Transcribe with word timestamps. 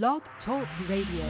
Blog 0.00 0.22
Talk 0.42 0.66
Radio. 0.88 1.26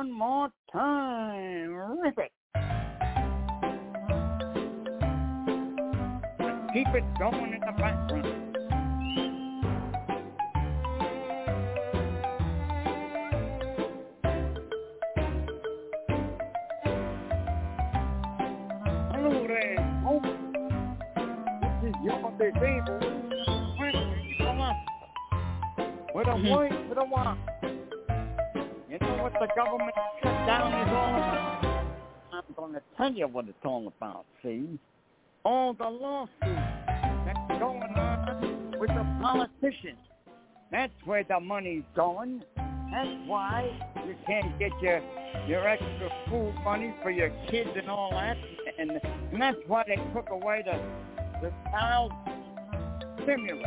One 0.00 0.12
more 0.12 0.48
time. 0.72 1.74
Rip 2.00 2.16
it. 2.16 2.32
Keep 6.72 6.86
it 6.94 7.04
going 7.18 7.52
in 7.52 7.60
the 7.60 7.72
you 33.20 33.28
what 33.28 33.46
it's 33.46 33.58
all 33.64 33.86
about, 33.86 34.24
see? 34.42 34.78
All 35.44 35.74
the 35.74 35.84
lawsuits 35.84 36.30
that's 36.40 37.60
going 37.60 37.82
on 37.82 38.74
with 38.78 38.88
the 38.88 39.18
politicians. 39.20 39.98
That's 40.72 40.92
where 41.04 41.22
the 41.22 41.38
money's 41.38 41.82
going. 41.94 42.42
That's 42.56 43.10
why 43.26 43.70
you 44.06 44.14
can't 44.26 44.58
get 44.58 44.72
your 44.80 45.02
your 45.46 45.68
extra 45.68 46.10
food 46.30 46.54
money 46.64 46.94
for 47.02 47.10
your 47.10 47.30
kids 47.50 47.70
and 47.76 47.90
all 47.90 48.10
that. 48.12 48.38
And, 48.78 48.92
and 49.32 49.42
that's 49.42 49.58
why 49.66 49.84
they 49.86 49.96
took 50.14 50.30
away 50.30 50.62
the, 50.64 50.80
the 51.42 51.52
child 51.70 52.12
stimulus 53.22 53.66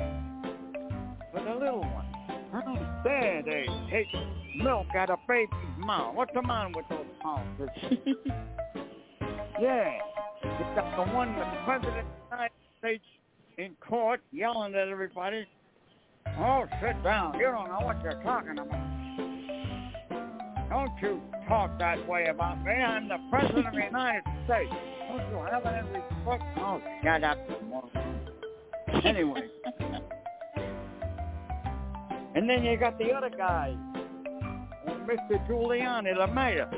for 1.31 1.43
the 1.43 1.53
little 1.53 1.81
ones. 1.81 2.07
How 2.51 3.01
dare 3.03 3.43
they 3.43 3.67
take 3.91 4.07
milk 4.57 4.88
out 4.95 5.11
of 5.11 5.19
baby's 5.27 5.49
mouth? 5.77 6.15
What's 6.15 6.33
the 6.33 6.41
matter 6.41 6.71
with 6.75 6.85
those 6.89 7.05
politicians? 7.21 8.17
yeah, 9.59 9.99
got 10.75 10.95
the 10.95 11.13
one, 11.13 11.35
the 11.35 11.45
president 11.65 11.99
of 11.99 12.05
the 12.05 12.35
United 12.35 12.53
States 12.79 13.03
in 13.57 13.75
court 13.79 14.21
yelling 14.31 14.73
at 14.75 14.87
everybody. 14.87 15.45
Oh, 16.39 16.65
sit 16.81 17.01
down. 17.03 17.37
You 17.37 17.45
don't 17.45 17.67
know 17.69 17.85
what 17.85 18.01
you're 18.03 18.21
talking 18.23 18.57
about. 18.57 18.93
Don't 20.69 21.01
you 21.01 21.21
talk 21.47 21.77
that 21.79 22.07
way 22.07 22.27
about 22.27 22.63
me. 22.63 22.71
I'm 22.71 23.07
the 23.07 23.19
president 23.29 23.67
of 23.67 23.73
the 23.73 23.83
United 23.83 24.23
States. 24.45 24.71
Don't 25.07 25.29
you 25.29 25.45
have 25.51 25.65
any 25.65 25.88
respect? 25.89 26.43
Oh, 26.57 26.81
shut 27.03 27.23
up. 27.23 27.38
Anyway. 29.03 29.49
And 32.35 32.49
then 32.49 32.63
you 32.63 32.75
got 32.77 32.97
the 32.97 33.11
other 33.11 33.29
guy, 33.29 33.75
Mr. 34.88 35.47
Giuliani, 35.47 36.15
the 36.17 36.27
mayor. 36.33 36.69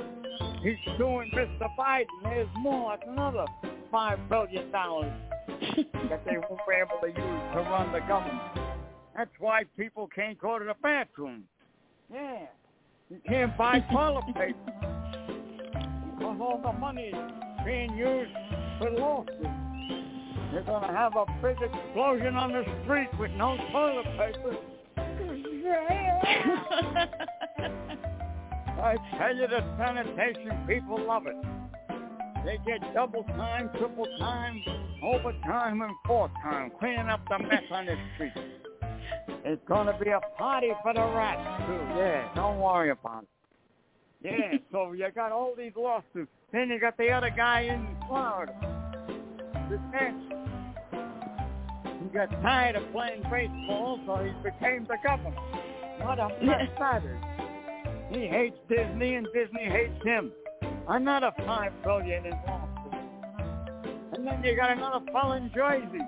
He's 0.65 0.77
suing 0.97 1.29
Mr. 1.31 1.67
Biden. 1.77 2.07
There's 2.23 2.47
more. 2.57 2.97
That's 2.97 3.07
another 3.07 3.45
five 3.91 4.17
billion 4.27 4.71
dollars 4.71 5.13
that 5.47 6.25
they 6.25 6.37
won't 6.37 6.59
be 6.67 6.75
able 6.75 6.99
to 7.01 7.07
use 7.07 7.15
to 7.15 7.59
run 7.69 7.93
the 7.93 7.99
government. 7.99 8.41
That's 9.15 9.29
why 9.37 9.65
people 9.77 10.09
can't 10.13 10.39
go 10.39 10.57
to 10.57 10.65
the 10.65 10.73
bathroom. 10.81 11.43
Yeah. 12.11 12.47
You 13.11 13.19
can't 13.27 13.55
buy 13.55 13.79
toilet 13.91 14.25
paper. 14.33 14.57
Because 16.17 16.37
all 16.41 16.59
the 16.63 16.73
money 16.79 17.11
is 17.13 17.31
being 17.63 17.95
used 17.95 18.31
for 18.79 18.89
lawsuits. 18.89 19.43
They're 20.51 20.63
going 20.63 20.81
to 20.81 20.93
have 20.93 21.15
a 21.15 21.25
big 21.43 21.57
explosion 21.61 22.35
on 22.35 22.53
the 22.53 22.65
street 22.83 23.09
with 23.19 23.29
no 23.33 23.55
toilet 23.71 24.07
paper. 24.17 24.57
I 28.81 28.95
tell 29.17 29.35
you, 29.35 29.47
the 29.47 29.63
sanitation 29.77 30.65
people 30.67 31.05
love 31.05 31.27
it. 31.27 31.35
They 32.45 32.59
get 32.65 32.93
double 32.93 33.23
time, 33.23 33.69
triple 33.77 34.05
time, 34.19 34.61
overtime, 35.01 35.81
and 35.81 35.93
four 36.05 36.29
time 36.43 36.71
cleaning 36.79 37.09
up 37.09 37.21
the 37.27 37.39
mess 37.39 37.63
on 37.71 37.85
the 37.87 37.95
street. 38.13 38.33
It's 39.43 39.61
going 39.67 39.87
to 39.87 39.97
be 40.03 40.09
a 40.09 40.19
party 40.37 40.71
for 40.83 40.93
the 40.93 41.01
rats, 41.01 41.63
too. 41.65 41.99
Yeah, 41.99 42.29
don't 42.35 42.59
worry 42.59 42.91
about 42.91 43.23
it. 43.23 43.29
Yeah, 44.23 44.57
so 44.71 44.91
you 44.91 45.07
got 45.15 45.31
all 45.31 45.53
these 45.57 45.71
lawsuits. 45.75 46.31
Then 46.51 46.69
you 46.69 46.79
got 46.79 46.97
the 46.97 47.09
other 47.09 47.31
guy 47.35 47.61
in 47.61 47.87
Florida. 48.07 48.53
The 49.69 49.79
He 52.03 52.09
got 52.13 52.29
tired 52.41 52.75
of 52.75 52.91
playing 52.91 53.23
baseball, 53.31 53.99
so 54.05 54.23
he 54.23 54.31
became 54.43 54.85
the 54.85 54.97
governor. 55.03 55.35
What 56.01 56.19
a 56.19 56.29
mess 56.43 56.69
that 56.79 57.03
is. 57.03 57.44
He 58.11 58.27
hates 58.27 58.57
Disney 58.69 59.15
and 59.15 59.27
Disney 59.33 59.65
hates 59.65 60.03
him. 60.03 60.31
Another 60.87 61.31
five 61.45 61.71
billion 61.83 62.25
in. 62.25 62.33
And 64.13 64.25
then 64.25 64.43
you 64.43 64.55
got 64.55 64.71
another 64.71 65.05
fellow 65.11 65.33
in 65.33 65.51
Jersey. 65.53 65.99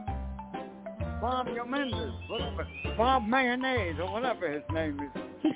Bob 1.19 1.47
Menendez, 1.47 2.13
whatever. 2.29 2.67
Bob 2.95 3.27
Mayonnaise 3.27 3.99
or 3.99 4.11
whatever 4.11 4.51
his 4.51 4.63
name 4.71 4.99
is. 4.99 5.09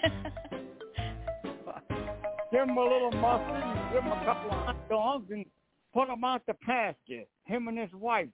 give 2.51 2.63
him 2.68 2.78
a 2.78 2.84
little 2.84 3.12
mustard 3.12 3.72
give 3.94 4.03
him 4.03 4.12
a 4.12 4.25
couple 4.25 4.51
of 4.51 4.66
hot 4.66 4.90
dogs 4.90 5.30
and 5.31 5.46
put 5.94 6.09
him 6.09 6.24
out 6.24 6.41
the 6.47 6.53
pasture. 6.66 7.24
Him 7.46 7.68
and 7.68 7.78
his 7.78 7.91
wife 7.94 8.30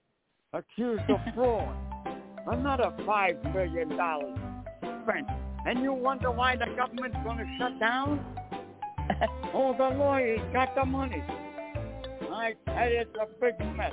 accused 0.54 1.10
of 1.10 1.20
fraud. 1.36 1.76
Another 2.48 2.94
five 3.06 3.44
million 3.54 3.90
dollars 3.98 4.38
spent. 5.04 5.28
And 5.68 5.84
you 5.84 5.92
wonder 5.92 6.32
why 6.32 6.56
the 6.56 6.68
government's 6.78 7.18
going 7.26 7.40
to 7.40 7.46
shut 7.60 7.78
down? 7.78 8.26
oh, 9.54 9.76
the 9.78 9.90
lawyers 9.98 10.40
got 10.54 10.74
the 10.76 10.86
money. 10.86 11.22
I 12.32 12.54
tell 12.66 12.90
you, 12.90 13.02
it's 13.02 13.14
a 13.22 13.26
big 13.42 13.60
mess. 13.76 13.92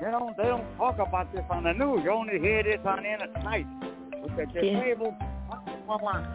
You 0.00 0.10
know, 0.10 0.34
they 0.36 0.42
don't 0.42 0.66
talk 0.76 0.98
about 0.98 1.32
this 1.32 1.44
on 1.50 1.62
the 1.62 1.72
news. 1.72 2.00
You 2.02 2.10
only 2.10 2.40
hear 2.40 2.64
this 2.64 2.80
on 2.84 3.06
Inner 3.06 3.28
Sight 3.44 3.64
with 4.20 4.36
the 4.36 4.46
disabled 4.46 5.14
yeah. 5.20 6.26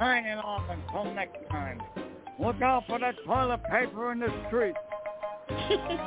Signing 0.00 0.38
off 0.38 0.68
until 0.68 1.04
next 1.14 1.48
time. 1.50 1.80
Look 2.40 2.60
out 2.62 2.82
for 2.88 2.98
the 2.98 3.12
toilet 3.24 3.62
paper 3.70 4.10
in 4.10 4.18
the 4.18 4.32
street. 4.48 4.74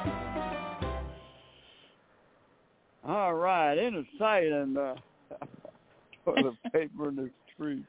All 3.07 3.33
right, 3.33 3.77
Inner 3.77 4.03
Sight 4.19 4.51
and 4.51 4.77
uh, 4.77 4.95
toilet 6.23 6.55
paper 6.73 7.09
in 7.09 7.15
the 7.15 7.29
street. 7.53 7.85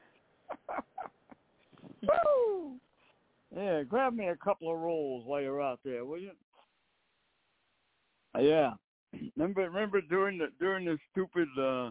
Woo! 2.03 2.77
Yeah, 3.57 3.83
grab 3.83 4.15
me 4.15 4.29
a 4.29 4.37
couple 4.37 4.71
of 4.71 4.79
rolls 4.79 5.25
while 5.27 5.41
you're 5.41 5.63
out 5.63 5.81
there, 5.85 6.05
will 6.05 6.19
you? 6.19 6.33
Yeah. 8.39 8.73
Remember 9.37 9.63
remember 9.63 10.01
during 10.01 10.39
the 10.39 10.49
during 10.59 10.87
the 10.87 10.99
stupid 11.13 11.49
uh 11.57 11.91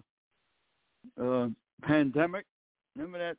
uh 1.21 1.47
pandemic? 1.83 2.45
Remember 2.95 3.17
that 3.17 3.37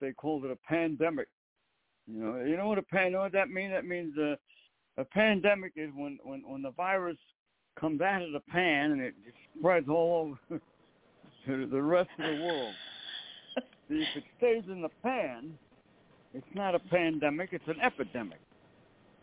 they 0.00 0.12
called 0.12 0.44
it 0.44 0.50
a 0.50 0.68
pandemic. 0.68 1.26
You 2.06 2.20
know, 2.20 2.44
you 2.44 2.56
know 2.56 2.68
what 2.68 2.78
a 2.78 2.82
pan 2.82 3.06
you 3.06 3.12
know 3.12 3.20
what 3.20 3.32
that 3.32 3.50
means? 3.50 3.72
That 3.72 3.84
means 3.84 4.16
uh, 4.16 4.36
a 4.96 5.04
pandemic 5.04 5.72
is 5.76 5.90
when, 5.94 6.18
when, 6.22 6.42
when 6.46 6.62
the 6.62 6.70
virus 6.70 7.18
comes 7.78 8.00
out 8.00 8.22
of 8.22 8.32
the 8.32 8.40
pan 8.40 8.92
and 8.92 9.00
it 9.00 9.14
spreads 9.58 9.88
all 9.88 10.38
over 10.50 10.62
to 11.46 11.66
the 11.66 11.80
rest 11.80 12.10
of 12.18 12.24
the 12.24 12.42
world. 12.42 12.74
See, 13.88 13.94
if 14.02 14.16
it 14.16 14.24
stays 14.38 14.64
in 14.70 14.82
the 14.82 14.90
pan, 15.02 15.56
it's 16.34 16.46
not 16.54 16.74
a 16.74 16.78
pandemic, 16.78 17.50
it's 17.52 17.66
an 17.68 17.80
epidemic. 17.80 18.38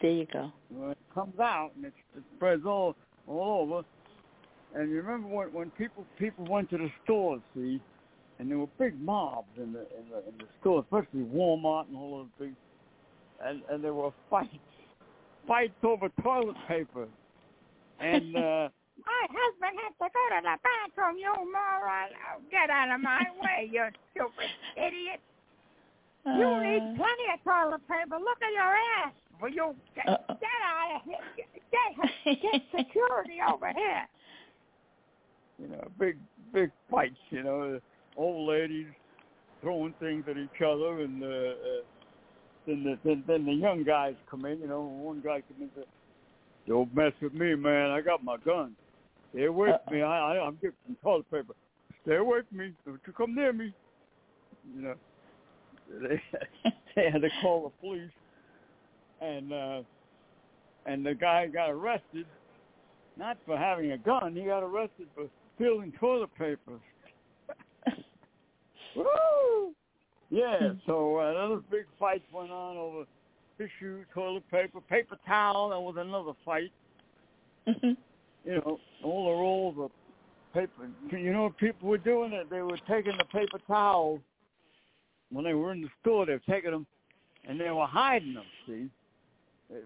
There 0.01 0.11
you 0.11 0.27
go. 0.31 0.51
When 0.69 0.91
it 0.91 0.97
comes 1.13 1.39
out 1.39 1.71
and 1.75 1.85
it, 1.85 1.93
it 2.17 2.23
spreads 2.35 2.65
all 2.65 2.95
all 3.27 3.69
over. 3.73 3.83
And 4.75 4.89
you 4.89 4.97
remember 4.97 5.27
when 5.27 5.53
when 5.53 5.69
people 5.71 6.05
people 6.17 6.45
went 6.45 6.69
to 6.71 6.77
the 6.77 6.89
stores, 7.03 7.41
see, 7.55 7.79
and 8.39 8.49
there 8.49 8.57
were 8.57 8.67
big 8.79 8.99
mobs 8.99 9.47
in 9.57 9.73
the 9.73 9.79
in 9.79 10.09
the, 10.09 10.17
in 10.29 10.37
the 10.39 10.45
stores, 10.59 10.85
especially 10.91 11.21
Walmart 11.21 11.87
and 11.87 11.95
all 11.95 12.17
those 12.17 12.27
big, 12.47 12.55
and 13.45 13.61
and 13.69 13.83
there 13.83 13.93
were 13.93 14.11
fights, 14.29 14.49
fights 15.47 15.73
over 15.83 16.09
toilet 16.21 16.57
paper, 16.67 17.07
and 17.99 18.35
uh 18.35 18.69
my 19.05 19.23
husband 19.29 19.75
has 19.83 19.93
to 19.99 20.07
go 20.11 20.23
to 20.33 20.39
the 20.43 20.55
bathroom, 20.63 21.17
you 21.17 21.31
moron. 21.51 22.09
Oh, 22.31 22.41
get 22.51 22.69
out 22.69 22.93
of 22.93 23.01
my 23.01 23.21
way, 23.41 23.69
you 23.71 23.83
stupid 24.11 24.49
idiot. 24.77 25.19
Uh, 26.25 26.39
You 26.39 26.49
need 26.63 26.83
plenty 26.95 27.25
of 27.35 27.39
toilet 27.43 27.81
paper. 27.87 28.17
Look 28.19 28.39
at 28.41 28.51
your 28.53 28.73
ass. 29.03 29.13
Will 29.41 29.49
you 29.49 29.75
get, 29.95 30.07
Uh-oh. 30.07 30.35
get 30.39 30.59
out 30.63 30.95
of 30.95 31.01
here? 31.03 31.17
Get, 31.35 32.41
get 32.41 32.61
security 32.77 33.39
over 33.43 33.71
here. 33.75 34.07
You 35.59 35.67
know, 35.67 35.87
big 35.99 36.17
big 36.53 36.71
fights. 36.89 37.17
You 37.29 37.43
know, 37.43 37.79
old 38.15 38.47
ladies 38.49 38.87
throwing 39.61 39.93
things 39.99 40.23
at 40.29 40.37
each 40.37 40.61
other, 40.65 41.01
and 41.01 41.23
uh, 41.23 41.27
uh, 41.27 41.81
then 42.65 42.83
the 42.83 42.97
then, 43.03 43.23
then 43.27 43.45
the 43.45 43.53
young 43.53 43.83
guys 43.83 44.15
come 44.29 44.45
in. 44.45 44.59
You 44.59 44.67
know, 44.67 44.81
one 44.81 45.21
guy 45.21 45.41
comes 45.41 45.57
in 45.57 45.63
and 45.63 45.71
says, 45.75 45.85
"Don't 46.67 46.93
mess 46.95 47.11
with 47.21 47.33
me, 47.33 47.55
man. 47.55 47.91
I 47.91 48.01
got 48.01 48.23
my 48.23 48.37
gun. 48.37 48.75
Stay 49.33 49.45
away 49.45 49.71
from 49.85 49.95
me. 49.95 50.01
I, 50.01 50.35
I 50.35 50.45
I'm 50.45 50.55
getting 50.55 50.77
some 50.85 50.97
toilet 51.01 51.29
paper. 51.31 51.53
Stay 52.03 52.15
away 52.15 52.39
from 52.47 52.57
me. 52.57 52.73
Don't 52.85 52.99
you 53.05 53.13
come 53.13 53.35
near 53.35 53.51
me." 53.51 53.73
You 54.75 54.81
know, 54.81 54.95
they 56.01 56.21
they 56.95 57.09
had 57.09 57.21
to 57.21 57.29
call 57.41 57.63
the 57.63 57.69
police, 57.81 58.11
and 59.21 59.51
uh, 59.51 59.81
and 60.85 61.05
the 61.05 61.15
guy 61.15 61.47
got 61.47 61.69
arrested, 61.69 62.25
not 63.17 63.37
for 63.45 63.57
having 63.57 63.91
a 63.91 63.97
gun. 63.97 64.35
He 64.35 64.43
got 64.43 64.63
arrested 64.63 65.07
for 65.15 65.27
stealing 65.55 65.93
toilet 65.99 66.33
paper. 66.37 66.79
Woo! 68.95 69.73
Yeah, 70.29 70.73
so 70.85 71.19
uh, 71.19 71.29
another 71.31 71.61
big 71.69 71.85
fight 71.99 72.23
went 72.31 72.51
on 72.51 72.77
over 72.77 73.05
tissue, 73.57 74.03
toilet 74.13 74.49
paper, 74.49 74.81
paper 74.81 75.17
towel. 75.27 75.69
That 75.69 75.79
was 75.79 75.95
another 75.97 76.33
fight. 76.45 76.71
Mhm. 77.67 77.97
You 78.43 78.55
know, 78.55 78.79
all 79.03 79.25
the 79.25 79.31
rolls 79.31 79.75
of 79.79 79.91
paper. 80.53 80.89
You 81.11 81.31
know 81.31 81.43
what 81.43 81.57
people 81.57 81.89
were 81.89 81.97
doing? 81.97 82.33
It. 82.33 82.49
They 82.49 82.61
were 82.61 82.79
taking 82.89 83.17
the 83.17 83.25
paper 83.25 83.59
towels 83.67 84.19
when 85.31 85.45
they 85.45 85.53
were 85.53 85.71
in 85.71 85.81
the 85.81 85.89
store. 86.01 86.25
They 86.25 86.33
were 86.33 86.41
taking 86.49 86.71
them 86.71 86.85
and 87.47 87.59
they 87.59 87.69
were 87.71 87.85
hiding 87.85 88.33
them. 88.33 88.45
See, 88.67 88.89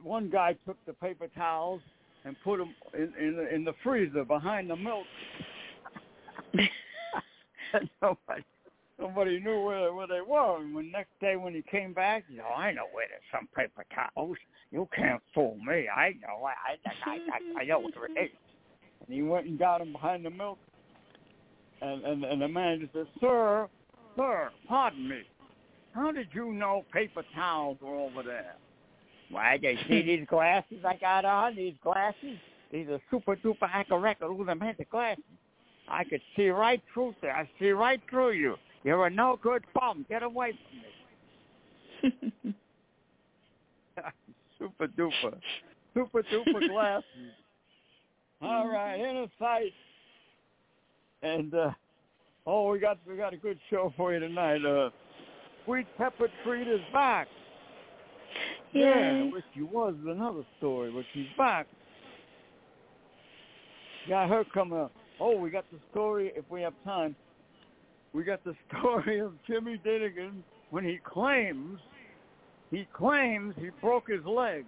one 0.04 0.30
guy 0.30 0.56
took 0.66 0.78
the 0.86 0.94
paper 0.94 1.28
towels 1.36 1.82
and 2.26 2.36
put 2.44 2.58
them 2.58 2.74
in 2.94 3.14
in 3.20 3.36
the, 3.36 3.54
in 3.54 3.64
the 3.64 3.74
freezer 3.84 4.26
behind 4.26 4.70
the 4.70 4.76
milk. 4.76 5.06
nobody 8.02 8.44
nobody 9.00 9.40
knew 9.40 9.62
where 9.62 9.94
where 9.94 10.08
they 10.08 10.22
were. 10.22 10.58
And 10.62 10.74
when 10.74 10.92
next 10.92 11.12
day 11.20 11.36
when 11.36 11.54
he 11.54 11.64
came 11.64 11.94
back, 11.94 12.26
you 12.30 12.42
oh, 12.42 12.50
know, 12.50 12.56
I 12.56 12.72
know 12.72 12.86
where 12.92 13.08
there's 13.08 13.22
some 13.32 13.48
paper 13.56 13.86
towels. 13.94 14.38
You 14.72 14.88
can't 14.96 15.22
fool 15.34 15.58
me. 15.66 15.88
I 15.90 16.14
know. 16.22 16.44
I 16.44 16.78
I 17.06 17.10
I, 17.10 17.14
I, 17.14 17.62
I 17.62 17.66
know 17.66 17.82
where 17.82 18.06
it 18.06 18.26
is. 18.26 18.32
And 19.06 19.16
he 19.16 19.22
went 19.22 19.48
and 19.48 19.58
got 19.60 19.82
him 19.82 19.92
behind 19.92 20.26
the 20.26 20.30
milk. 20.30 20.60
And 21.82 22.04
and 22.04 22.24
and 22.24 22.42
the 22.42 22.48
manager 22.48 22.90
said, 22.94 23.08
"Sir, 23.20 23.68
sir, 24.16 24.50
pardon 24.68 25.08
me. 25.08 25.22
How 25.94 26.12
did 26.12 26.28
you 26.34 26.54
know 26.54 26.86
paper 26.92 27.24
towels 27.36 27.78
were 27.82 27.96
over 27.96 28.24
there?" 28.24 28.56
Why, 29.30 29.58
they 29.62 29.78
see 29.88 30.02
these 30.04 30.26
glasses 30.30 30.86
I 30.86 30.96
got 30.96 31.26
on, 31.26 31.56
these 31.56 31.74
glasses? 31.84 32.38
These 32.72 32.88
are 32.90 33.00
super 33.12 33.36
duper 33.36 33.70
acca 33.70 33.92
Look 33.92 34.48
at 34.48 34.60
them 34.60 34.76
the 34.78 34.86
glasses. 34.86 35.24
I 35.88 36.04
could 36.04 36.22
see 36.36 36.50
right 36.50 36.82
through 36.94 37.16
there. 37.22 37.36
I 37.36 37.50
see 37.60 37.70
right 37.70 38.02
through 38.10 38.32
you. 38.32 38.56
You're 38.88 39.06
a 39.08 39.10
no 39.10 39.38
good 39.44 39.66
bum. 39.76 40.06
Get 40.08 40.24
away 40.24 40.58
from 42.02 42.14
me. 42.24 42.54
super 44.58 44.88
duper. 44.88 45.38
Super 45.94 46.24
duper 46.24 46.70
glasses. 46.70 47.04
All 48.42 48.66
right, 48.72 48.96
inner 48.98 49.26
sight. 49.38 49.74
And 51.22 51.54
uh 51.54 51.72
oh 52.46 52.72
we 52.72 52.80
got 52.80 52.98
we 53.06 53.18
got 53.18 53.34
a 53.34 53.38
good 53.38 53.60
show 53.70 53.94
for 53.98 54.14
you 54.14 54.22
tonight. 54.22 54.64
Uh 54.66 54.90
Sweet 55.66 55.88
Pepper 55.98 56.30
Treat 56.46 56.70
is 56.70 56.80
back. 56.94 57.28
Yeah, 58.72 59.24
Yay. 59.24 59.32
which 59.34 59.44
she 59.54 59.64
was 59.64 59.96
another 60.08 60.44
story, 60.60 60.92
but 60.92 61.04
she's 61.14 61.28
back. 61.38 61.68
Got 64.08 64.30
her 64.30 64.46
coming 64.54 64.80
up. 64.80 64.94
Oh, 65.20 65.36
we 65.36 65.50
got 65.50 65.66
the 65.74 65.80
story, 65.92 66.32
if 66.38 66.46
we 66.50 66.62
have 66.62 66.74
time, 66.86 67.18
we 68.14 68.24
got 68.24 68.44
the 68.44 68.54
story 68.80 69.20
of 69.20 69.34
Jimmy 69.48 69.80
Dinnigan 69.86 70.44
when 70.70 70.84
he 70.84 71.00
claims, 71.04 71.80
he 72.72 72.88
claims 72.94 73.56
he 73.60 73.70
broke 73.82 74.10
his 74.10 74.26
leg. 74.26 74.66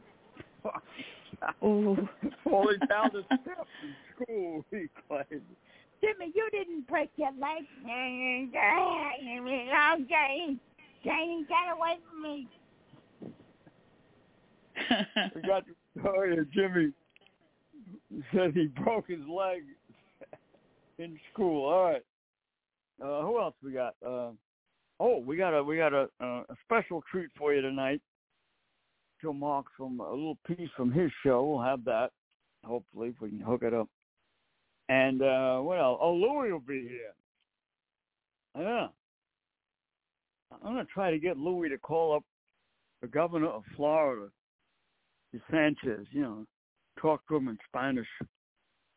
Falling 1.61 2.79
down 2.89 3.11
the 3.13 3.23
steps 3.25 3.69
in 3.83 3.95
school, 4.13 4.65
he 4.71 4.87
claims. 5.07 5.43
Jimmy, 6.01 6.31
you 6.33 6.49
didn't 6.51 6.87
break 6.87 7.09
your 7.17 7.31
leg. 7.31 7.65
Oh, 9.75 9.95
Jane, 10.09 10.59
Jane, 11.03 11.45
get 11.47 11.73
away 11.75 11.97
from 12.09 12.21
me. 12.23 12.47
We 15.35 15.41
got 15.41 15.65
the 15.65 15.75
story 15.99 16.37
of 16.37 16.49
Jimmy 16.51 16.93
said 18.33 18.53
he 18.53 18.67
broke 18.67 19.07
his 19.07 19.19
leg 19.27 19.63
in 20.97 21.19
school. 21.31 21.65
All 21.65 21.83
right. 21.91 22.03
Uh, 23.01 23.21
who 23.21 23.39
else 23.39 23.55
we 23.63 23.71
got? 23.71 23.95
Uh, 24.05 24.31
oh, 24.99 25.19
we 25.25 25.37
got 25.37 25.57
a 25.57 25.63
we 25.63 25.77
got 25.77 25.93
a, 25.93 26.07
uh, 26.21 26.43
a 26.49 26.55
special 26.63 27.03
treat 27.09 27.29
for 27.37 27.53
you 27.53 27.61
tonight. 27.61 28.01
Joe 29.21 29.33
Mark 29.33 29.65
from 29.77 29.99
a 29.99 30.09
little 30.09 30.37
piece 30.47 30.69
from 30.75 30.91
his 30.91 31.11
show. 31.23 31.43
We'll 31.43 31.63
have 31.63 31.83
that 31.85 32.11
hopefully 32.65 33.09
if 33.09 33.21
we 33.21 33.29
can 33.29 33.39
hook 33.39 33.63
it 33.63 33.73
up. 33.73 33.87
And 34.89 35.21
uh, 35.21 35.59
what 35.59 35.79
else? 35.79 35.99
Oh, 36.01 36.13
Louie 36.13 36.51
will 36.51 36.59
be 36.59 36.87
here. 36.87 37.13
Yeah. 38.57 38.87
I'm 40.51 40.73
gonna 40.73 40.85
try 40.91 41.11
to 41.11 41.19
get 41.19 41.37
Louie 41.37 41.69
to 41.69 41.77
call 41.77 42.15
up 42.15 42.23
the 43.01 43.07
governor 43.07 43.47
of 43.47 43.63
Florida, 43.75 44.29
Sanchez. 45.51 46.07
You 46.11 46.21
know, 46.21 46.45
talk 46.99 47.21
to 47.27 47.35
him 47.35 47.49
in 47.49 47.57
Spanish. 47.67 48.07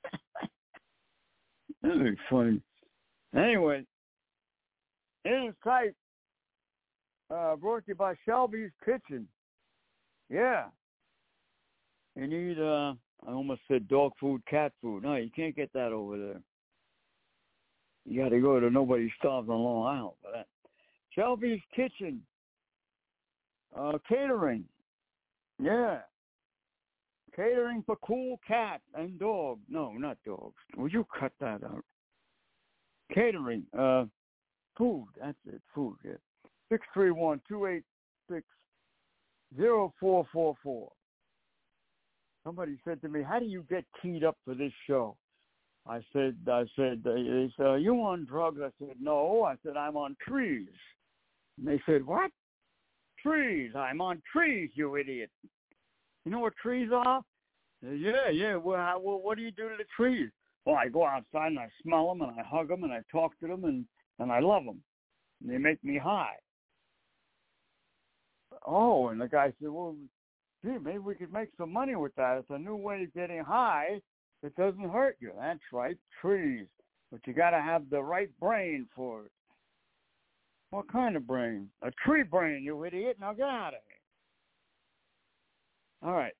That'd 1.82 2.02
be 2.02 2.16
funny. 2.30 2.62
Anyway, 3.36 3.84
inner 5.24 5.54
sight, 5.64 5.94
uh, 7.30 7.56
brought 7.56 7.84
to 7.84 7.88
you 7.88 7.94
by 7.94 8.14
Shelby's 8.26 8.70
Kitchen. 8.84 9.26
Yeah. 10.28 10.66
You 12.14 12.26
need, 12.26 12.58
uh, 12.58 12.94
I 13.26 13.32
almost 13.32 13.62
said 13.68 13.88
dog 13.88 14.12
food, 14.20 14.42
cat 14.46 14.72
food. 14.82 15.02
No, 15.02 15.16
you 15.16 15.30
can't 15.34 15.56
get 15.56 15.72
that 15.72 15.92
over 15.92 16.18
there. 16.18 16.40
You 18.04 18.22
got 18.22 18.30
to 18.30 18.40
go 18.40 18.58
to 18.58 18.68
Nobody 18.68 19.12
Starves 19.18 19.48
on 19.48 19.58
Long 19.60 19.86
Island 19.86 20.16
for 20.22 20.32
that. 20.32 20.46
Shelby's 21.14 21.60
Kitchen. 21.74 22.20
Uh, 23.76 23.92
catering. 24.08 24.64
Yeah. 25.62 26.00
Catering 27.34 27.82
for 27.86 27.96
cool 28.04 28.38
cat 28.46 28.80
and 28.94 29.18
dog. 29.18 29.58
No, 29.68 29.92
not 29.92 30.18
dogs. 30.26 30.56
Would 30.76 30.92
you 30.92 31.06
cut 31.18 31.32
that 31.40 31.62
out? 31.64 31.84
Catering. 33.14 33.64
Uh, 33.78 34.04
food. 34.76 35.06
That's 35.20 35.38
it. 35.46 35.60
Food. 35.74 35.96
Yeah. 36.04 36.12
Six 36.70 36.86
three 36.94 37.10
one 37.10 37.40
two 37.48 37.66
eight 37.66 37.84
six 38.30 38.46
zero 39.56 39.92
four 40.00 40.26
four 40.32 40.54
four. 40.62 40.90
Somebody 42.44 42.78
said 42.84 43.00
to 43.02 43.08
me, 43.08 43.22
"How 43.22 43.38
do 43.38 43.46
you 43.46 43.64
get 43.68 43.84
keyed 44.00 44.24
up 44.24 44.36
for 44.44 44.54
this 44.54 44.72
show?" 44.86 45.16
I 45.86 46.00
said, 46.12 46.36
"I 46.48 46.64
said, 46.76 47.02
they 47.04 47.50
said, 47.56 47.66
are 47.66 47.78
you 47.78 47.94
on 48.02 48.24
drugs?" 48.24 48.60
I 48.62 48.70
said, 48.78 48.96
"No." 49.00 49.44
I 49.44 49.56
said, 49.64 49.76
"I'm 49.76 49.96
on 49.96 50.16
trees." 50.26 50.68
And 51.58 51.66
they 51.66 51.80
said, 51.86 52.06
"What?" 52.06 52.30
Trees. 53.22 53.70
I'm 53.76 54.00
on 54.00 54.20
trees, 54.32 54.70
you 54.74 54.96
idiot. 54.96 55.30
You 56.24 56.32
know 56.32 56.40
what 56.40 56.54
trees 56.60 56.90
are? 56.92 57.22
Said, 57.82 57.98
yeah, 58.00 58.28
yeah. 58.32 58.56
Well, 58.56 58.78
how, 58.78 59.00
well, 59.00 59.20
what 59.20 59.36
do 59.36 59.44
you 59.44 59.52
do 59.52 59.68
to 59.68 59.76
the 59.78 59.84
trees? 59.96 60.30
Well, 60.64 60.76
I 60.76 60.88
go 60.88 61.06
outside 61.06 61.48
and 61.48 61.58
I 61.58 61.68
smell 61.82 62.08
them 62.08 62.22
and 62.22 62.32
I 62.38 62.42
hug 62.42 62.68
them 62.68 62.82
and 62.82 62.92
I 62.92 63.00
talk 63.12 63.38
to 63.40 63.46
them 63.46 63.64
and 63.64 63.84
and 64.18 64.30
I 64.32 64.40
love 64.40 64.64
them. 64.64 64.82
And 65.40 65.50
they 65.50 65.58
make 65.58 65.82
me 65.84 65.98
high. 65.98 66.36
Oh, 68.66 69.08
and 69.08 69.20
the 69.20 69.28
guy 69.28 69.52
said, 69.60 69.70
well, 69.70 69.96
gee, 70.64 70.78
maybe 70.82 70.98
we 70.98 71.14
could 71.14 71.32
make 71.32 71.48
some 71.58 71.72
money 71.72 71.96
with 71.96 72.14
that. 72.16 72.38
It's 72.38 72.50
a 72.50 72.58
new 72.58 72.76
way 72.76 73.02
of 73.04 73.14
getting 73.14 73.42
high 73.42 74.00
that 74.42 74.54
doesn't 74.56 74.90
hurt 74.90 75.16
you. 75.20 75.32
That's 75.38 75.60
right, 75.72 75.96
trees. 76.20 76.66
But 77.10 77.20
you 77.26 77.32
got 77.32 77.50
to 77.50 77.60
have 77.60 77.90
the 77.90 78.02
right 78.02 78.30
brain 78.40 78.86
for 78.94 79.24
it. 79.24 79.32
What 80.70 80.90
kind 80.90 81.16
of 81.16 81.26
brain? 81.26 81.68
A 81.82 81.90
tree 82.04 82.22
brain, 82.22 82.62
you 82.62 82.84
idiot. 82.84 83.18
Now 83.20 83.34
get 83.34 83.48
out 83.48 83.74
of 83.74 83.80
here. 86.02 86.08
All 86.08 86.16
right. 86.16 86.32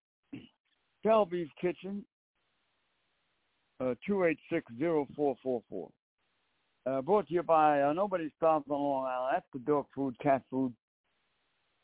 Shelby's 1.04 1.48
Kitchen, 1.60 2.04
uh, 3.80 3.94
286-0444. 4.08 5.90
Uh, 6.84 7.00
brought 7.00 7.28
to 7.28 7.34
you 7.34 7.44
by 7.44 7.80
uh, 7.82 7.92
Nobody 7.92 8.28
Starves 8.36 8.66
on 8.68 8.80
Long 8.80 9.06
Island. 9.06 9.34
That's 9.34 9.46
the 9.52 9.60
dog 9.60 9.86
food, 9.94 10.18
cat 10.20 10.42
food, 10.50 10.74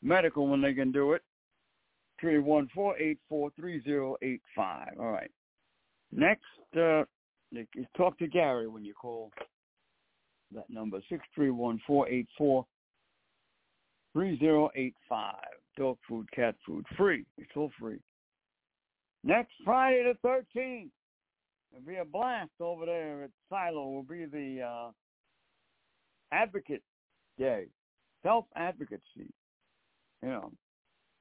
medical 0.01 0.45
when 0.47 0.61
they 0.61 0.73
can 0.73 0.91
do 0.91 1.13
it. 1.13 1.21
314-843-085. 2.21 4.99
All 4.99 5.11
right. 5.11 5.31
Next, 6.11 6.43
uh, 6.75 7.03
talk 7.95 8.19
to 8.19 8.27
Gary 8.27 8.67
when 8.67 8.83
you 8.83 8.93
call 8.93 9.31
that 10.53 10.69
number, 10.69 10.99
631-484-3085. 11.37 12.65
Dog 15.77 15.97
food, 16.09 16.27
cat 16.35 16.55
food, 16.65 16.85
free. 16.97 17.23
It's 17.37 17.51
all 17.55 17.71
free. 17.79 18.01
Next 19.23 19.53
Friday 19.63 20.03
the 20.03 20.17
13th, 20.57 20.89
There'll 21.71 21.85
be 21.85 21.97
a 21.97 22.05
blast 22.05 22.51
over 22.59 22.85
there 22.85 23.23
at 23.23 23.29
Silo. 23.49 23.89
Will 23.89 24.03
be 24.03 24.25
the 24.25 24.61
uh, 24.61 24.91
advocate 26.31 26.81
day, 27.37 27.65
self 28.23 28.45
advocacy. 28.55 29.31
You 30.21 30.29
know 30.29 30.51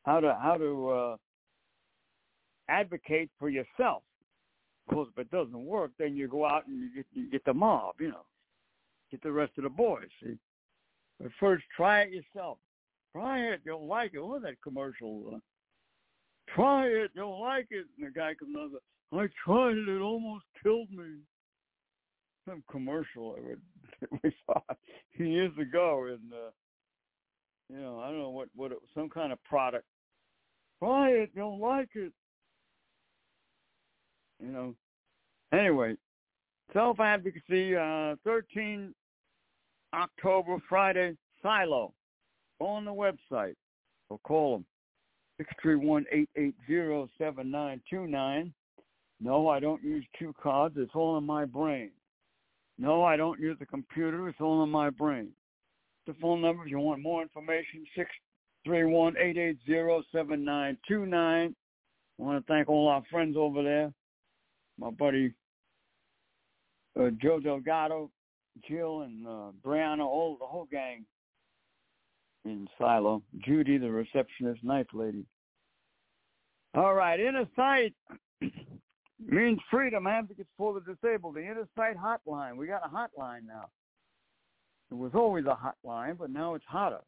how 0.05 0.21
to 0.21 0.37
how 0.41 0.57
to 0.57 0.89
uh, 0.89 1.17
advocate 2.69 3.31
for 3.39 3.49
yourself. 3.49 4.03
Of 4.87 4.95
course, 4.95 5.09
if 5.13 5.21
it 5.21 5.31
doesn't 5.31 5.65
work, 5.65 5.91
then 5.99 6.17
you 6.17 6.29
go 6.29 6.47
out 6.47 6.67
and 6.67 6.81
you 6.81 6.95
get, 6.95 7.07
you 7.13 7.31
get 7.31 7.45
the 7.45 7.55
mob. 7.55 7.95
You 8.01 8.09
know, 8.09 8.25
get 9.11 9.23
the 9.23 9.33
rest 9.33 9.53
of 9.59 9.65
the 9.65 9.71
boys. 9.71 10.09
See, 10.23 10.39
but 11.21 11.31
first 11.39 11.65
try 11.77 12.03
it 12.03 12.11
yourself. 12.11 12.59
Try 13.13 13.41
it. 13.41 13.61
You'll 13.65 13.87
like 13.87 14.15
it. 14.15 14.23
Look 14.23 14.39
at 14.39 14.43
that 14.43 14.63
commercial. 14.63 15.35
Uh, 15.35 15.39
try 16.55 16.87
it. 16.87 17.11
You'll 17.15 17.41
like 17.41 17.67
it. 17.71 17.87
And 17.99 18.07
the 18.07 18.11
guy 18.11 18.35
comes 18.35 18.57
over 18.59 18.79
I 19.13 19.27
tried 19.45 19.77
it. 19.77 19.89
It 19.89 20.01
almost 20.01 20.45
killed 20.63 20.91
me. 20.91 21.21
Some 22.47 22.63
commercial 22.71 23.37
I 23.37 23.47
would 23.47 23.61
we 24.23 24.33
saw 24.47 24.61
years 25.19 25.53
ago, 25.61 26.07
and 26.09 26.33
uh, 26.33 26.51
you 27.69 27.81
know 27.81 28.01
I 28.01 28.09
don't 28.09 28.19
know 28.19 28.31
what 28.31 28.49
what 28.55 28.73
it 28.73 28.79
some 28.95 29.09
kind 29.09 29.33
of 29.33 29.43
product. 29.45 29.85
Try 30.79 31.11
it, 31.11 31.31
you'll 31.35 31.61
like 31.61 31.91
it. 31.95 32.13
You 34.41 34.49
know. 34.49 34.75
Anyway, 35.53 35.97
self 36.73 37.01
advocacy. 37.01 37.75
Uh, 37.75 38.15
13 38.25 38.95
October 39.95 40.59
Friday, 40.69 41.17
Silo. 41.43 41.93
Go 42.61 42.67
on 42.67 42.85
the 42.85 42.93
website 42.93 43.55
or 44.11 44.19
call 44.25 44.57
them. 44.57 44.67
Six 45.39 45.51
three 45.63 45.77
one 45.77 46.05
eight 46.13 46.29
eight 46.37 46.55
zero 46.67 47.09
seven 47.19 47.51
nine 47.51 47.81
two 47.89 48.07
nine. 48.07 48.53
No, 49.21 49.49
I 49.49 49.61
don't 49.61 49.83
use 49.83 50.05
cue 50.17 50.35
cards. 50.41 50.77
It's 50.79 50.95
all 50.95 51.19
in 51.19 51.25
my 51.25 51.45
brain. 51.45 51.91
No, 52.79 53.03
I 53.03 53.17
don't 53.17 53.41
use 53.41 53.57
a 53.61 53.67
computer. 53.67 54.29
It's 54.29 54.41
all 54.41 54.63
in 54.63 54.71
my 54.71 54.91
brain. 54.91 55.31
The 56.07 56.15
phone 56.21 56.41
number, 56.41 56.65
if 56.65 56.71
you 56.71 56.79
want 56.79 57.03
more 57.03 57.23
information, 57.23 57.85
six 57.97 58.09
three 58.65 58.85
one 58.85 59.17
eight 59.19 59.37
eight 59.37 59.59
zero 59.67 60.03
seven 60.13 60.45
nine 60.45 60.79
two 60.87 61.05
nine. 61.05 61.55
I 62.19 62.23
want 62.23 62.47
to 62.47 62.53
thank 62.53 62.69
all 62.69 62.89
our 62.89 63.03
friends 63.11 63.37
over 63.37 63.63
there. 63.63 63.93
My 64.79 64.91
buddy 64.91 65.35
uh, 66.99 67.11
Joe 67.21 67.41
Delgado, 67.41 68.11
Jill, 68.69 69.03
and 69.03 69.27
uh, 69.27 69.51
Brianna, 69.65 70.05
all 70.05 70.37
the 70.39 70.47
whole 70.47 70.67
gang 70.71 71.05
in 72.45 72.67
Silo. 72.79 73.23
Judy, 73.45 73.79
the 73.79 73.91
receptionist, 73.91 74.63
nice 74.65 74.87
lady. 74.93 75.25
All 76.75 76.95
right, 76.95 77.19
inner 77.19 77.49
sight 77.57 77.95
means 79.27 79.59
freedom 79.71 80.07
advocates 80.07 80.51
for 80.57 80.75
the 80.75 80.81
disabled. 80.81 81.35
The 81.37 81.41
inner 81.41 81.69
sight 81.77 81.97
hotline. 81.97 82.57
We 82.57 82.67
got 82.67 82.83
a 82.85 82.89
hotline 82.89 83.47
now. 83.47 83.69
It 84.91 84.97
was 84.97 85.13
always 85.15 85.45
a 85.45 85.57
hotline, 85.57 86.17
but 86.19 86.31
now 86.31 86.55
it's 86.55 86.65
hotter. 86.67 87.01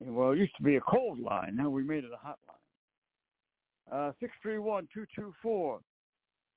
Well, 0.00 0.32
it 0.32 0.38
used 0.38 0.56
to 0.56 0.62
be 0.62 0.76
a 0.76 0.80
cold 0.80 1.20
line. 1.20 1.56
Now 1.56 1.70
we 1.70 1.84
made 1.84 2.04
it 2.04 2.10
a 2.12 2.26
hotline. 2.26 2.38
Uh, 3.90 4.12
six 4.20 4.32
three 4.42 4.58
one 4.58 4.88
two 4.92 5.06
two 5.14 5.32
four 5.42 5.80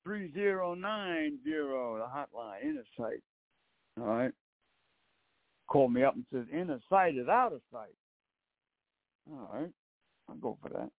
three 0.02 0.32
zero 0.32 0.74
nine 0.74 1.38
zero. 1.44 1.98
The 1.98 2.04
hotline, 2.04 2.62
inner 2.62 2.84
sight. 2.98 3.22
All 4.00 4.06
right. 4.06 4.32
Called 5.68 5.92
me 5.92 6.02
up 6.02 6.14
and 6.14 6.24
says, 6.32 6.46
inner 6.52 6.80
sight 6.88 7.16
is 7.16 7.28
out 7.28 7.52
of 7.52 7.60
sight. 7.72 7.94
All 9.30 9.50
right. 9.52 9.70
I'll 10.28 10.36
go 10.36 10.58
for 10.62 10.68
that. 10.70 10.90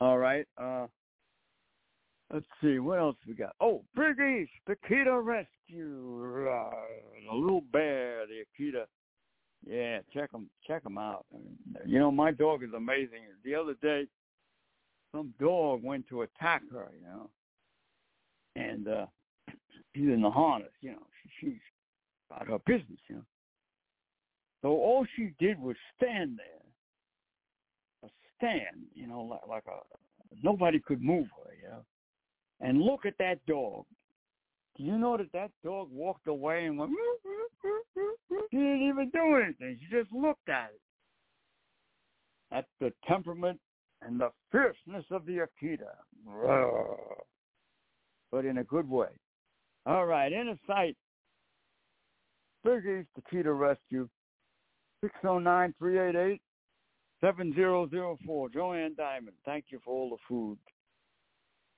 All 0.00 0.18
right. 0.18 0.46
Uh, 0.56 0.86
let's 2.34 2.46
see. 2.60 2.78
What 2.80 2.98
else 2.98 3.16
we 3.26 3.34
got? 3.34 3.54
Oh, 3.60 3.82
Big 3.94 4.18
East, 4.18 4.50
Akita 4.68 5.24
Rescue. 5.24 6.48
a 6.50 7.34
little 7.34 7.62
bear, 7.72 8.26
the 8.26 8.44
Akita. 8.44 8.84
Yeah, 9.66 10.00
check 10.12 10.32
them, 10.32 10.50
check 10.66 10.82
them 10.82 10.98
out. 10.98 11.24
You 11.86 11.98
know, 11.98 12.10
my 12.10 12.32
dog 12.32 12.62
is 12.62 12.74
amazing. 12.76 13.20
The 13.44 13.54
other 13.54 13.74
day, 13.80 14.06
some 15.14 15.32
dog 15.40 15.82
went 15.82 16.06
to 16.08 16.22
attack 16.22 16.62
her, 16.70 16.90
you 16.98 17.06
know, 17.06 17.30
and 18.56 18.88
uh 18.88 19.06
she's 19.94 20.08
in 20.08 20.20
the 20.20 20.30
harness, 20.30 20.72
you 20.80 20.90
know. 20.90 21.06
She, 21.22 21.46
she's 21.46 21.60
about 22.30 22.48
her 22.48 22.58
business, 22.66 22.98
you 23.08 23.16
know. 23.16 23.24
So 24.60 24.68
all 24.70 25.06
she 25.16 25.30
did 25.38 25.58
was 25.58 25.76
stand 25.96 26.38
there, 26.38 28.08
a 28.10 28.12
stand, 28.36 28.86
you 28.94 29.06
know, 29.06 29.22
like, 29.22 29.46
like 29.48 29.64
a 29.66 29.78
nobody 30.42 30.80
could 30.80 31.00
move 31.00 31.28
her, 31.38 31.54
you 31.54 31.68
know, 31.68 31.84
and 32.64 32.80
look 32.80 33.06
at 33.06 33.16
that 33.18 33.44
dog. 33.46 33.84
Do 34.76 34.82
you 34.82 34.98
know 34.98 35.16
that 35.18 35.30
that 35.32 35.50
dog 35.62 35.88
walked 35.92 36.26
away 36.26 36.64
and 36.64 36.78
went? 36.78 36.90
Mm, 36.90 36.94
mm, 36.96 38.02
mm, 38.32 38.38
she 38.50 38.56
didn't 38.56 38.88
even 38.88 39.10
do 39.10 39.36
anything. 39.36 39.78
She 39.78 39.86
just 39.94 40.10
looked 40.12 40.48
at 40.48 40.70
it. 40.74 40.80
That's 42.50 42.66
the 42.80 42.92
temperament 43.06 43.60
and 44.02 44.18
the 44.18 44.30
fierceness 44.50 45.04
of 45.10 45.26
the 45.26 45.46
Akita. 45.46 45.94
But 48.32 48.46
in 48.46 48.58
a 48.58 48.64
good 48.64 48.88
way. 48.88 49.10
All 49.86 50.06
right, 50.06 50.32
inner 50.32 50.58
sight. 50.66 50.96
Big 52.64 52.84
East 52.86 53.08
Akita 53.20 53.56
Rescue. 53.56 54.08
609-388-7004. 55.22 56.40
Joanne 58.54 58.94
Diamond, 58.96 59.36
thank 59.44 59.66
you 59.68 59.78
for 59.84 59.92
all 59.92 60.08
the 60.08 60.16
food 60.26 60.56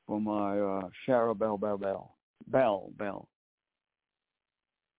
for 0.07 0.21
my 0.21 0.59
uh, 0.59 0.89
Shara 1.07 1.37
Bell, 1.37 1.57
Bell, 1.59 1.79
Bell. 1.79 2.17
Bell, 2.49 2.91
Bell. 2.97 3.29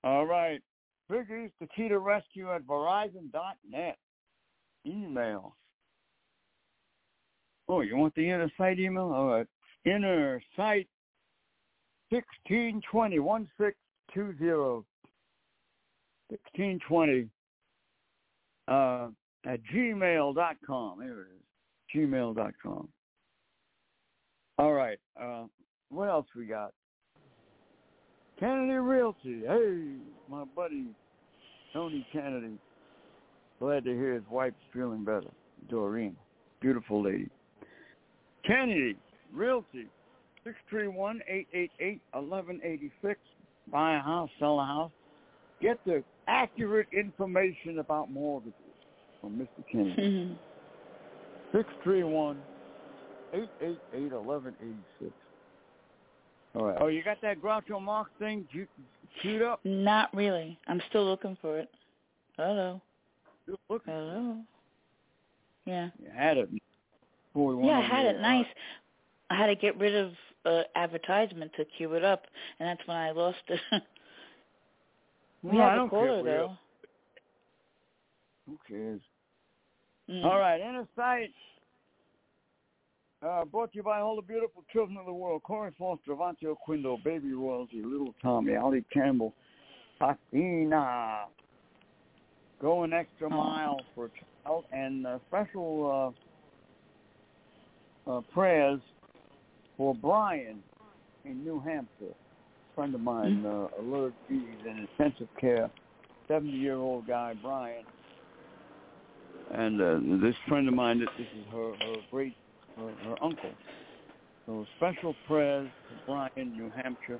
All 0.04 0.26
right. 0.26 0.62
Big 1.10 1.28
East 1.32 1.54
Akita 1.64 2.04
Rescue 2.04 2.52
at 2.54 2.64
Verizon 2.64 3.32
dot 3.32 3.56
Verizon.net. 3.72 3.98
Email. 4.86 5.56
Oh, 7.70 7.82
you 7.82 7.98
want 7.98 8.16
the 8.16 8.30
inner 8.30 8.52
sight 8.58 8.80
email? 8.80 9.12
All 9.14 9.28
right. 9.28 9.48
Inner 9.86 10.42
sight 10.56 10.88
1620 12.10 13.20
1620 13.20 14.84
1620 16.30 17.30
uh, 18.68 19.08
at 19.46 19.60
gmail.com. 19.74 21.00
There 21.00 21.22
it 21.22 21.28
is. 21.36 21.38
Gmail.com. 21.96 22.90
All 24.58 24.74
right. 24.74 25.00
Uh, 25.22 25.44
what 25.90 26.10
else 26.10 26.26
we 26.36 26.46
got? 26.46 26.74
Kennedy 28.40 28.74
Realty. 28.74 29.42
Hey, 29.48 29.84
my 30.30 30.44
buddy 30.56 30.86
Tony 31.74 32.06
Kennedy. 32.12 32.58
Glad 33.60 33.84
to 33.86 33.92
hear 33.92 34.14
his 34.14 34.24
wife's 34.30 34.56
feeling 34.74 35.04
better. 35.04 35.30
Doreen. 35.70 36.16
Beautiful 36.62 37.04
lady. 37.04 37.30
Kennedy 38.46 38.96
Realty. 39.34 39.88
631-888-1186. 40.72 43.16
Buy 43.72 43.96
a 43.96 44.00
house, 44.00 44.30
sell 44.40 44.60
a 44.60 44.66
house. 44.66 44.92
Get 45.62 45.80
the 45.86 46.04
accurate 46.28 46.88
information 46.94 47.80
about 47.80 48.12
mortgages 48.12 48.54
from 49.20 49.38
Mr. 49.38 49.64
Kennedy. 49.72 50.38
Six 51.54 51.68
three 51.84 52.04
one 52.04 52.38
eight 53.34 53.50
eight 53.62 53.80
eight 53.94 54.12
eleven 54.12 54.54
eighty 54.62 54.76
six. 55.00 55.12
All 56.56 56.66
right. 56.66 56.78
Oh, 56.80 56.88
you 56.88 57.04
got 57.04 57.22
that 57.22 57.42
Groucho 57.42 57.82
Marx 57.82 58.10
thing 58.20 58.48
You 58.52 58.68
queued 59.22 59.42
up? 59.42 59.60
Not 59.64 60.14
really. 60.16 60.58
I'm 60.68 60.82
still 60.90 61.06
looking 61.06 61.38
for 61.42 61.60
it. 61.60 61.70
Hello. 62.38 62.82
Still 63.44 63.60
looking. 63.70 63.94
Hello. 63.94 64.38
Yeah. 65.66 65.90
You 66.02 66.10
had 66.16 66.38
it. 66.38 66.50
Before 67.34 67.56
we 67.56 67.68
Yeah, 67.68 67.78
I 67.80 67.82
had 67.82 68.06
it 68.06 68.20
nice. 68.22 68.46
I 69.30 69.36
had 69.36 69.48
to 69.48 69.56
get 69.56 69.78
rid 69.78 69.94
of 69.96 70.14
uh, 70.46 70.62
advertisement 70.76 71.52
to 71.58 71.66
queue 71.78 71.94
it 71.94 72.04
up, 72.04 72.24
and 72.60 72.68
that's 72.68 72.88
when 72.88 72.96
I 72.98 73.12
lost 73.12 73.38
it. 73.50 73.60
we 75.44 75.58
No, 75.58 75.64
I 75.64 75.66
have 75.66 75.74
a 75.74 75.76
don't 75.78 75.90
care 75.90 76.00
caller 76.00 76.22
for 76.24 76.28
you. 76.30 76.34
though. 76.38 76.52
Who 78.48 78.58
cares? 78.68 79.02
Mm. 80.10 80.24
All 80.24 80.40
right, 80.40 80.62
inner 80.62 80.88
sight. 80.96 81.30
Uh, 83.26 83.44
brought 83.46 83.72
to 83.72 83.78
you 83.78 83.84
by 83.84 84.00
all 84.00 84.16
the 84.16 84.22
beautiful 84.22 84.64
children 84.72 84.96
of 84.96 85.06
the 85.08 85.12
world. 85.12 85.42
Corey 85.42 85.72
Foster, 85.78 86.12
Avante 86.12 86.56
Quindo, 86.68 87.04
Baby 87.04 87.34
Royalty, 87.34 87.82
Little 87.84 88.14
Tommy, 88.22 88.56
Ali 88.56 88.86
Campbell, 88.94 89.34
Hakina. 90.00 91.26
Go 92.62 92.84
an 92.84 92.94
extra 92.94 93.28
mile 93.30 93.80
for 93.96 94.06
a 94.06 94.10
child 94.46 94.66
and 94.72 95.08
uh, 95.08 95.18
special 95.28 96.14
uh, 98.08 98.12
uh, 98.12 98.22
prayers 98.34 98.80
for 99.78 99.96
Brian 99.96 100.60
in 101.26 101.44
New 101.44 101.60
Hampshire. 101.60 102.14
A 102.14 102.76
friend 102.76 102.94
of 102.94 103.02
mine, 103.02 103.44
uh, 103.46 103.68
alerted 103.80 104.14
he's 104.28 104.42
in 104.64 104.88
intensive 105.00 105.28
care. 105.40 105.72
Seventy-year-old 106.28 107.08
guy, 107.08 107.34
Brian. 107.42 107.84
And 109.54 109.82
uh, 109.82 110.00
this 110.22 110.36
friend 110.48 110.68
of 110.68 110.74
mine, 110.76 111.00
this 111.00 111.10
is 111.20 111.26
her, 111.52 111.72
her 111.80 111.96
great, 112.12 112.36
her, 112.78 113.24
uncle. 113.24 113.52
So 114.46 114.66
special 114.78 115.16
prayers 115.28 115.70
to 115.90 115.96
Brian, 116.06 116.52
New 116.52 116.72
Hampshire, 116.82 117.20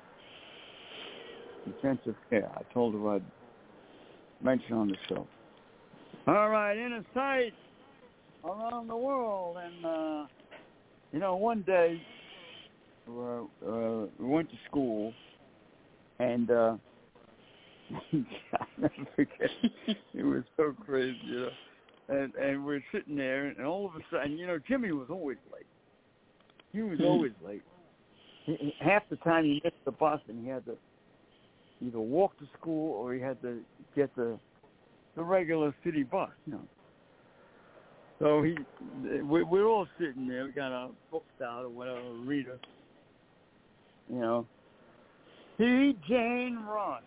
intensive 1.66 2.16
care. 2.30 2.50
I 2.56 2.62
told 2.74 2.94
her 2.94 3.16
I'd 3.16 3.24
mention 4.42 4.74
on 4.74 4.88
the 4.88 4.96
show. 5.10 5.28
All 6.28 6.50
right, 6.50 6.78
inner 6.78 7.04
sight 7.14 7.54
around 8.44 8.88
the 8.88 8.96
world, 8.96 9.58
and 9.58 9.86
uh, 9.86 10.26
you 11.12 11.20
know, 11.20 11.36
one 11.36 11.64
day 11.64 12.02
uh, 13.10 13.42
uh, 13.66 14.06
we 14.20 14.26
went 14.26 14.50
to 14.50 14.58
school, 14.70 15.14
and 16.20 16.52
uh, 16.52 16.76
I'll 18.14 18.68
never 18.78 18.94
forget. 19.16 19.50
it 20.14 20.24
was 20.24 20.44
so 20.56 20.74
crazy, 20.86 21.18
you 21.26 21.40
know. 21.42 21.50
And 22.10 22.34
and 22.36 22.66
we're 22.66 22.84
sitting 22.92 23.16
there, 23.16 23.48
and 23.48 23.66
all 23.66 23.86
of 23.86 23.96
a 23.96 24.00
sudden, 24.12 24.38
you 24.38 24.48
know, 24.48 24.60
Jimmy 24.66 24.92
was 24.92 25.08
always 25.10 25.38
late. 25.54 25.66
He 26.72 26.82
was 26.82 27.00
hmm. 27.00 27.06
always 27.06 27.34
late. 27.46 27.64
He, 28.46 28.74
half 28.80 29.04
the 29.10 29.18
time 29.18 29.44
he 29.44 29.62
missed 29.64 29.76
the 29.84 29.92
bus, 29.92 30.22
and 30.30 30.42
he 30.42 30.50
had 30.50 30.66
to 30.66 30.78
either 31.86 32.00
walk 32.00 32.38
to 32.40 32.46
school 32.60 32.94
or 32.94 33.14
he 33.14 33.20
had 33.20 33.42
to 33.42 33.60
get 33.96 34.16
the 34.16 34.40
the 35.16 35.24
regular 35.24 35.76
city 35.84 36.04
bus, 36.04 36.30
you 36.46 36.54
know. 36.54 36.62
So 38.20 38.42
he, 38.42 38.56
we, 39.24 39.44
we're 39.44 39.68
all 39.68 39.88
sitting 40.00 40.28
there. 40.28 40.46
We 40.46 40.52
got 40.52 40.72
our 40.72 40.90
books 41.12 41.42
out 41.44 41.66
or 41.66 41.70
whatever, 41.70 42.02
reader. 42.14 42.60
You 44.10 44.20
know, 44.20 44.48
he 45.58 45.96
Jane 46.08 46.60
run. 46.68 47.02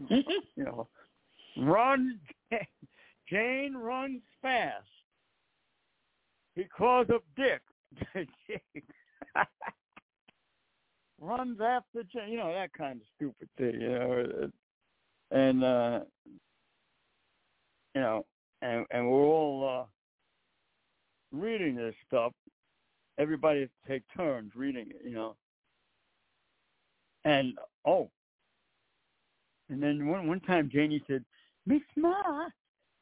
you 0.10 0.64
know, 0.64 0.86
run. 1.56 2.18
Jane 3.28 3.74
runs 3.74 4.22
fast 4.40 4.86
because 6.54 7.06
of 7.10 7.22
Dick. 7.36 7.62
runs 11.20 11.60
after 11.60 12.02
Jane. 12.12 12.30
You 12.30 12.38
know 12.38 12.52
that 12.52 12.72
kind 12.72 13.00
of 13.00 13.06
stupid 13.16 13.48
thing. 13.56 13.80
You 13.80 13.90
know, 13.90 14.50
and 15.30 15.64
uh 15.64 16.00
you 17.94 18.00
know, 18.00 18.26
and 18.62 18.86
and 18.90 19.10
we're 19.10 19.24
all 19.24 19.82
uh, 19.82 21.36
reading 21.36 21.76
this 21.76 21.94
stuff. 22.06 22.32
Everybody 23.18 23.68
take 23.86 24.02
turns 24.16 24.52
reading 24.54 24.86
it, 24.90 25.02
you 25.04 25.14
know. 25.14 25.36
And 27.24 27.54
oh, 27.86 28.10
and 29.68 29.82
then 29.82 30.06
one 30.06 30.26
one 30.26 30.40
time 30.40 30.70
Janie 30.72 31.02
said, 31.06 31.24
Miss 31.66 31.82
Ma, 31.96 32.48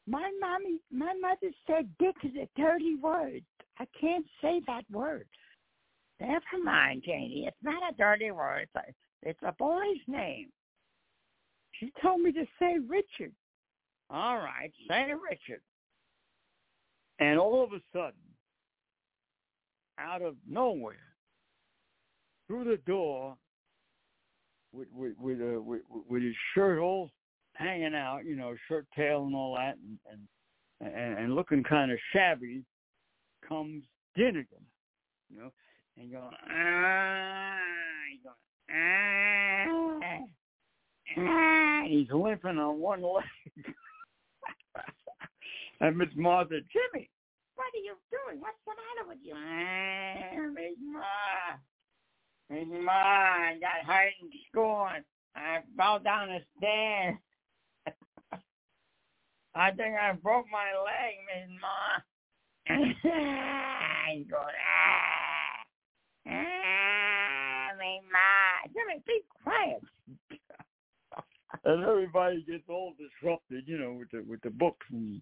my 0.06 0.30
mommy, 0.40 0.80
my 0.90 1.12
mother 1.20 1.52
said 1.66 1.88
Dick 1.98 2.16
is 2.24 2.32
a 2.36 2.48
dirty 2.60 2.96
word. 2.96 3.42
I 3.78 3.86
can't 3.98 4.26
say 4.42 4.60
that 4.66 4.84
word. 4.90 5.26
Never 6.20 6.62
mind, 6.62 7.02
Janie. 7.06 7.44
It's 7.46 7.56
not 7.62 7.92
a 7.92 7.96
dirty 7.96 8.30
word. 8.30 8.68
It's 8.74 8.76
a, 8.76 9.28
it's 9.28 9.42
a 9.42 9.54
boy's 9.58 10.00
name. 10.06 10.48
She 11.72 11.90
told 12.02 12.20
me 12.20 12.32
to 12.32 12.44
say 12.58 12.76
Richard. 12.86 13.32
All 14.10 14.36
right, 14.36 14.70
say 14.88 15.12
Richard. 15.12 15.62
And 17.20 17.38
all 17.38 17.62
of 17.62 17.72
a 17.72 17.80
sudden, 17.92 18.14
out 19.98 20.22
of 20.22 20.34
nowhere, 20.48 20.96
through 22.46 22.64
the 22.64 22.78
door, 22.78 23.36
with 24.72 24.88
with 24.94 25.12
with, 25.18 25.40
uh, 25.40 25.60
with, 25.60 25.82
with 26.08 26.22
his 26.22 26.34
shirt 26.54 26.78
all 26.78 27.10
hanging 27.60 27.94
out, 27.94 28.24
you 28.24 28.36
know, 28.36 28.54
shirt 28.68 28.86
tail 28.96 29.24
and 29.24 29.34
all 29.34 29.54
that, 29.54 29.76
and 30.10 30.20
and, 30.80 31.18
and, 31.18 31.34
looking 31.34 31.62
kind 31.62 31.92
of 31.92 31.98
shabby, 32.12 32.62
comes 33.46 33.84
Dinnigan, 34.16 34.64
you 35.28 35.38
know, 35.38 35.52
and 35.98 36.10
going 36.10 36.34
ah, 36.50 37.58
going 38.24 40.00
ah, 40.02 40.20
ah, 41.18 41.82
he's 41.86 42.10
limping 42.10 42.58
on 42.58 42.80
one 42.80 43.02
leg. 43.02 43.24
and 45.80 45.98
Miss 45.98 46.08
Martha, 46.16 46.60
Jimmy, 46.72 47.10
what 47.56 47.66
are 47.74 47.84
you 47.84 47.94
doing? 48.10 48.40
What's 48.40 48.56
the 48.64 48.72
matter 48.72 49.06
with 49.06 49.18
you? 49.22 49.34
Ah, 49.36 50.48
Miss 50.54 50.78
Ma. 50.80 51.58
Miss 52.48 52.84
Ma, 52.84 52.92
I 52.92 53.58
got 53.60 53.84
hurt 53.86 54.12
in 54.22 54.30
school. 54.50 54.88
I 55.36 55.58
fell 55.76 55.98
down 55.98 56.28
the 56.28 56.40
stairs. 56.56 57.16
I 59.54 59.70
think 59.72 59.96
I 59.96 60.12
broke 60.12 60.46
my 60.50 60.72
leg, 60.84 61.16
Miss 61.26 61.50
Ma. 61.60 62.00
I'm 62.68 64.24
going, 64.28 64.58
ah, 64.66 65.64
ah, 66.28 67.68
Miss 67.76 68.02
Ma. 68.12 68.70
Jimmy, 68.72 69.02
be 69.06 69.22
quiet 69.42 69.82
and 71.64 71.84
everybody 71.84 72.44
gets 72.48 72.64
all 72.68 72.94
disrupted, 72.98 73.64
you 73.66 73.78
know, 73.78 73.92
with 73.92 74.10
the 74.10 74.22
with 74.28 74.40
the 74.42 74.50
books 74.50 74.86
and 74.90 75.20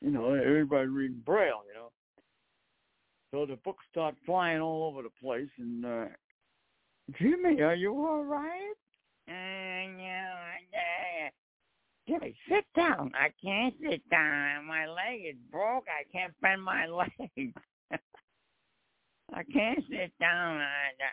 you 0.00 0.10
know 0.10 0.32
everybody 0.32 0.86
reading 0.86 1.22
braille, 1.24 1.62
you 1.68 1.74
know. 1.74 1.90
So 3.30 3.46
the 3.46 3.58
books 3.62 3.84
start 3.90 4.14
flying 4.24 4.60
all 4.60 4.84
over 4.84 5.02
the 5.02 5.10
place, 5.22 5.50
and 5.58 5.84
uh, 5.84 6.04
Jimmy, 7.18 7.60
are 7.60 7.74
you 7.74 7.92
all 7.92 8.24
right? 8.24 8.72
Uh, 9.28 9.32
yeah, 9.32 10.54
yeah. 10.72 11.28
Jimmy, 12.08 12.34
sit 12.48 12.64
down. 12.74 13.12
I 13.14 13.28
can't 13.44 13.74
sit 13.82 14.08
down. 14.08 14.64
My 14.66 14.86
leg 14.86 15.20
is 15.28 15.36
broke. 15.52 15.84
I 15.88 16.04
can't 16.10 16.32
bend 16.40 16.62
my 16.62 16.86
leg. 16.88 17.54
I 19.32 19.42
can't 19.52 19.84
sit 19.90 20.12
down. 20.18 20.56
I, 20.62 20.88
uh, 20.98 21.12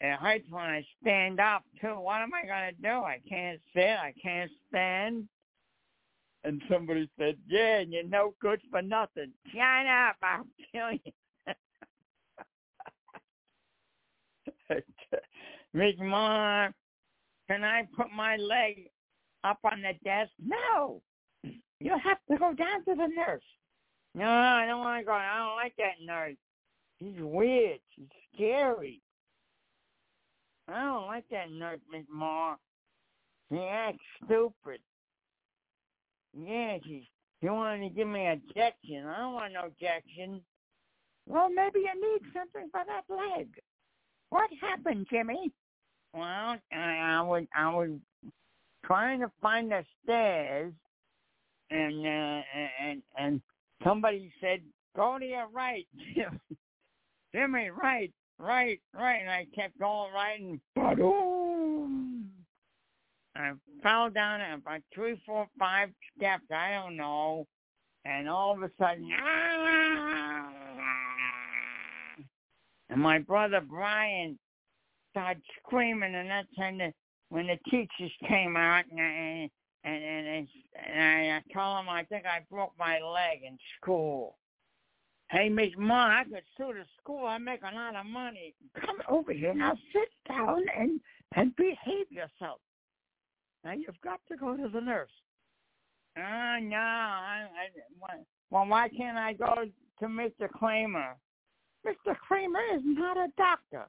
it 0.00 0.18
hurts 0.20 0.44
when 0.50 0.64
I 0.64 0.84
stand 1.00 1.40
up 1.40 1.64
too. 1.80 1.94
What 1.98 2.20
am 2.20 2.34
I 2.34 2.46
gonna 2.46 2.72
do? 2.72 3.04
I 3.04 3.20
can't 3.26 3.58
sit. 3.74 3.96
I 3.98 4.12
can't 4.22 4.50
stand. 4.68 5.26
And 6.44 6.62
somebody 6.70 7.10
said, 7.18 7.38
"Yeah, 7.48 7.80
you're 7.80 8.04
no 8.04 8.34
good 8.40 8.60
for 8.70 8.82
nothing. 8.82 9.32
Shut 9.52 9.86
up! 9.86 10.16
I'll 10.22 10.46
kill 10.72 10.92
you." 10.92 11.12
Miss 15.72 15.94
Mom, 15.98 16.74
can 17.48 17.64
I 17.64 17.88
put 17.96 18.12
my 18.12 18.36
leg 18.36 18.90
up 19.48 19.58
on 19.64 19.82
the 19.82 19.92
desk? 20.04 20.30
No. 20.44 21.00
You 21.80 21.92
have 22.02 22.18
to 22.30 22.38
go 22.38 22.52
down 22.54 22.84
to 22.84 22.94
the 22.94 23.08
nurse. 23.14 23.42
No, 24.14 24.28
I 24.28 24.66
don't 24.66 24.80
want 24.80 25.00
to 25.00 25.06
go. 25.06 25.12
I 25.12 25.38
don't 25.38 25.56
like 25.56 25.74
that 25.78 26.04
nurse. 26.04 26.36
She's 26.98 27.20
weird. 27.20 27.78
She's 27.94 28.08
scary. 28.34 29.00
I 30.68 30.82
don't 30.82 31.06
like 31.06 31.24
that 31.30 31.50
nurse, 31.50 31.80
Miss 31.90 32.04
Ma. 32.12 32.56
She 33.50 33.58
acts 33.58 33.98
stupid. 34.24 34.80
Yeah, 36.36 36.78
she 36.84 37.08
she 37.40 37.48
wanted 37.48 37.88
to 37.88 37.94
give 37.94 38.08
me 38.08 38.26
a 38.26 38.32
injection. 38.32 39.06
I 39.06 39.18
don't 39.18 39.34
want 39.34 39.52
no 39.52 39.66
injection. 39.66 40.42
Well, 41.26 41.48
maybe 41.48 41.80
you 41.80 41.94
need 41.94 42.22
something 42.34 42.68
for 42.70 42.82
that 42.86 43.04
leg. 43.08 43.48
What 44.30 44.50
happened, 44.60 45.06
Jimmy? 45.10 45.52
Well, 46.12 46.22
I, 46.22 46.58
I 46.72 47.22
was 47.22 47.44
I 47.56 47.74
was 47.74 47.90
trying 48.88 49.20
to 49.20 49.30
find 49.40 49.70
the 49.70 49.84
stairs, 50.02 50.72
and 51.70 52.04
uh, 52.04 52.42
and 52.82 53.02
and 53.16 53.40
somebody 53.84 54.32
said, 54.40 54.62
"Go 54.96 55.18
to 55.20 55.24
your 55.24 55.46
right, 55.52 55.86
Jimmy, 57.32 57.70
right." 57.70 58.12
right, 58.38 58.80
right, 58.94 59.20
and 59.20 59.30
I 59.30 59.46
kept 59.54 59.78
going 59.78 60.12
right, 60.12 60.40
and 60.40 60.60
boom! 60.96 62.30
I 63.36 63.52
fell 63.82 64.10
down 64.10 64.40
about 64.52 64.80
three, 64.94 65.20
four, 65.26 65.48
five 65.58 65.90
steps, 66.16 66.44
I 66.50 66.72
don't 66.72 66.96
know, 66.96 67.46
and 68.04 68.28
all 68.28 68.52
of 68.52 68.62
a 68.62 68.70
sudden, 68.78 69.10
and 72.90 73.00
my 73.00 73.18
brother 73.18 73.60
Brian 73.60 74.38
started 75.10 75.42
screaming, 75.62 76.14
and 76.14 76.30
that's 76.30 76.48
when 76.56 76.78
the 76.78 76.92
when 77.30 77.46
the 77.46 77.58
teachers 77.70 78.12
came 78.26 78.56
out, 78.56 78.84
and 78.90 79.50
and 79.84 80.04
and, 80.04 80.26
and, 80.26 80.48
and 80.86 81.32
I 81.32 81.42
told 81.52 81.78
them 81.78 81.88
I 81.88 82.04
think 82.04 82.24
I 82.26 82.40
broke 82.50 82.72
my 82.78 83.00
leg 83.00 83.40
in 83.46 83.58
school. 83.80 84.36
Hey, 85.30 85.48
Miss 85.50 85.70
Ma, 85.76 86.20
I 86.20 86.24
could 86.24 86.42
sue 86.56 86.72
the 86.72 86.84
school. 87.00 87.26
I 87.26 87.36
make 87.38 87.60
a 87.60 87.74
lot 87.74 87.94
of 87.94 88.06
money. 88.06 88.54
Come 88.80 88.96
over 89.08 89.32
here 89.32 89.54
now. 89.54 89.74
Sit 89.92 90.08
down 90.26 90.64
and 90.76 91.00
and 91.36 91.54
behave 91.56 92.10
yourself. 92.10 92.60
Now 93.64 93.72
you've 93.72 94.00
got 94.02 94.20
to 94.28 94.36
go 94.36 94.56
to 94.56 94.68
the 94.68 94.80
nurse. 94.80 95.10
Uh, 96.16 96.58
no. 96.60 96.76
I, 96.76 97.46
I, 97.46 98.14
well, 98.50 98.66
why 98.66 98.88
can't 98.88 99.18
I 99.18 99.34
go 99.34 99.64
to 100.00 100.06
Mr. 100.06 100.48
Kramer? 100.48 101.16
Mr. 101.86 102.16
Kramer 102.16 102.62
is 102.74 102.82
not 102.84 103.16
a 103.16 103.28
doctor. 103.36 103.86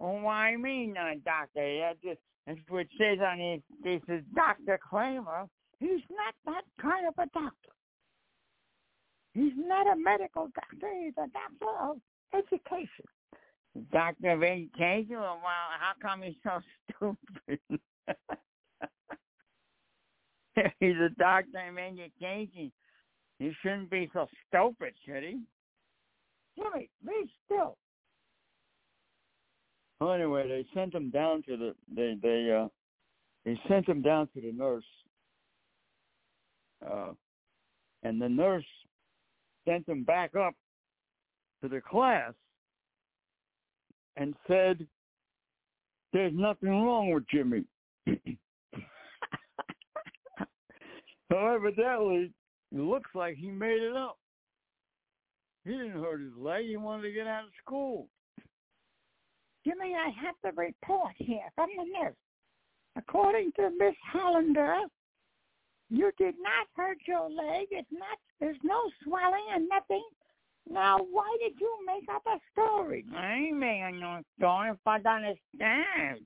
Oh, 0.00 0.20
why 0.20 0.56
me 0.56 0.86
not, 0.86 1.12
a 1.12 1.16
doctor? 1.16 1.78
That 1.80 1.96
just, 2.02 2.20
what 2.68 2.80
it 2.80 2.88
says 2.98 3.18
on 3.20 3.38
his, 3.38 3.60
this 3.82 4.00
is 4.08 4.24
Dr. 4.34 4.78
Kramer. 4.78 5.46
He's 5.80 6.02
not 6.10 6.34
that 6.46 6.64
kind 6.80 7.06
of 7.06 7.14
a 7.18 7.26
doctor. 7.32 7.72
He's 9.34 9.52
not 9.56 9.86
a 9.86 9.96
medical 9.96 10.48
doctor. 10.54 10.88
He's 11.00 11.12
a 11.18 11.28
doctor 11.28 11.68
of 11.80 11.98
education. 12.34 13.04
Doctor 13.92 14.30
of 14.30 14.42
education? 14.42 15.16
Well, 15.16 15.38
how 15.42 15.92
come 16.00 16.22
he's 16.22 16.34
so 16.42 16.60
stupid? 17.36 17.60
he's 20.80 20.96
a 20.96 21.10
doctor 21.18 21.68
of 21.68 21.78
education. 21.78 22.72
He 23.38 23.52
shouldn't 23.62 23.90
be 23.90 24.10
so 24.12 24.26
stupid, 24.48 24.94
should 25.06 25.22
he? 25.22 25.40
Jimmy, 26.56 26.90
be 27.06 27.30
still. 27.44 27.76
Well, 30.00 30.12
anyway, 30.12 30.48
they 30.48 30.66
sent 30.74 30.94
him 30.94 31.10
down 31.10 31.42
to 31.48 31.56
the 31.56 31.74
they 31.94 32.16
they 32.22 32.50
uh 32.52 32.68
they 33.44 33.58
sent 33.68 33.88
him 33.88 34.02
down 34.02 34.28
to 34.34 34.40
the 34.40 34.52
nurse. 34.52 34.84
Uh 36.88 37.12
and 38.02 38.22
the 38.22 38.28
nurse 38.28 38.64
sent 39.66 39.88
him 39.88 40.04
back 40.04 40.36
up 40.36 40.54
to 41.62 41.68
the 41.68 41.80
class 41.80 42.32
and 44.16 44.34
said 44.46 44.86
there's 46.12 46.32
nothing 46.34 46.70
wrong 46.70 47.10
with 47.10 47.24
Jimmy. 47.28 47.64
so 48.06 48.16
evidently 51.32 52.32
it 52.72 52.78
looks 52.78 53.10
like 53.14 53.36
he 53.36 53.50
made 53.50 53.82
it 53.82 53.96
up. 53.96 54.18
He 55.64 55.72
didn't 55.72 56.02
hurt 56.02 56.20
his 56.20 56.36
leg. 56.38 56.66
He 56.66 56.76
wanted 56.76 57.02
to 57.02 57.12
get 57.12 57.26
out 57.26 57.44
of 57.44 57.50
school. 57.64 58.08
Jimmy, 59.68 59.94
I 59.94 60.08
have 60.24 60.34
the 60.42 60.52
report 60.52 61.12
here 61.16 61.50
from 61.54 61.68
the 61.76 61.84
nurse. 61.84 62.14
According 62.96 63.52
to 63.56 63.70
Miss 63.78 63.94
Hollander, 64.10 64.76
you 65.90 66.10
did 66.16 66.36
not 66.40 66.66
hurt 66.74 66.96
your 67.06 67.28
leg. 67.28 67.66
It's 67.70 67.88
not. 67.92 68.18
There's 68.40 68.56
no 68.62 68.80
swelling 69.04 69.44
and 69.52 69.68
nothing. 69.68 70.04
Now, 70.70 70.98
why 71.10 71.36
did 71.40 71.52
you 71.60 71.76
make 71.86 72.04
up 72.14 72.22
a 72.26 72.38
story? 72.52 73.04
I 73.14 73.34
ain't 73.34 73.58
making 73.58 74.00
no 74.00 74.22
story 74.38 74.70
if 74.70 74.78
I 74.86 75.00
don't 75.00 75.24
understand. 75.24 76.20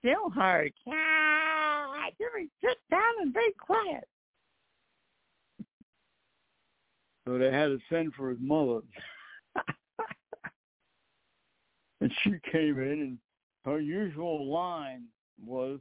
Still 0.00 0.30
hurts. 0.30 0.76
Ah, 0.88 2.06
Jimmy, 2.18 2.48
sit 2.64 2.78
down 2.90 3.12
and 3.20 3.32
be 3.32 3.52
quiet. 3.60 4.04
So 7.26 7.38
they 7.38 7.52
had 7.52 7.68
to 7.68 7.78
send 7.90 8.14
for 8.14 8.30
his 8.30 8.38
mother. 8.40 8.80
And 12.00 12.12
she 12.22 12.30
came 12.52 12.78
in 12.80 13.00
and 13.00 13.18
her 13.64 13.80
usual 13.80 14.50
line 14.50 15.04
was, 15.44 15.80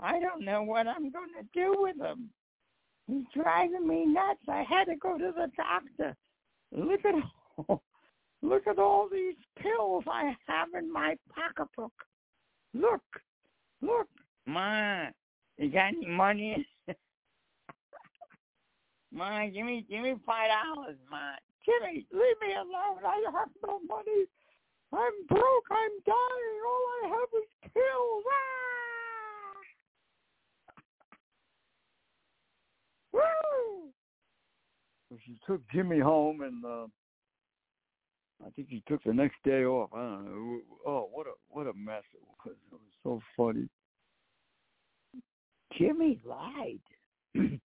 I 0.00 0.18
don't 0.20 0.44
know 0.44 0.62
what 0.62 0.86
I'm 0.86 1.10
going 1.10 1.30
to 1.38 1.46
do 1.52 1.74
with 1.78 1.96
him. 2.00 2.30
He's 3.06 3.24
driving 3.34 3.86
me 3.86 4.06
nuts. 4.06 4.40
I 4.48 4.64
had 4.68 4.84
to 4.86 4.96
go 4.96 5.16
to 5.16 5.32
the 5.34 5.50
doctor. 5.56 6.16
Look 6.72 7.04
at 7.04 7.14
all, 7.68 7.82
look 8.42 8.66
at 8.66 8.78
all 8.78 9.08
these 9.10 9.36
pills 9.60 10.04
I 10.10 10.34
have 10.46 10.68
in 10.76 10.92
my 10.92 11.16
pocketbook. 11.32 11.92
Look, 12.74 13.02
look, 13.80 14.08
Ma, 14.46 15.06
you 15.58 15.70
got 15.70 15.88
any 15.88 16.06
money? 16.06 16.66
Ma, 19.12 19.46
give 19.46 19.66
me, 19.66 19.84
give 19.88 20.02
me 20.02 20.14
five 20.26 20.50
dollars, 20.64 20.96
Ma. 21.10 21.36
Jimmy, 21.64 22.06
leave 22.12 22.36
me 22.40 22.54
alone. 22.54 22.98
I 23.04 23.22
have 23.32 23.48
no 23.66 23.80
money. 23.88 24.26
I'm 24.92 25.26
broke. 25.28 25.68
I'm 25.70 25.90
dying. 26.06 26.60
All 26.66 26.86
I 27.02 27.08
have 27.08 27.28
is 27.34 27.48
pills. 27.74 28.24
Ah! 28.32 28.82
Woo! 33.12 33.90
So 35.08 35.18
she 35.24 35.38
took 35.46 35.60
Jimmy 35.72 35.98
home, 35.98 36.42
and 36.42 36.64
uh, 36.64 36.86
I 38.44 38.50
think 38.50 38.68
he 38.70 38.82
took 38.88 39.02
the 39.04 39.12
next 39.12 39.36
day 39.44 39.64
off. 39.64 39.90
I 39.94 39.98
don't 39.98 40.24
know. 40.24 40.60
Oh, 40.86 41.08
what 41.12 41.26
a 41.26 41.32
what 41.48 41.66
a 41.66 41.72
mess 41.74 42.04
it 42.14 42.20
was! 42.22 42.56
It 42.72 42.72
was 42.72 42.80
so 43.02 43.20
funny. 43.36 43.68
Jimmy 45.78 46.20
lied. 46.24 46.80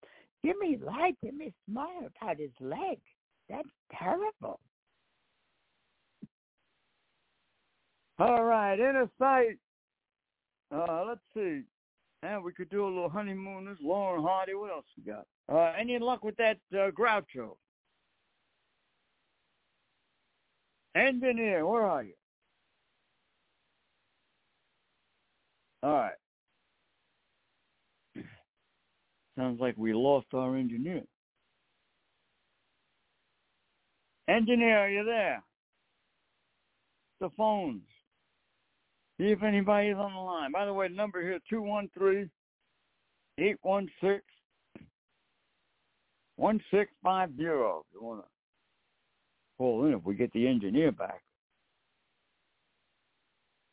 Jimmy 0.46 0.78
lied 0.84 1.16
to 1.24 1.32
Miss 1.32 1.54
about 1.70 2.38
his 2.38 2.52
leg. 2.60 3.00
That's 3.50 3.70
terrible. 3.98 4.60
All 8.22 8.44
right, 8.44 8.80
inner 8.80 9.10
sight. 9.18 9.58
Uh, 10.72 11.06
let's 11.08 11.22
see. 11.34 11.62
And 12.22 12.44
we 12.44 12.54
could 12.54 12.70
do 12.70 12.84
a 12.84 12.86
little 12.86 13.10
honeymoon. 13.10 13.66
honeymooners. 13.66 13.78
Lauren 13.82 14.22
Hardy. 14.22 14.54
What 14.54 14.70
else 14.70 14.86
we 14.96 15.12
got? 15.12 15.26
Uh, 15.52 15.74
any 15.80 15.98
luck 15.98 16.24
with 16.24 16.38
that 16.38 16.58
uh, 16.72 16.92
Groucho? 16.92 17.56
Engineer, 20.96 21.66
where 21.66 21.82
are 21.82 22.04
you? 22.04 22.14
All 25.82 25.94
right. 25.94 26.12
Sounds 29.36 29.60
like 29.60 29.74
we 29.78 29.94
lost 29.94 30.28
our 30.36 30.56
engineer. 30.56 31.02
Engineer, 34.30 34.78
are 34.78 34.90
you 34.90 35.06
there? 35.06 35.42
The 37.20 37.32
phones. 37.36 37.82
See 39.22 39.28
if 39.28 39.44
anybody's 39.44 39.98
on 39.98 40.14
the 40.16 40.20
line. 40.20 40.52
By 40.52 40.66
the 40.66 40.74
way, 40.74 40.88
the 40.88 40.96
number 40.96 41.22
here, 41.22 41.38
213 41.48 42.28
816 43.38 44.22
1650 46.38 47.44
if 47.44 47.86
you 47.94 48.02
want 48.02 48.22
to 48.22 48.28
call 49.60 49.86
in 49.86 49.94
if 49.94 50.04
we 50.04 50.16
get 50.16 50.34
the 50.34 50.48
engineer 50.48 50.92
back. 50.92 51.22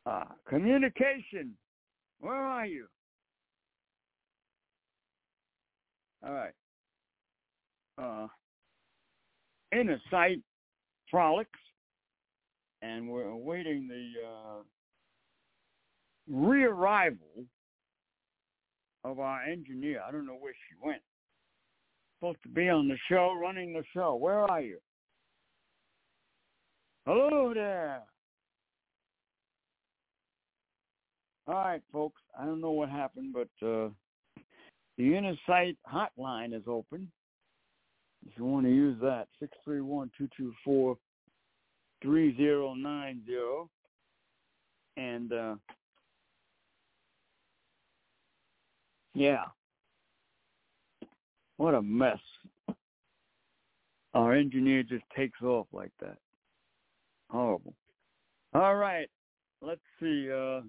Uh, 0.05 0.25
communication. 0.47 1.55
Where 2.21 2.35
are 2.35 2.67
you? 2.67 2.85
All 6.27 6.35
right. 6.35 6.53
Uh, 7.97 8.27
inner 9.73 9.99
sight 10.11 10.43
frolics, 11.11 11.59
and 12.83 13.09
we're 13.09 13.29
awaiting 13.29 13.89
the 13.89 14.13
uh, 14.29 14.63
rearrival 16.33 17.47
of 19.05 19.19
our 19.21 19.43
engineer. 19.43 20.03
I 20.07 20.11
don't 20.11 20.27
know 20.27 20.37
where 20.39 20.53
she 20.53 20.87
went. 20.87 21.03
Supposed 22.19 22.43
to 22.43 22.49
be 22.49 22.69
on 22.69 22.89
the 22.89 22.99
show, 23.09 23.35
running 23.41 23.73
the 23.73 23.85
show. 23.95 24.17
Where 24.17 24.41
are 24.41 24.61
you? 24.61 24.79
Hello 27.07 27.55
there. 27.55 28.03
All 31.47 31.55
right, 31.55 31.81
folks. 31.93 32.21
I 32.39 32.45
don't 32.45 32.61
know 32.61 32.73
what 32.73 32.91
happened, 32.91 33.33
but 33.33 33.67
uh, 33.67 33.89
the 34.99 35.17
Inner 35.17 35.37
Sight 35.47 35.79
hotline 35.91 36.53
is 36.53 36.65
open. 36.67 37.11
If 38.27 38.37
you 38.37 38.45
want 38.45 38.67
to 38.67 38.73
use 38.73 38.99
that, 39.01 39.29
six 39.41 39.57
three 39.65 39.81
one 39.81 40.11
two 40.19 40.29
two 40.37 40.53
four 40.65 40.99
three 42.03 42.37
zero 42.37 42.75
nine 42.75 43.23
zero, 43.25 43.71
and 44.99 45.33
uh, 45.33 45.55
yeah, 49.19 49.45
what 51.57 51.75
a 51.75 51.83
mess. 51.83 52.19
Our 54.15 54.33
engineer 54.35 54.83
just 54.83 55.05
takes 55.17 55.43
off 55.43 55.67
like 55.73 55.91
that. 56.01 56.17
Horrible. 57.31 57.75
All 58.55 58.77
right, 58.77 59.09
let's 59.61 59.81
see. 60.01 60.31
Uh, 60.31 60.61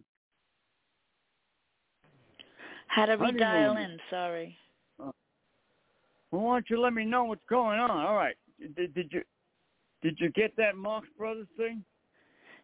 How 2.88 3.06
do 3.06 3.18
we 3.18 3.32
dial 3.34 3.78
in? 3.78 3.98
Sorry. 4.10 4.58
well, 4.98 5.14
why 6.32 6.56
don't 6.56 6.70
you 6.70 6.82
let 6.82 6.94
me 6.94 7.06
know 7.06 7.24
what's 7.26 7.46
going 7.50 7.80
on? 7.80 7.92
All 7.92 8.16
right. 8.16 8.36
Did, 8.76 8.94
did 8.94 9.10
you 9.14 9.22
did 10.02 10.18
you 10.20 10.30
get 10.32 10.56
that 10.58 10.76
Marx 10.76 11.08
Brothers 11.18 11.48
thing? 11.56 11.84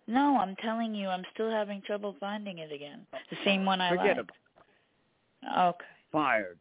No, 0.07 0.37
I'm 0.37 0.55
telling 0.57 0.93
you, 0.93 1.07
I'm 1.07 1.23
still 1.33 1.49
having 1.49 1.81
trouble 1.81 2.15
finding 2.19 2.59
it 2.59 2.71
again. 2.71 3.07
The 3.29 3.37
same 3.43 3.65
one 3.65 3.81
I 3.81 3.89
Forget 3.89 4.05
liked. 4.17 4.19
about 4.19 4.35
Okay. 5.57 5.85
Fired. 6.11 6.59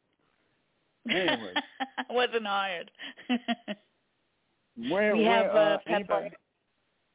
Anyway. 1.09 1.53
Wasn't 2.11 2.47
hired. 2.47 2.91
Where, 4.89 5.15
we 5.17 5.23
where, 5.23 5.45
have 5.45 5.55
uh, 5.55 5.59
uh, 5.59 5.79
Pepper. 5.79 5.93
anybody- 5.95 6.31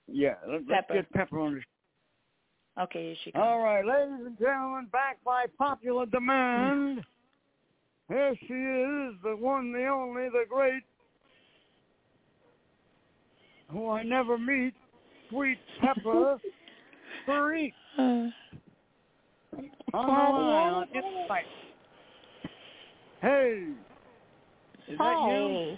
Yeah, 0.07 0.35
let, 0.47 0.61
let's 0.67 0.87
get 0.91 1.11
Pepper 1.11 1.39
on 1.39 1.55
the 1.55 2.83
Okay, 2.83 3.07
here 3.07 3.15
she 3.25 3.31
comes. 3.31 3.43
All 3.45 3.59
right, 3.61 3.85
ladies 3.85 4.25
and 4.25 4.39
gentlemen, 4.39 4.87
back 4.91 5.17
by 5.25 5.45
popular 5.57 6.05
demand. 6.05 7.03
Here 8.07 8.33
she 8.47 8.53
is, 8.53 9.15
the 9.21 9.35
one, 9.37 9.73
the 9.73 9.85
only, 9.87 10.29
the 10.29 10.45
great, 10.49 10.83
who 13.69 13.89
I 13.89 14.03
never 14.03 14.37
meet, 14.37 14.73
Sweet 15.29 15.59
Pepper. 15.81 16.37
Marie. 17.27 17.73
On 19.93 20.05
the 20.05 20.41
line 20.41 20.73
on 20.73 20.87
Insight. 20.93 21.45
Hey. 23.21 23.67
Is 24.87 24.97
that 24.97 25.29
you? 25.31 25.77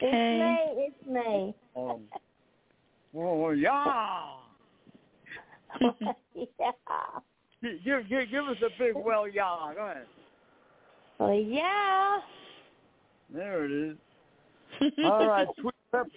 It's 0.00 0.12
Hey. 0.12 0.74
me. 0.76 0.86
It's 0.86 1.06
me. 1.06 1.54
Oh. 1.74 2.00
Oh, 3.16 3.50
yeah. 3.50 4.34
yeah. 6.34 6.72
Give, 7.60 7.84
give, 7.84 8.08
give, 8.08 8.30
give 8.30 8.44
us 8.44 8.56
a 8.62 8.70
big 8.78 8.94
well, 8.94 9.26
yeah. 9.26 9.72
Go 9.74 9.86
ahead. 9.86 10.06
Well, 11.18 11.34
yeah. 11.34 12.18
There 13.32 13.64
it 13.64 13.72
is. 13.72 13.96
All 15.04 15.26
right, 15.26 15.48
Tweet 15.60 15.74
Pepper. 15.90 16.08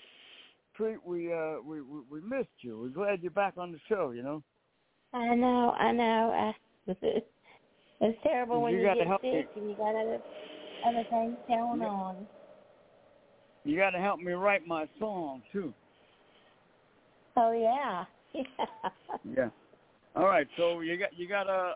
Tweet, 0.77 1.05
we, 1.05 1.33
uh, 1.33 1.55
we, 1.65 1.81
we, 1.81 1.99
we 2.09 2.21
missed 2.21 2.49
you. 2.59 2.79
We're 2.79 2.89
glad 2.89 3.21
you're 3.21 3.31
back 3.31 3.53
on 3.57 3.71
the 3.71 3.79
show, 3.89 4.11
you 4.11 4.23
know. 4.23 4.43
I 5.13 5.35
know. 5.35 5.71
I 5.71 5.91
know. 5.91 6.31
I, 6.31 6.53
it's 6.87 8.17
terrible 8.23 8.61
when 8.61 8.73
You 8.73 8.79
you, 8.79 8.85
gotta 8.85 8.99
get 8.99 9.07
help 9.07 9.21
sick 9.21 9.31
me. 9.55 9.61
and 9.61 9.69
you 9.69 9.75
got 9.75 9.95
other 9.95 10.19
other 10.87 11.03
things 11.09 11.37
going 11.47 11.81
Yeah. 11.81 11.87
on. 11.87 12.27
You 13.63 13.77
got 13.77 13.91
to 13.91 13.99
help 13.99 14.19
me 14.19 14.31
write 14.31 14.65
my 14.65 14.87
song, 14.99 15.43
too. 15.51 15.73
Oh 17.37 17.51
yeah. 17.51 18.05
Yeah. 18.43 18.65
Yeah. 19.35 19.49
All 20.15 20.25
right, 20.25 20.47
so 20.57 20.79
you 20.81 20.97
got 20.97 21.09
you 21.17 21.27
got 21.27 21.47
a 21.47 21.73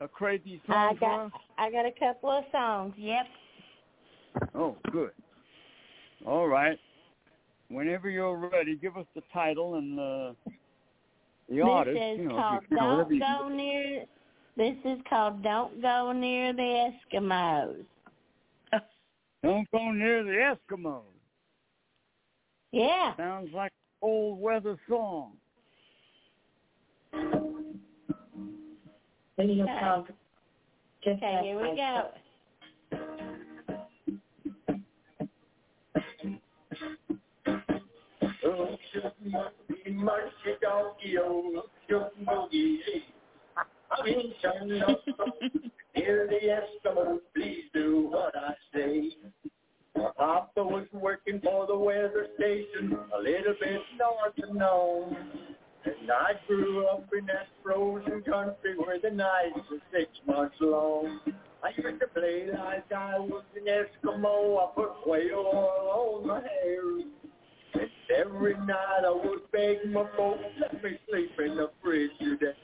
a 0.00 0.08
crazy 0.08 0.60
I 0.68 0.90
song 0.90 0.94
for 0.94 1.00
got? 1.00 1.30
I 1.58 1.70
got 1.70 1.86
a 1.86 1.92
couple 1.98 2.30
of 2.30 2.44
songs. 2.52 2.94
Yep. 2.98 3.26
Oh, 4.54 4.76
good. 4.92 5.10
All 6.26 6.46
right. 6.48 6.78
Whenever 7.68 8.08
you're 8.10 8.36
ready, 8.36 8.76
give 8.76 8.96
us 8.96 9.06
the 9.14 9.22
title 9.32 9.76
and 9.76 9.96
the 9.96 10.36
the 11.48 11.56
this 11.56 11.64
artist. 11.64 11.96
is 11.96 12.18
you 12.18 12.28
know, 12.28 12.36
called 12.36 12.62
you- 12.62 12.68
you 12.70 12.76
know, 12.76 12.96
Don't 12.98 13.12
you- 13.14 13.20
Go 13.20 13.48
Near 13.48 14.04
this 14.58 14.76
is 14.84 14.98
called 15.08 15.42
Don't 15.42 15.80
Go 15.80 16.12
Near 16.12 16.52
the 16.52 16.90
Eskimos. 17.14 17.84
Don't 19.42 19.70
go 19.70 19.92
near 19.92 20.24
the 20.24 20.56
Eskimos. 20.74 21.02
Yeah. 22.72 23.16
Sounds 23.16 23.48
like 23.54 23.72
old 24.02 24.40
weather 24.40 24.76
song. 24.88 25.32
Okay. 29.40 30.12
Okay, 31.06 31.40
here 31.42 31.62
we 31.62 31.76
go. 31.76 32.10
Oh, 38.44 38.76
near 45.96 46.26
the 46.28 46.40
Eskimos, 46.88 47.20
please 47.34 47.64
do 47.74 48.08
what 48.10 48.34
I 48.36 48.54
say. 48.74 49.10
My 49.96 50.10
Papa 50.16 50.62
was 50.62 50.86
working 50.92 51.40
for 51.42 51.66
the 51.66 51.76
weather 51.76 52.28
station, 52.36 52.96
a 53.16 53.22
little 53.22 53.54
bit 53.60 53.80
north 53.98 54.48
of 54.48 54.54
Nome. 54.54 55.16
And 55.84 56.10
I 56.10 56.32
grew 56.46 56.86
up 56.86 57.08
in 57.16 57.26
that 57.26 57.48
frozen 57.62 58.22
country 58.22 58.76
where 58.76 59.00
the 59.00 59.10
nights 59.10 59.58
are 59.70 59.80
six 59.92 60.10
months 60.26 60.56
long. 60.60 61.20
I 61.62 61.70
used 61.76 62.00
to 62.00 62.06
play 62.08 62.46
like 62.46 62.92
I 62.92 63.18
was 63.18 63.44
an 63.56 63.66
Eskimo. 63.66 64.58
I 64.58 64.74
put 64.74 65.06
whale 65.06 65.50
oil 65.54 66.20
on 66.20 66.26
my 66.26 66.40
hair. 66.40 66.82
And 67.74 67.90
every 68.16 68.54
night 68.54 69.04
I 69.04 69.10
would 69.10 69.50
beg 69.52 69.90
my 69.90 70.04
folks, 70.16 70.44
let 70.60 70.82
me 70.82 70.98
sleep 71.10 71.30
in 71.38 71.56
the 71.56 71.70
fridge 71.82 72.10
today. 72.20 72.54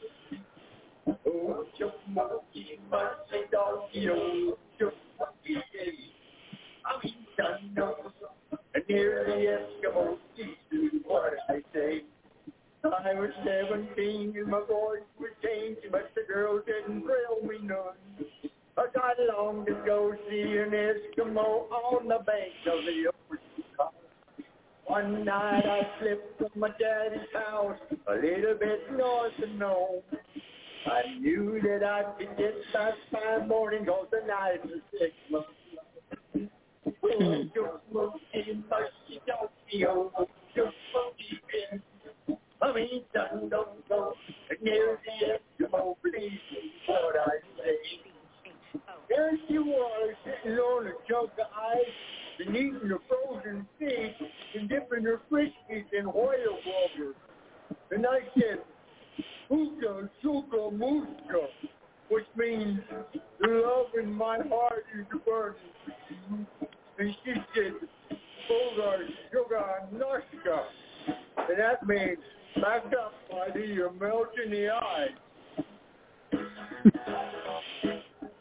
You're 73.67 73.93
melting 73.93 74.51
the 74.51 74.69
ice. 74.71 75.11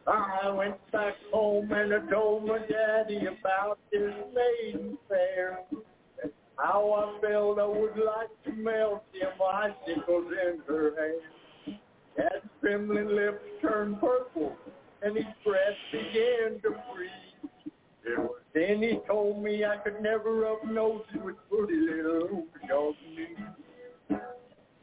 I 0.05 0.49
went 0.49 0.75
back 0.91 1.13
home 1.31 1.71
and 1.71 1.93
I 1.93 2.12
told 2.12 2.45
my 2.45 2.59
daddy 2.59 3.21
about 3.25 3.79
this 3.91 4.13
maiden 4.33 4.97
fair. 5.07 5.59
How 6.57 6.93
I 6.93 7.21
felt 7.25 7.59
I 7.59 7.65
would 7.65 7.97
like 7.97 8.29
to 8.45 8.51
melt 8.51 9.03
them 9.13 9.31
icicles 9.41 10.25
in 10.45 10.59
her 10.67 10.91
hand. 10.99 11.79
Dad's 12.17 12.45
trembling 12.62 13.07
lips 13.07 13.43
turned 13.62 13.99
purple 13.99 14.55
and 15.01 15.15
his 15.15 15.25
breath 15.43 15.77
began 15.91 16.62
to 16.62 16.75
freeze. 16.93 17.69
Then 18.53 18.83
he 18.83 18.99
told 19.07 19.41
me 19.43 19.65
I 19.65 19.77
could 19.77 20.01
never 20.01 20.33
rub 20.33 20.63
noses 20.69 21.07
with 21.23 21.36
pretty 21.49 21.75
little 21.75 22.45
dog 22.67 22.95
knees. 23.09 23.62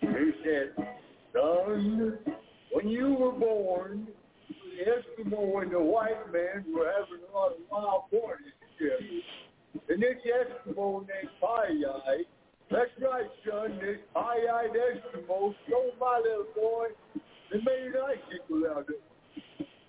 He 0.01 0.33
said, 0.45 0.75
son, 1.33 2.19
when 2.73 2.89
you 2.89 3.15
were 3.15 3.33
born, 3.33 4.09
the 4.49 5.25
Eskimo 5.25 5.63
and 5.63 5.71
the 5.73 5.81
white 5.81 6.33
man 6.33 6.65
were 6.75 6.91
having 6.91 7.25
a 7.29 7.37
lot 7.37 7.53
of 7.53 7.59
wild 7.71 8.11
parties 8.11 8.53
together. 8.79 9.23
And 9.89 10.03
this 10.03 10.17
Eskimo 10.27 11.01
named 11.01 11.31
Pie-Eye, 11.41 12.25
that's 12.71 12.91
right, 13.01 13.31
son, 13.49 13.79
this 13.81 13.99
Pie-Eyed 14.15 14.71
Eskimo 14.71 15.55
stole 15.67 15.93
my 16.01 16.21
little 16.23 16.47
boy 16.55 16.87
and 17.53 17.65
made 17.65 17.87
an 17.89 18.01
icicle 18.07 18.63
out 18.71 18.83
of 18.83 18.89
it. 18.91 19.03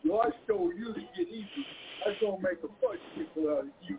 So 0.05 0.19
I 0.19 0.29
stole 0.45 0.73
you 0.73 0.93
to 0.93 0.99
get 0.99 1.27
even. 1.27 1.65
Going 2.19 2.37
to 2.37 2.41
make 2.41 2.57
a 2.63 2.67
fudge 2.81 2.99
out 3.47 3.59
of 3.59 3.65
you. 3.87 3.97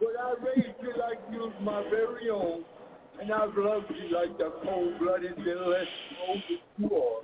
But 0.00 0.14
I 0.18 0.34
raised 0.42 0.78
you 0.80 0.92
like 0.98 1.18
you 1.32 1.38
was 1.38 1.52
my 1.60 1.82
very 1.90 2.30
own, 2.30 2.64
and 3.20 3.32
I've 3.32 3.56
loved 3.56 3.86
you 3.90 4.14
like 4.14 4.36
the 4.38 4.52
cold-blooded 4.64 5.38
little 5.38 5.74
Eskimo 5.74 6.42
that 6.48 6.60
you 6.78 6.96
are. 6.96 7.22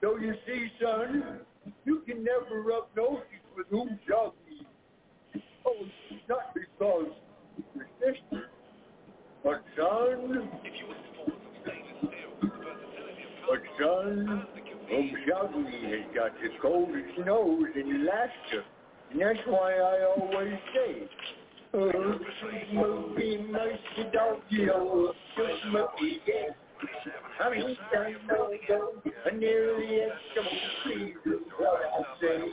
So 0.00 0.16
you 0.18 0.34
see, 0.46 0.68
son, 0.82 1.40
you 1.84 2.02
can 2.06 2.24
never 2.24 2.62
rub 2.62 2.84
noses 2.96 3.24
with 3.56 3.66
whom 3.70 3.98
be. 4.06 4.66
Oh, 5.66 5.86
not 6.28 6.54
because 6.54 7.12
you're 7.74 7.86
sister, 7.98 8.50
but 9.42 9.62
son, 9.76 10.50
but 13.48 13.62
son, 13.80 14.46
old 14.92 15.10
Shaggy 15.26 15.90
has 15.90 16.14
got 16.14 16.32
the 16.42 16.48
coldest 16.60 17.18
nose 17.24 17.64
in 17.74 17.96
Alaska, 18.02 18.64
and 19.10 19.20
that's 19.20 19.38
why 19.46 19.74
I 19.74 20.04
always 20.16 20.58
say, 20.74 21.08
movie, 21.74 23.46
mercy 23.50 24.10
doggy, 24.12 24.68
oh, 24.72 25.12
just 25.36 25.64
movie, 25.66 26.20
yeah. 26.26 26.52
I 27.40 27.50
mean, 27.50 27.76
I 27.92 28.10
know 28.26 28.50
go, 28.68 29.02
I 29.26 29.34
nearly 29.34 29.86
Eskimo, 29.86 30.50
please, 30.84 31.14
is 31.26 31.40
what 31.58 31.80
I 31.82 32.20
say. 32.20 32.52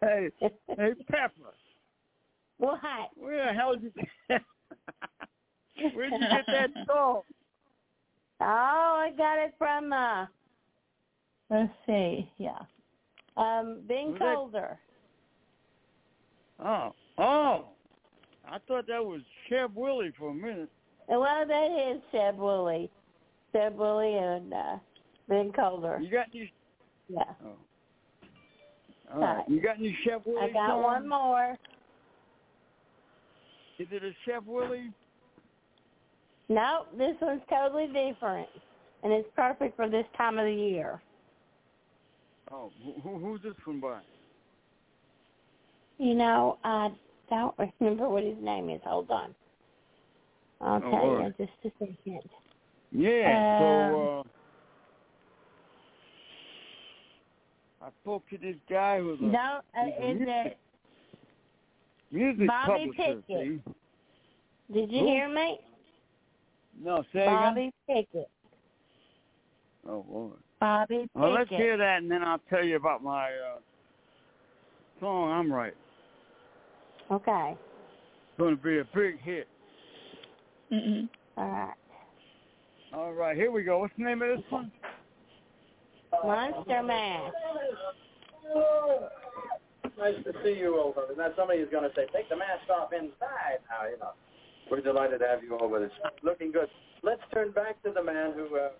Hey, 0.00 0.30
hey, 0.76 0.92
Where 3.16 3.46
the 3.46 3.52
hell 3.52 3.74
did 3.74 3.92
you 4.28 4.38
Where'd 5.94 6.12
you 6.12 6.18
get 6.18 6.46
that 6.46 6.70
song? 6.86 7.22
Oh, 8.40 8.65
I 9.06 9.10
got 9.10 9.38
it 9.38 9.54
from 9.56 9.92
uh 9.92 10.26
let's 11.48 11.72
see, 11.86 12.28
yeah. 12.38 12.58
Um, 13.36 13.82
Ben 13.86 14.16
Colder. 14.18 14.78
Oh, 16.58 16.92
oh! 17.18 17.66
I 18.50 18.58
thought 18.66 18.88
that 18.88 19.04
was 19.04 19.20
Sheb 19.48 19.74
Wooley 19.74 20.12
for 20.18 20.30
a 20.30 20.34
minute. 20.34 20.70
Well, 21.08 21.44
that 21.46 21.92
is 21.92 22.02
Sheb 22.12 22.34
Wooley, 22.34 22.90
Sheb 23.54 23.74
Wooley 23.74 24.14
and 24.16 24.52
uh 24.52 24.76
Bing 25.28 25.52
Colder. 25.52 26.00
You 26.02 26.10
got 26.10 26.26
any? 26.34 26.52
Yeah. 27.08 27.20
Oh. 27.44 29.14
All 29.14 29.20
right. 29.20 29.44
You 29.48 29.60
got 29.60 29.78
any 29.78 29.96
Sheb 30.04 30.26
Wooley? 30.26 30.50
I 30.50 30.52
got 30.52 30.82
one 30.82 31.08
more. 31.08 31.56
Is 33.78 33.86
it 33.92 34.02
a 34.02 34.28
Sheb 34.28 34.46
Wooley? 34.46 34.90
No, 36.48 36.86
this 36.96 37.14
one's 37.20 37.42
totally 37.48 37.86
different. 37.86 38.48
And 39.06 39.14
it's 39.14 39.28
perfect 39.36 39.76
for 39.76 39.88
this 39.88 40.04
time 40.18 40.36
of 40.36 40.46
the 40.46 40.52
year. 40.52 41.00
Oh, 42.50 42.72
who, 42.82 42.94
who, 43.02 43.18
who's 43.20 43.40
this 43.40 43.52
from 43.64 43.80
by? 43.80 44.00
You 45.98 46.14
know, 46.14 46.58
I 46.64 46.90
don't 47.30 47.54
remember 47.80 48.08
what 48.08 48.24
his 48.24 48.34
name 48.40 48.68
is. 48.68 48.80
Hold 48.84 49.08
on. 49.12 49.32
I'll 50.60 50.82
Oh, 50.84 50.90
tell 50.90 51.22
you 51.22 51.34
just 51.38 51.52
a 51.66 51.70
second. 51.78 52.20
Yeah. 52.90 53.56
Um, 53.60 53.62
so 53.62 54.24
uh, 57.84 57.86
I 57.86 57.90
spoke 58.02 58.28
to 58.30 58.38
this 58.38 58.56
guy 58.68 58.98
who's 58.98 59.20
a 59.20 59.22
Don't, 59.22 59.34
uh, 59.36 59.86
is 60.02 60.16
music- 60.18 60.28
it, 60.28 60.58
music 62.10 62.48
Bobby 62.48 62.90
publisher. 62.92 63.22
Pickett. 63.28 63.62
see? 63.68 64.74
did 64.74 64.90
you 64.90 64.98
Who? 65.02 65.06
hear 65.06 65.28
me? 65.32 65.60
No, 66.82 67.04
say 67.12 67.20
again. 67.20 67.36
Bobby 67.36 67.70
Pickett. 67.88 68.30
Oh, 69.88 70.04
Lord. 70.10 70.32
Bobby 70.60 70.94
Pickett. 70.94 71.10
Well, 71.14 71.32
let's 71.32 71.50
hear 71.50 71.76
that, 71.76 71.98
and 71.98 72.10
then 72.10 72.22
I'll 72.22 72.40
tell 72.50 72.64
you 72.64 72.76
about 72.76 73.02
my 73.02 73.26
uh, 73.26 73.58
song 75.00 75.30
I'm 75.30 75.52
writing. 75.52 75.78
Okay. 77.10 77.56
It's 77.56 78.38
going 78.38 78.56
to 78.56 78.62
be 78.62 78.78
a 78.78 78.84
big 78.94 79.20
hit. 79.20 79.46
Mm-mm. 80.72 81.08
All 81.36 81.48
right. 81.48 81.74
All 82.92 83.12
right, 83.12 83.36
here 83.36 83.50
we 83.50 83.62
go. 83.62 83.78
What's 83.78 83.92
the 83.98 84.04
name 84.04 84.22
of 84.22 84.28
this 84.28 84.44
one? 84.50 84.72
Monster 86.24 86.82
Mash. 86.82 87.32
Nice 89.98 90.14
to 90.24 90.32
see 90.44 90.58
you 90.58 90.80
over. 90.80 91.06
And 91.10 91.18
then 91.18 91.30
somebody 91.36 91.60
is 91.60 91.68
going 91.70 91.88
to 91.88 91.94
say, 91.94 92.06
take 92.14 92.28
the 92.28 92.36
mask 92.36 92.68
off 92.70 92.92
inside 92.92 93.60
now, 93.70 93.88
you 93.88 93.98
know. 93.98 94.12
We're 94.70 94.80
delighted 94.80 95.20
to 95.20 95.26
have 95.26 95.42
you 95.42 95.56
all 95.56 95.68
with 95.68 95.82
us. 95.82 95.90
Looking 96.22 96.52
good. 96.52 96.68
Let's 97.02 97.22
turn 97.32 97.52
back 97.52 97.82
to 97.84 97.92
the 97.92 98.02
man 98.02 98.32
who, 98.34 98.56
uh, 98.56 98.70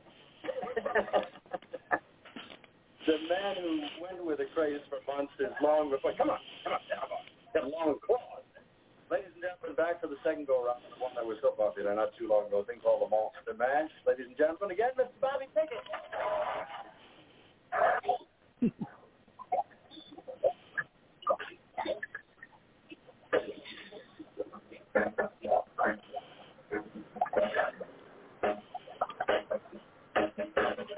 the 3.06 3.16
man 3.30 3.54
who 3.62 3.80
went 4.02 4.24
with 4.24 4.40
a 4.40 4.46
craze 4.54 4.80
for 4.90 4.98
monsters 5.06 5.54
long 5.62 5.90
before. 5.90 6.12
Come 6.18 6.30
on, 6.30 6.38
come 6.64 6.72
on, 6.74 6.80
come 6.90 7.12
on. 7.12 7.24
Got 7.54 7.70
long 7.70 7.98
claws. 8.04 8.42
Ladies 9.08 9.30
and 9.34 9.42
gentlemen, 9.42 9.76
back 9.76 10.02
to 10.02 10.08
the 10.08 10.16
second 10.26 10.48
go 10.48 10.66
round, 10.66 10.82
the 10.90 10.98
one 10.98 11.14
that 11.14 11.24
was 11.24 11.38
so 11.40 11.54
popular 11.54 11.94
not 11.94 12.10
too 12.18 12.26
long 12.26 12.48
ago, 12.48 12.58
a 12.58 12.64
thing 12.64 12.80
called 12.82 13.06
the 13.06 13.08
Monster 13.08 13.54
Mash. 13.54 13.90
Ladies 14.02 14.26
and 14.26 14.36
gentlemen, 14.36 14.74
again, 14.74 14.90
Mr. 14.98 15.14
Bobby 15.22 15.46
Pickett. 15.54 15.78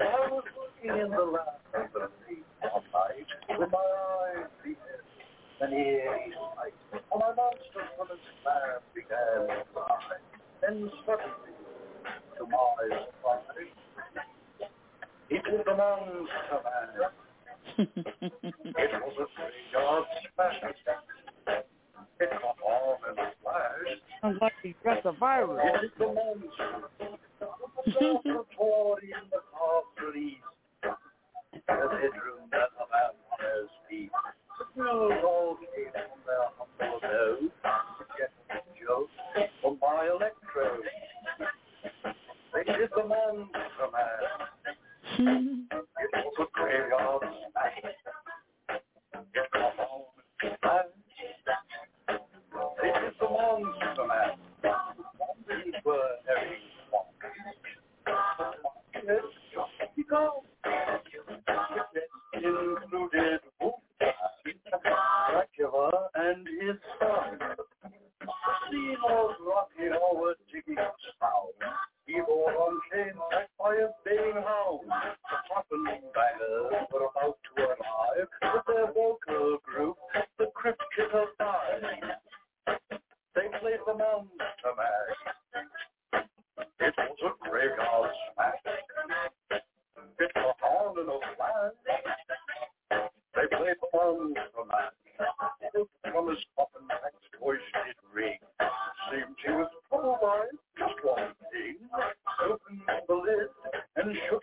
I 0.01 0.27
was 0.31 0.43
looking 0.57 0.97
in 0.97 0.98
the 1.09 2.09
night 2.93 3.59
with 3.59 3.71
my 3.71 3.79
eyes 3.79 4.75
and 5.61 5.73
ears 5.73 6.28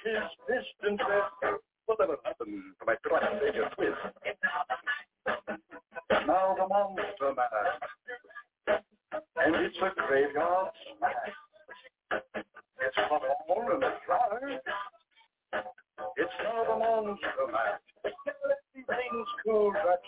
his 0.04 0.64
said, 0.80 0.98
Whatever 1.86 2.16
happened 2.24 2.62
to 2.80 2.86
my 2.86 2.96
Transylvania 3.06 3.70
twist? 3.74 3.96
Now 6.26 6.56
the 6.58 6.66
monster 6.66 7.34
man. 7.36 8.80
And 9.36 9.54
it's 9.64 9.76
a 9.78 9.90
graveyard 10.08 10.70
smash. 10.98 11.36
It's 12.80 12.96
not 13.10 13.22
all 13.48 13.72
in 13.72 13.80
the 13.80 13.92
fire. 14.06 14.60
It's 16.16 16.32
now 16.42 16.64
the 16.64 16.76
monster 16.78 17.46
match. 17.52 18.14
Everything's 18.76 19.28
cool, 19.44 19.72
that's 19.72 20.05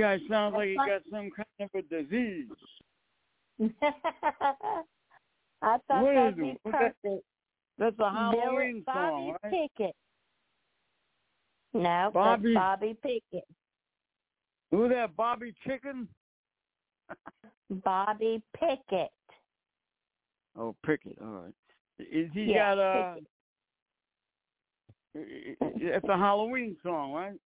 guy 0.00 0.18
sounds 0.28 0.54
like 0.54 0.68
he 0.68 0.76
got 0.76 1.02
some 1.10 1.30
kind 1.30 1.46
of 1.60 1.70
a 1.74 1.82
disease. 1.82 2.48
I 5.62 5.76
thought 5.88 6.02
What 6.02 6.14
that'd 6.14 6.36
be 6.36 6.48
it? 6.50 6.58
What 6.62 6.72
that- 6.72 6.94
perfect. 7.02 7.24
That's 7.78 7.98
a 7.98 8.10
Halloween 8.10 8.82
Bobby 8.84 8.98
song, 9.08 9.36
right? 9.42 9.52
Pickett. 9.78 9.94
No, 11.72 12.10
Bobby- 12.12 12.54
Bobby 12.54 12.96
Pickett. 13.02 13.46
Who 14.70 14.88
that? 14.88 15.16
Bobby 15.16 15.54
Chicken? 15.66 16.08
Bobby 17.84 18.42
Pickett. 18.58 19.10
Oh, 20.58 20.74
Pickett. 20.84 21.16
All 21.22 21.28
right. 21.44 21.54
Is 21.98 22.28
he 22.34 22.44
Yeah, 22.52 22.74
got 22.74 22.78
uh? 22.78 23.14
It's 25.14 26.06
a 26.08 26.16
Halloween 26.16 26.76
song, 26.82 27.12
right? 27.12 27.38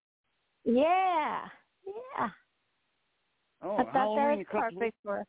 Yeah. 0.65 1.41
Halloween. 4.05 4.45
that 4.45 4.55
a 4.55 4.59
was 4.59 4.71
perfect 4.71 4.95
for. 5.03 5.25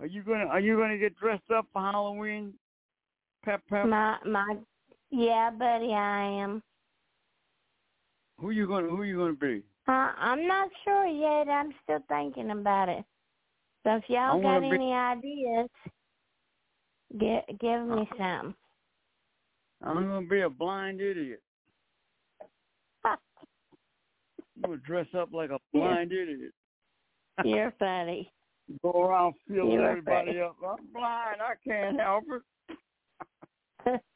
Are 0.00 0.06
you 0.06 0.22
gonna 0.22 0.46
Are 0.46 0.60
you 0.60 0.76
gonna 0.76 0.98
get 0.98 1.16
dressed 1.16 1.50
up 1.54 1.66
for 1.72 1.82
Halloween? 1.82 2.54
Pep 3.44 3.62
Pep. 3.68 3.86
My 3.86 4.18
my, 4.26 4.56
yeah, 5.10 5.50
buddy, 5.50 5.92
I 5.92 6.42
am. 6.42 6.62
Who 8.38 8.50
you 8.50 8.66
gonna 8.66 8.88
Who 8.88 9.02
you 9.04 9.16
gonna 9.16 9.32
be? 9.34 9.62
Uh, 9.88 10.12
I'm 10.18 10.46
not 10.46 10.68
sure 10.84 11.06
yet. 11.06 11.48
I'm 11.48 11.72
still 11.82 12.00
thinking 12.08 12.50
about 12.50 12.88
it. 12.88 13.04
So 13.84 13.96
if 13.96 14.04
y'all 14.08 14.42
got 14.42 14.60
be- 14.60 14.66
any 14.66 14.92
ideas, 14.92 15.68
get, 17.18 17.46
give 17.60 17.86
me 17.86 18.08
some. 18.18 18.54
I'm 19.82 19.94
gonna 19.94 20.26
be 20.26 20.40
a 20.40 20.50
blind 20.50 21.00
idiot. 21.00 21.40
I'm 23.04 23.16
gonna 24.62 24.76
dress 24.78 25.06
up 25.16 25.32
like 25.32 25.50
a 25.50 25.58
blind 25.72 26.10
idiot. 26.12 26.52
You're 27.44 27.72
funny. 27.78 28.32
Go 28.82 29.04
around 29.04 29.34
feeling 29.46 29.72
You're 29.72 29.90
everybody 29.90 30.28
funny. 30.28 30.40
up. 30.40 30.56
I'm 30.66 30.86
blind. 30.92 31.40
I 31.40 31.54
can't 31.64 32.00
help 32.00 32.24
it. 32.30 32.42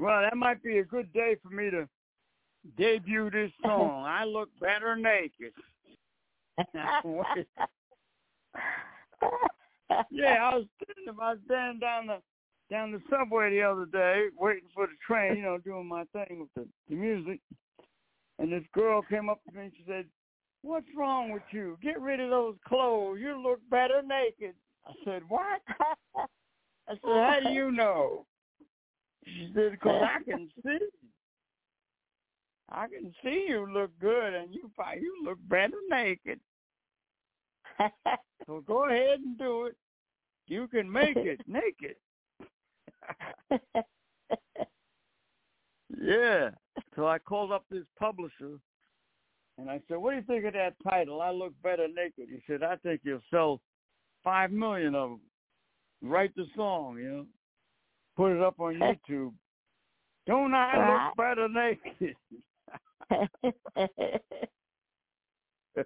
Well, 0.00 0.22
that 0.22 0.34
might 0.34 0.62
be 0.62 0.78
a 0.78 0.84
good 0.84 1.12
day 1.12 1.36
for 1.42 1.50
me 1.50 1.68
to 1.70 1.86
debut 2.78 3.30
this 3.30 3.52
song. 3.62 4.06
I 4.06 4.24
look 4.24 4.48
better 4.58 4.96
naked. 4.96 5.52
yeah, 10.10 10.38
I 10.40 10.56
was 10.56 10.64
standing, 10.82 11.20
I 11.20 11.32
was 11.32 11.38
standing 11.44 11.80
down 11.80 12.06
the 12.06 12.22
down 12.70 12.92
the 12.92 13.02
subway 13.10 13.50
the 13.50 13.60
other 13.62 13.84
day, 13.84 14.28
waiting 14.38 14.70
for 14.74 14.86
the 14.86 14.94
train. 15.06 15.36
You 15.36 15.42
know, 15.42 15.58
doing 15.58 15.86
my 15.86 16.04
thing 16.14 16.40
with 16.40 16.48
the, 16.56 16.66
the 16.88 16.96
music. 16.96 17.40
And 18.38 18.50
this 18.50 18.64
girl 18.72 19.02
came 19.02 19.28
up 19.28 19.44
to 19.44 19.52
me 19.54 19.64
and 19.64 19.72
she 19.76 19.84
said, 19.86 20.06
"What's 20.62 20.86
wrong 20.96 21.32
with 21.32 21.42
you? 21.50 21.78
Get 21.82 22.00
rid 22.00 22.20
of 22.20 22.30
those 22.30 22.56
clothes. 22.66 23.18
You 23.20 23.40
look 23.40 23.60
better 23.70 24.02
naked." 24.02 24.54
I 24.86 24.92
said, 25.04 25.22
"What?" 25.28 25.62
I 26.88 26.94
said, 26.94 27.00
"How 27.04 27.38
do 27.44 27.50
you 27.50 27.70
know?" 27.70 28.26
She 29.24 29.50
said, 29.54 29.72
"Because 29.72 30.02
I 30.02 30.22
can 30.22 30.50
see. 30.64 30.78
I 32.70 32.86
can 32.86 33.12
see 33.22 33.46
you 33.48 33.66
look 33.72 33.90
good, 33.98 34.34
and 34.34 34.54
you 34.54 34.70
you 35.00 35.22
look 35.24 35.38
better 35.48 35.78
naked. 35.88 36.40
So 38.46 38.62
go 38.66 38.84
ahead 38.86 39.20
and 39.20 39.38
do 39.38 39.66
it. 39.66 39.76
You 40.46 40.68
can 40.68 40.90
make 40.90 41.16
it 41.16 41.40
naked." 41.46 41.96
yeah. 46.00 46.50
So 46.96 47.06
I 47.06 47.18
called 47.18 47.52
up 47.52 47.64
this 47.70 47.84
publisher, 47.98 48.58
and 49.60 49.70
I 49.70 49.80
said, 49.88 49.98
"What 49.98 50.10
do 50.10 50.16
you 50.16 50.22
think 50.22 50.44
of 50.46 50.54
that 50.54 50.74
title? 50.82 51.20
I 51.20 51.30
look 51.30 51.52
better 51.62 51.86
naked." 51.88 52.28
He 52.28 52.42
said, 52.46 52.62
"I 52.62 52.76
think 52.76 53.02
you'll 53.04 53.20
sell 53.30 53.60
five 54.24 54.50
million 54.50 54.94
of 54.94 55.10
them. 55.10 55.20
Write 56.02 56.34
the 56.34 56.46
song, 56.56 56.98
you 56.98 57.10
know, 57.10 57.26
put 58.16 58.32
it 58.32 58.40
up 58.42 58.58
on 58.58 58.74
YouTube. 58.74 59.34
Don't 60.26 60.54
I 60.54 61.06
look 61.06 61.16
better 61.16 61.48
naked?" 61.48 62.16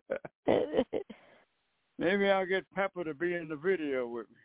Maybe 1.98 2.30
I'll 2.30 2.46
get 2.46 2.64
Pepper 2.74 3.04
to 3.04 3.14
be 3.14 3.34
in 3.34 3.48
the 3.48 3.56
video 3.56 4.06
with 4.06 4.26
me. 4.30 4.36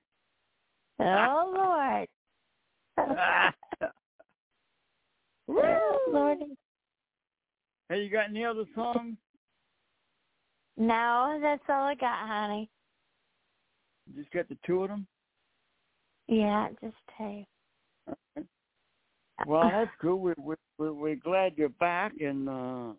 oh 1.05 1.53
Lord. 1.55 2.07
oh 5.49 5.99
Lordy. 6.11 6.57
Hey, 7.89 8.03
you 8.03 8.09
got 8.09 8.29
any 8.29 8.45
other 8.45 8.65
songs? 8.75 9.17
No, 10.77 11.39
that's 11.41 11.63
all 11.69 11.83
I 11.87 11.95
got, 11.95 12.27
honey. 12.27 12.69
You 14.07 14.21
just 14.21 14.33
got 14.33 14.47
the 14.49 14.57
two 14.65 14.83
of 14.83 14.89
them? 14.89 15.07
Yeah, 16.27 16.69
just 16.81 16.95
two. 17.17 17.43
Well, 19.47 19.71
that's 19.71 19.91
cool. 20.01 20.19
We're, 20.19 20.35
we're, 20.37 20.55
we're, 20.77 20.93
we're 20.93 21.15
glad 21.15 21.53
you're 21.57 21.69
back, 21.69 22.13
and 22.19 22.49
uh, 22.49 22.93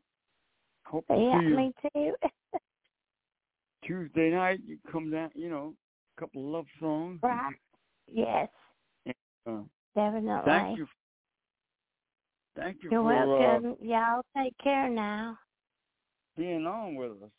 hope 0.87 1.07
to 1.09 1.15
Yeah, 1.17 1.39
see 1.39 1.45
you 1.45 1.57
me 1.57 1.73
too. 1.95 2.13
Tuesday 3.85 4.31
night. 4.31 4.61
You 4.67 4.79
come 4.91 5.11
down, 5.11 5.31
you 5.35 5.51
know, 5.51 5.75
a 6.17 6.21
couple 6.21 6.43
of 6.43 6.53
love 6.53 6.67
songs. 6.81 7.21
right. 7.23 7.55
Yes, 8.13 8.49
Uh, 9.47 9.63
definitely. 9.95 10.43
thank 10.45 10.79
you. 10.79 10.87
Thank 12.57 12.79
you 12.83 12.91
You're 12.91 13.03
for 13.03 13.13
uh, 13.13 13.27
welcome. 13.27 13.77
Y'all 13.81 14.23
take 14.37 14.57
care 14.63 14.89
now. 14.89 15.39
being 16.37 16.67
on 16.67 16.95
with 16.95 17.13
us. 17.23 17.31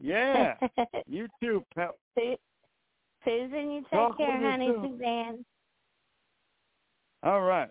Yeah, 0.00 0.54
you 1.06 1.28
too, 1.40 1.62
Pep. 1.74 1.94
Susan, 3.24 3.70
you 3.70 3.80
take 3.82 3.90
Talk 3.90 4.16
care, 4.16 4.40
honey. 4.40 4.72
Suzanne. 4.82 5.44
All 7.22 7.42
right. 7.42 7.68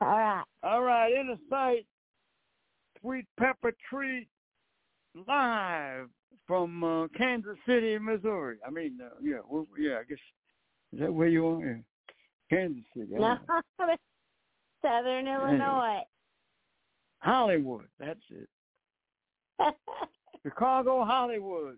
All 0.00 0.08
right. 0.08 0.44
All 0.62 0.82
right, 0.82 1.12
inner 1.12 1.36
sight, 1.48 1.86
Sweet 3.00 3.26
Pepper 3.38 3.72
Treat 3.88 4.28
live 5.26 6.08
from 6.46 6.82
uh, 6.82 7.08
Kansas 7.16 7.56
City, 7.66 7.96
Missouri. 7.98 8.56
I 8.66 8.70
mean, 8.70 8.98
uh, 9.02 9.10
yeah, 9.22 9.38
well, 9.48 9.66
yeah. 9.78 9.98
I 10.00 10.04
guess 10.04 10.18
is 10.92 11.00
that 11.00 11.12
where 11.12 11.28
you 11.28 11.46
are? 11.46 11.64
Yeah. 11.64 11.74
Kansas 12.50 12.82
City. 12.96 13.12
No. 13.12 13.38
Southern 14.82 15.26
Illinois. 15.28 16.02
Hollywood. 17.18 17.86
That's 17.98 18.20
it. 18.30 18.48
Chicago, 20.42 21.04
Hollywood. 21.04 21.76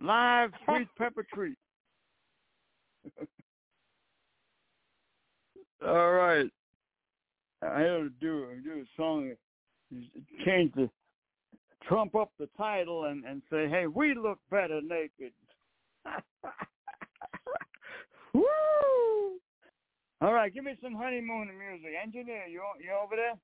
Live 0.00 0.50
Sweet 0.64 0.88
Pepper 0.98 1.26
Treat. 1.32 1.56
All 5.86 6.12
right. 6.12 6.50
I 7.62 7.80
had 7.80 7.86
to 7.86 8.10
do 8.20 8.46
do 8.62 8.82
a 8.82 8.84
song, 8.96 9.32
change 10.44 10.72
the 10.74 10.90
trump 11.88 12.14
up 12.14 12.30
the 12.38 12.48
title 12.56 13.06
and 13.06 13.24
and 13.24 13.42
say, 13.50 13.68
"Hey, 13.68 13.86
we 13.86 14.14
look 14.14 14.38
better 14.50 14.80
naked." 14.82 15.32
Woo! 18.34 19.40
All 20.20 20.32
right, 20.32 20.52
give 20.52 20.64
me 20.64 20.74
some 20.82 20.94
honeymoon 20.94 21.50
music. 21.58 21.92
Engineer, 22.02 22.46
you 22.48 22.62
you 22.80 22.92
over 22.92 23.16
there? 23.16 23.36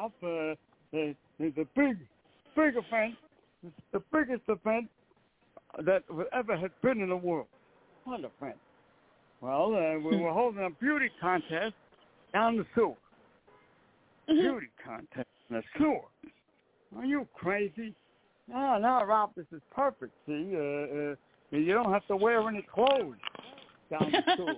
Ralph. 0.00 0.12
Uh, 0.22 0.54
there's 0.92 1.16
a 1.56 1.66
big, 1.76 1.98
big 2.56 2.74
event. 2.76 3.14
The 3.92 4.02
biggest 4.12 4.42
event 4.48 4.88
that 5.84 6.02
ever 6.32 6.56
has 6.56 6.70
been 6.82 7.00
in 7.00 7.10
the 7.10 7.16
world. 7.16 7.46
What 8.04 8.20
event? 8.20 8.56
Well, 9.40 9.74
uh, 9.74 9.98
we 9.98 10.16
were 10.16 10.32
holding 10.32 10.64
a 10.64 10.70
beauty 10.70 11.10
contest 11.20 11.74
down 12.32 12.56
the 12.56 12.66
sewer. 12.74 12.94
Beauty 14.26 14.68
contest 14.84 15.28
in 15.48 15.56
the 15.56 15.62
sewer. 15.78 16.02
Are 16.96 17.04
you 17.04 17.26
crazy? 17.34 17.94
No, 18.48 18.78
no, 18.78 19.04
Ralph, 19.06 19.30
this 19.36 19.46
is 19.52 19.62
perfect. 19.74 20.12
See, 20.26 20.52
uh, 20.54 20.58
uh, 20.58 21.14
you 21.50 21.72
don't 21.72 21.92
have 21.92 22.06
to 22.08 22.16
wear 22.16 22.46
any 22.48 22.66
clothes 22.72 23.16
down 23.90 24.10
the 24.12 24.22
sewer. 24.36 24.54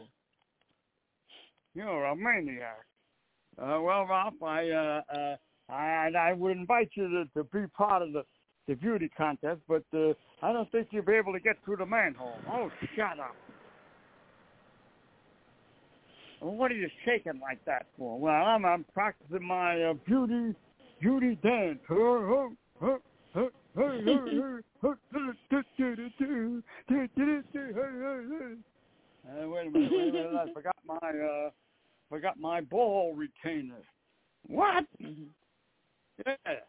You're 1.75 2.05
a 2.05 2.17
maniac. 2.17 2.85
Uh, 3.59 3.81
well, 3.83 4.07
Ralph, 4.07 4.43
I, 4.43 4.71
uh, 4.71 5.01
uh, 5.15 5.37
I, 5.73 6.11
I 6.19 6.33
would 6.33 6.57
invite 6.57 6.91
you 6.95 7.09
to, 7.09 7.25
to 7.37 7.45
be 7.45 7.67
part 7.77 8.03
of 8.03 8.13
the, 8.13 8.23
the 8.67 8.75
beauty 8.75 9.11
contest, 9.17 9.61
but 9.69 9.85
uh, 9.95 10.13
I 10.43 10.53
don't 10.53 10.71
think 10.73 10.89
you'll 10.91 11.05
be 11.05 11.13
able 11.13 11.33
to 11.33 11.41
get 11.41 11.57
through 11.65 11.77
the 11.77 11.87
manhole. 11.87 12.39
Oh, 12.51 12.71
shut 12.97 13.19
up. 13.19 13.37
What 16.41 16.73
are 16.73 16.75
you 16.75 16.89
shaking 17.05 17.41
like 17.41 17.65
that 17.67 17.87
for? 17.97 18.19
Well, 18.19 18.35
I'm, 18.35 18.65
I'm 18.65 18.85
practicing 18.93 19.47
my 19.47 19.81
uh, 19.81 19.95
beauty, 20.05 20.57
beauty 21.01 21.39
dance. 21.43 21.79
Uh, 29.25 29.49
wait 29.49 29.69
a 29.69 29.71
minute, 29.71 29.93
wait 29.93 30.09
a 30.09 30.13
minute. 30.13 30.35
I 30.35 30.53
forgot 30.53 30.77
my 30.85 30.97
uh, 30.97 31.51
forgot 32.13 32.39
my 32.39 32.61
ball 32.61 33.15
retainer. 33.15 33.83
What? 34.47 34.85
Mhm. 35.01 35.29
Yeah. 36.27 36.61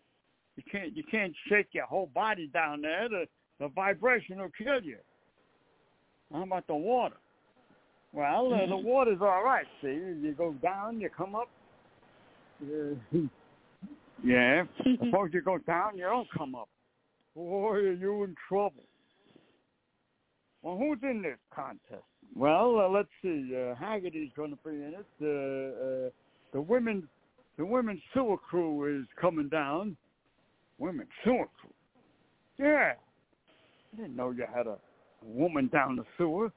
You 0.55 0.63
can't 0.71 0.95
you 0.95 1.03
can't 1.03 1.35
shake 1.49 1.67
your 1.73 1.85
whole 1.85 2.07
body 2.07 2.47
down 2.47 2.81
there. 2.81 3.09
The 3.09 3.27
the 3.59 3.67
vibration 3.67 4.39
will 4.39 4.51
kill 4.57 4.81
you. 4.81 4.99
How 6.31 6.43
about 6.43 6.65
the 6.67 6.75
water? 6.75 7.17
Well, 8.13 8.53
uh, 8.53 8.65
the 8.67 8.77
Mhm. 8.77 8.83
water's 8.83 9.21
all 9.21 9.43
right. 9.43 9.67
See, 9.81 9.87
you 9.87 10.33
go 10.37 10.53
down, 10.53 11.01
you 11.01 11.09
come 11.09 11.35
up. 11.35 11.49
Uh, 12.61 12.95
yeah. 14.23 14.65
Suppose 14.83 15.33
you 15.33 15.41
go 15.41 15.57
down, 15.57 15.97
you 15.97 16.05
don't 16.05 16.29
come 16.31 16.55
up. 16.55 16.69
Boy, 17.35 17.71
are 17.71 17.91
you 17.91 18.23
in 18.23 18.35
trouble. 18.47 18.85
Well, 20.61 20.77
who's 20.77 21.03
in 21.03 21.21
this 21.21 21.39
contest? 21.51 22.05
Well, 22.35 22.79
uh, 22.79 22.89
let's 22.89 23.09
see. 23.21 23.53
Uh, 23.55 23.75
Haggerty's 23.75 24.31
going 24.35 24.51
to 24.51 24.57
be 24.65 24.71
in 24.71 24.95
it. 24.95 25.05
Uh, 25.21 26.07
uh, 26.07 26.09
the 26.51 26.61
women, 26.61 27.07
the 27.57 27.65
women's 27.65 28.01
sewer 28.13 28.37
crew 28.37 28.99
is 28.99 29.05
coming 29.19 29.49
down. 29.49 29.95
Women's 30.79 31.09
sewer 31.23 31.47
crew. 31.59 31.73
Yeah. 32.57 32.93
I 33.93 33.95
didn't 33.95 34.15
know 34.15 34.31
you 34.31 34.45
had 34.53 34.67
a, 34.67 34.77
woman 35.25 35.69
down 35.71 35.95
the 35.95 36.03
sewer. 36.17 36.51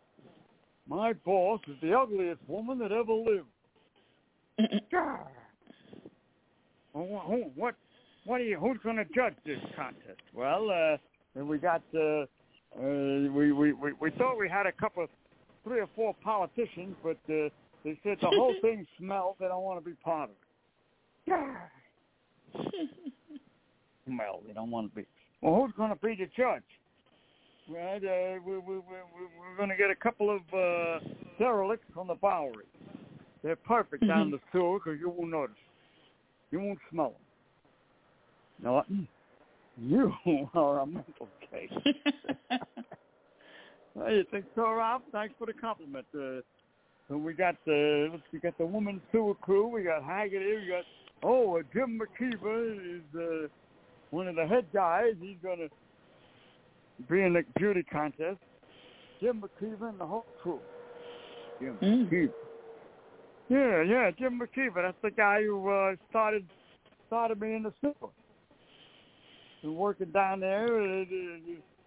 My 0.88 1.12
boss 1.12 1.60
is 1.68 1.76
the 1.80 1.96
ugliest 1.96 2.40
woman 2.48 2.78
that 2.78 2.90
ever 2.92 3.12
lived. 3.12 3.46
God. 4.90 5.26
Well, 6.92 7.22
who, 7.26 7.44
what, 7.54 7.74
what 8.24 8.40
are 8.40 8.44
you? 8.44 8.58
Who's 8.58 8.78
going 8.82 8.96
to 8.96 9.04
judge 9.04 9.34
this 9.44 9.58
contest? 9.76 10.20
Well, 10.34 10.68
uh, 10.70 11.44
we 11.44 11.58
got. 11.58 11.82
Uh, 11.94 12.24
uh, 12.76 12.82
we, 13.32 13.52
we 13.52 13.72
we 13.72 13.92
we 14.00 14.10
thought 14.12 14.36
we 14.36 14.48
had 14.50 14.66
a 14.66 14.72
couple, 14.72 15.04
of, 15.04 15.10
three 15.66 15.80
or 15.80 15.88
four 15.96 16.14
politicians, 16.22 16.94
but 17.02 17.16
uh, 17.28 17.48
they 17.84 17.98
said 18.02 18.18
the 18.22 18.28
whole 18.28 18.54
thing 18.62 18.86
smells. 18.98 19.36
They 19.40 19.46
don't 19.48 19.62
want 19.64 19.82
to 19.82 19.90
be 19.90 19.96
part 19.96 20.30
of 20.30 20.36
it. 20.36 21.32
Well, 24.08 24.40
they 24.46 24.52
don't 24.52 24.70
want 24.70 24.88
to 24.90 24.94
be. 25.00 25.04
Well, 25.42 25.56
who's 25.60 25.72
going 25.76 25.90
to 25.90 25.96
be 25.96 26.14
the 26.14 26.26
judge? 26.36 26.62
Right, 27.68 27.96
uh, 27.96 28.40
we, 28.46 28.52
we, 28.58 28.74
we, 28.76 28.78
we- 28.78 29.28
we're 29.36 29.56
going 29.56 29.68
to 29.68 29.76
get 29.76 29.90
a 29.90 29.96
couple 29.96 30.30
of 30.30 30.42
uh, 30.54 31.00
derelicts 31.40 31.86
from 31.92 32.06
the 32.06 32.14
Bowery. 32.14 32.66
They're 33.42 33.56
perfect 33.56 34.06
down 34.06 34.28
Mhm. 34.28 34.30
the 34.32 34.38
sewer 34.52 34.78
because 34.78 35.00
you 35.00 35.10
won't 35.10 35.32
notice. 35.32 35.56
You 36.52 36.60
won't 36.60 36.78
smell 36.90 37.10
them. 37.10 37.20
Norton, 38.62 39.08
you 39.76 40.12
are 40.54 40.78
a 40.82 40.86
mental 40.86 41.28
case. 41.50 41.72
You 43.96 44.24
think 44.30 44.44
so, 44.54 44.70
Ralph? 44.72 45.02
Thanks 45.10 45.34
for 45.38 45.46
the 45.46 45.52
compliment. 45.54 46.06
Uh, 46.14 46.40
so 47.08 47.16
we 47.16 47.32
got 47.32 47.56
the 47.64 48.08
let's 48.10 48.22
see, 48.24 48.36
we 48.36 48.40
got 48.40 48.58
the 48.58 48.66
woman 48.66 49.00
sewer 49.10 49.34
crew. 49.34 49.68
We 49.68 49.84
got 49.84 50.02
Haggerty. 50.02 50.56
We 50.56 50.68
got 50.68 50.84
oh, 51.22 51.58
uh, 51.58 51.62
Jim 51.72 51.98
McKeever 51.98 52.96
is 52.96 53.02
uh, 53.18 53.48
one 54.10 54.28
of 54.28 54.36
the 54.36 54.46
head 54.46 54.66
guys. 54.72 55.14
He's 55.20 55.38
gonna 55.42 55.68
be 57.08 57.22
in 57.22 57.32
the 57.32 57.42
beauty 57.58 57.82
contest. 57.82 58.38
Jim 59.20 59.42
McKeever 59.42 59.88
and 59.88 59.98
the 60.00 60.06
whole 60.06 60.26
crew. 60.42 60.60
Jim 61.60 61.78
Mm. 61.80 62.10
McKeever. 62.10 62.32
Yeah, 63.48 63.82
yeah, 63.82 64.10
Jim 64.18 64.40
McKeever. 64.40 64.82
That's 64.82 64.96
the 65.02 65.10
guy 65.10 65.42
who 65.42 65.68
uh, 65.70 65.94
started 66.10 66.44
started 67.06 67.40
me 67.40 67.54
in 67.54 67.62
the 67.62 67.72
sewer. 67.80 68.10
Been 69.62 69.76
working 69.76 70.10
down 70.10 70.40
there 70.40 70.66
uh, 70.66 71.02
uh, 71.02 71.04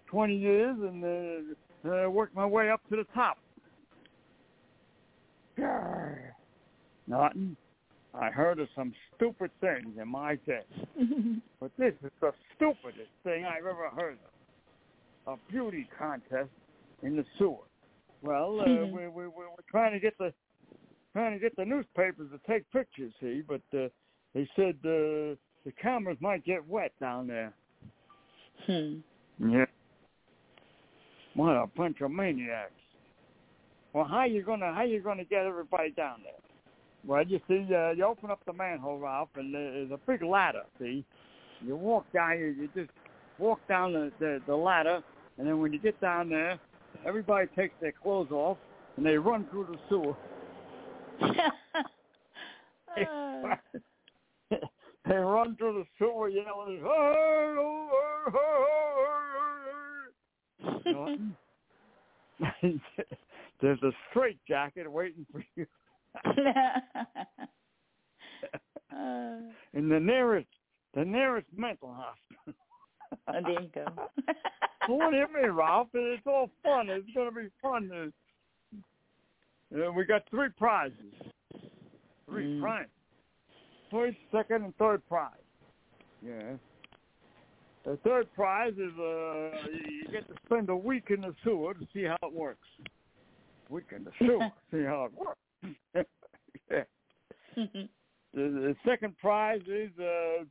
20 0.07 0.36
years 0.36 0.76
and 0.80 1.03
uh, 1.03 1.55
uh, 1.86 2.10
worked 2.10 2.36
my 2.36 2.46
way 2.46 2.70
up 2.70 2.82
to 2.90 2.96
the 2.96 3.06
top. 3.14 3.38
Grr. 5.58 6.18
Nothing. 7.08 7.56
I 8.14 8.30
heard 8.30 8.60
of 8.60 8.68
some 8.76 8.94
stupid 9.16 9.52
things 9.62 9.98
in 10.02 10.08
my 10.08 10.36
day, 10.48 10.64
but 11.60 11.72
this 11.78 11.94
is 12.04 12.12
the 12.22 12.32
stupidest 12.56 13.10
thing 13.24 13.46
I've 13.46 13.66
ever 13.66 13.90
heard 13.96 14.18
of. 15.28 15.34
A 15.34 15.52
beauty 15.52 15.88
contest 15.98 16.50
in 17.04 17.16
the 17.16 17.26
sewer. 17.38 17.58
Well, 18.24 18.60
uh, 18.62 18.66
Mhm. 18.66 18.92
we, 18.94 19.08
we, 19.08 19.28
we, 19.28 19.28
we're 19.28 19.70
trying 19.70 19.94
to 19.94 20.00
get 20.00 20.18
the 20.18 20.34
trying 21.14 21.34
to 21.34 21.40
get 21.40 21.56
the 21.56 21.66
newspapers 21.66 22.30
to 22.32 22.40
take 22.52 22.70
pictures, 22.72 23.12
see, 23.20 23.42
but 23.48 23.62
uh, 23.74 23.88
they 24.34 24.48
said 24.56 24.76
uh, 24.84 25.36
the 25.66 25.72
cameras 25.82 26.18
might 26.22 26.44
get 26.46 26.66
wet 26.68 26.92
down 27.00 27.28
there. 27.28 27.54
Hmm. 28.66 29.00
Yeah. 29.40 29.66
What 31.36 31.52
a 31.52 31.68
bunch 31.76 32.02
of 32.02 32.12
maniacs. 32.12 32.72
Well, 33.94 34.06
how 34.06 34.26
you 34.26 34.44
gonna 34.44 34.74
how 34.74 34.84
you 34.84 35.02
gonna 35.02 35.24
get 35.24 35.46
everybody 35.46 35.92
down 35.92 36.22
there? 36.24 36.34
Well, 37.06 37.24
you 37.26 37.40
see, 37.48 37.66
uh, 37.74 37.92
you 37.92 38.04
open 38.06 38.30
up 38.30 38.42
the 38.46 38.54
manhole, 38.54 39.00
Ralph, 39.00 39.30
and 39.36 39.54
there's 39.54 39.92
a 39.92 40.00
big 40.06 40.22
ladder. 40.22 40.64
See, 40.80 41.06
you 41.66 41.76
walk 41.76 42.06
down, 42.14 42.38
you, 42.38 42.48
you 42.48 42.70
just 42.76 42.92
walk 43.38 43.60
down 43.68 43.94
the, 43.94 44.12
the 44.20 44.42
the 44.46 44.56
ladder, 44.56 45.02
and 45.38 45.48
then 45.48 45.60
when 45.60 45.74
you 45.74 45.80
get 45.80 46.00
down 46.02 46.30
there, 46.30 46.60
everybody 47.06 47.48
takes 47.56 47.74
their 47.82 47.94
clothes 47.94 48.32
off 48.32 48.58
and 48.98 49.06
they 49.06 49.18
run 49.18 49.48
through 49.50 49.68
the 49.72 49.78
sewer. 49.88 50.16
Uh, 52.92 53.56
they 55.08 55.16
run 55.16 55.56
through 55.56 55.74
the 55.74 55.86
sewer 55.98 56.28
yelling, 56.28 56.80
"Hey, 56.80 56.84
oh, 56.84 57.90
hey, 58.26 58.32
hey, 58.32 58.40
hey, 58.40 59.18
hey." 60.62 61.18
There's 63.62 63.82
a 63.84 63.91
straight 64.10 64.39
jacket 64.47 64.89
waiting 64.91 65.26
for 65.32 65.43
you 65.55 65.66
in 69.74 69.89
the 69.89 69.99
nearest, 69.99 70.47
the 70.95 71.03
nearest 71.05 71.47
mental 71.55 71.93
hospital. 71.93 72.53
oh, 73.28 73.41
there 73.43 73.62
you 73.62 73.70
go. 73.76 73.86
what 74.88 75.12
do 75.12 75.18
you 75.18 75.28
mean, 75.34 75.51
Ralph? 75.51 75.89
It's 75.93 76.26
all 76.26 76.49
fun. 76.64 76.89
It's 76.89 77.07
going 77.14 77.30
to 77.34 77.36
be 77.41 77.49
fun. 77.62 78.12
Uh, 79.76 79.91
we 79.91 80.05
got 80.05 80.24
three 80.30 80.49
prizes. 80.57 80.95
Three 82.28 82.45
Mm. 82.45 82.62
prizes. 82.62 82.89
First, 83.91 84.18
second, 84.32 84.64
and 84.66 84.78
third 84.78 85.05
prize. 85.07 85.32
Yeah. 86.26 86.53
The 87.86 87.98
third 88.04 88.32
prize 88.34 88.74
is 88.74 88.92
uh, 89.00 89.52
you 89.72 90.12
get 90.12 90.28
to 90.28 90.36
spend 90.46 90.70
a 90.70 90.76
week 90.76 91.06
in 91.10 91.22
the 91.22 91.34
sewer 91.44 91.74
to 91.74 91.88
see 91.94 92.04
how 92.04 92.18
it 92.22 92.34
works. 92.34 92.68
Week 93.70 93.86
in 93.96 94.04
the 94.04 94.12
sewer, 94.20 94.52
see 94.72 94.84
how 94.84 95.06
it 95.06 95.12
works. 95.18 95.78
yeah. 96.72 96.84
The, 97.56 97.88
the 98.34 98.76
second 98.86 99.18
prize 99.18 99.62
is 99.68 99.92
uh, 100.00 100.44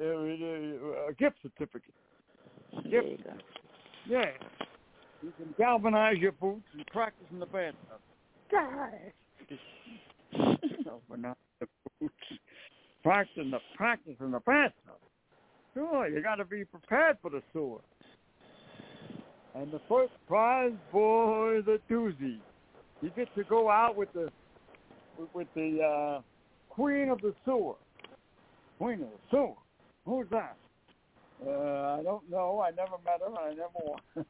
uh, 0.00 0.04
uh, 0.04 1.08
a 1.08 1.12
gift 1.18 1.36
certificate. 1.42 1.94
there 2.84 3.02
you 3.02 3.18
go. 3.18 3.32
Yeah. 4.08 4.26
You 5.22 5.32
can 5.36 5.54
galvanize 5.58 6.18
your 6.18 6.32
boots 6.32 6.64
and 6.72 6.86
practice 6.86 7.26
in 7.30 7.40
the 7.40 7.46
bathtub. 7.46 8.00
God. 8.50 8.92
Galvanize 10.84 11.36
the 11.60 11.66
boots. 12.00 12.14
Practice 13.02 13.36
in 13.36 13.50
the 13.50 13.58
practice 13.76 14.14
in 14.20 14.30
the 14.30 14.40
bathtub. 14.40 14.98
Sure, 15.74 16.08
you 16.08 16.22
got 16.22 16.36
to 16.36 16.44
be 16.44 16.64
prepared 16.64 17.18
for 17.22 17.30
the 17.30 17.42
sewer. 17.52 17.80
And 19.54 19.72
the 19.72 19.80
first 19.88 20.12
prize, 20.26 20.72
boy, 20.92 21.58
is 21.58 21.64
a 21.66 21.78
doozy. 21.92 22.38
You 23.02 23.10
get 23.16 23.34
to 23.34 23.44
go 23.44 23.70
out 23.70 23.96
with 23.96 24.12
the 24.12 24.30
with, 25.18 25.28
with 25.34 25.48
the 25.54 25.80
uh, 25.82 26.20
queen 26.68 27.08
of 27.08 27.20
the 27.20 27.34
sewer. 27.44 27.74
Queen 28.78 29.02
of 29.02 29.08
the 29.08 29.18
sewer. 29.30 29.54
Who's 30.04 30.26
that? 30.30 30.56
Uh, 31.44 31.98
I 31.98 32.02
don't 32.02 32.28
know. 32.30 32.60
I 32.60 32.70
never 32.70 32.96
met 33.04 33.20
her. 33.20 33.34
I 33.38 33.54
never 33.54 33.70
want. 33.74 34.02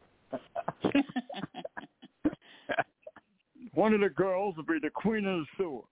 One 3.74 3.94
of 3.94 4.00
the 4.00 4.08
girls 4.08 4.56
will 4.56 4.64
be 4.64 4.78
the 4.80 4.90
queen 4.90 5.26
of 5.26 5.40
the 5.40 5.46
sewer. 5.56 5.82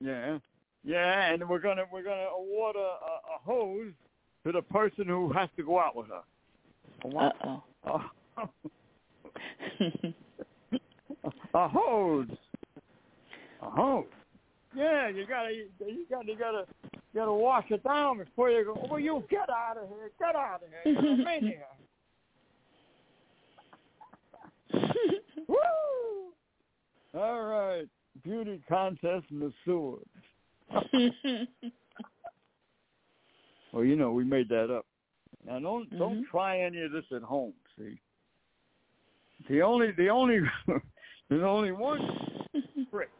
Yeah, 0.00 0.38
yeah, 0.86 1.32
and 1.32 1.46
we're 1.48 1.58
gonna 1.58 1.84
we're 1.92 2.02
gonna 2.02 2.28
award 2.38 2.76
a, 2.76 2.78
a, 2.78 3.20
a 3.34 3.38
hose 3.44 3.92
to 4.46 4.52
the 4.52 4.62
person 4.62 5.06
who 5.06 5.32
has 5.32 5.50
to 5.56 5.62
go 5.62 5.78
out 5.78 5.94
with 5.96 6.06
her. 6.06 6.22
Uh 7.18 7.30
oh. 7.44 7.62
A 11.54 11.68
hose. 11.68 12.28
A 13.62 13.70
hose. 13.70 14.04
Yeah, 14.74 15.08
you 15.08 15.26
gotta, 15.26 15.52
you 15.52 15.68
gotta, 16.08 16.26
you 16.26 16.36
gotta, 16.38 16.64
you 16.92 17.00
gotta 17.14 17.32
wash 17.32 17.64
it 17.70 17.82
down 17.82 18.18
before 18.18 18.50
you 18.50 18.64
go. 18.64 18.86
Well, 18.90 19.00
you 19.00 19.24
get 19.30 19.48
out 19.48 19.78
of 19.78 19.88
here. 19.88 20.10
Get 20.18 20.36
out 20.36 20.62
of 20.62 20.68
here. 20.68 20.92
You're 20.92 21.12
a 21.12 21.16
maniac. 21.16 21.78
Woo! 25.48 25.56
All 27.14 27.44
right, 27.44 27.88
beauty 28.22 28.60
contest 28.68 29.24
in 29.30 29.40
the 29.40 29.52
sewers. 29.64 30.04
well, 33.72 33.84
you 33.84 33.96
know, 33.96 34.12
we 34.12 34.24
made 34.24 34.48
that 34.48 34.70
up. 34.70 34.86
Now, 35.44 35.58
don't 35.60 35.90
don't 35.98 36.22
Mhm. 36.22 36.28
try 36.30 36.60
any 36.60 36.82
of 36.82 36.92
this 36.92 37.04
at 37.12 37.22
home. 37.22 37.54
See, 37.78 38.00
the 39.48 39.62
only 39.62 39.92
the 39.92 40.08
only 40.08 40.40
there's 41.28 41.42
only 41.42 41.72
one 41.72 42.00
trick 42.90 43.10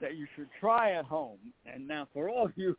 that 0.00 0.16
you 0.16 0.26
should 0.34 0.48
try 0.60 0.92
at 0.92 1.04
home. 1.04 1.38
And 1.66 1.86
now, 1.88 2.06
for 2.12 2.28
all 2.28 2.50
you 2.56 2.76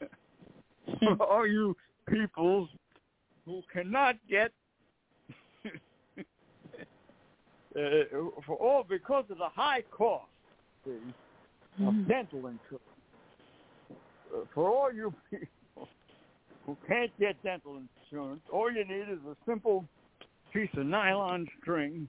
for 1.00 1.22
all 1.22 1.46
you 1.46 1.76
people 2.08 2.68
who 3.44 3.62
cannot 3.72 4.16
get 4.28 4.52
uh, 7.76 8.04
for 8.44 8.56
all 8.56 8.82
because 8.82 9.24
of 9.30 9.38
the 9.38 9.48
high 9.48 9.82
cost 9.90 10.26
see, 10.84 11.14
of 11.80 11.94
Mhm. 11.94 12.06
dental 12.08 12.46
insurance. 12.46 12.84
Uh, 14.34 14.44
for 14.54 14.70
all 14.70 14.92
you 14.92 15.12
people 15.30 15.88
who 16.66 16.76
can't 16.86 17.16
get 17.18 17.42
dental 17.42 17.76
insurance, 17.78 18.42
all 18.50 18.70
you 18.70 18.84
need 18.84 19.08
is 19.08 19.24
a 19.26 19.36
simple 19.46 19.88
piece 20.52 20.72
of 20.74 20.86
nylon 20.86 21.48
string 21.60 22.08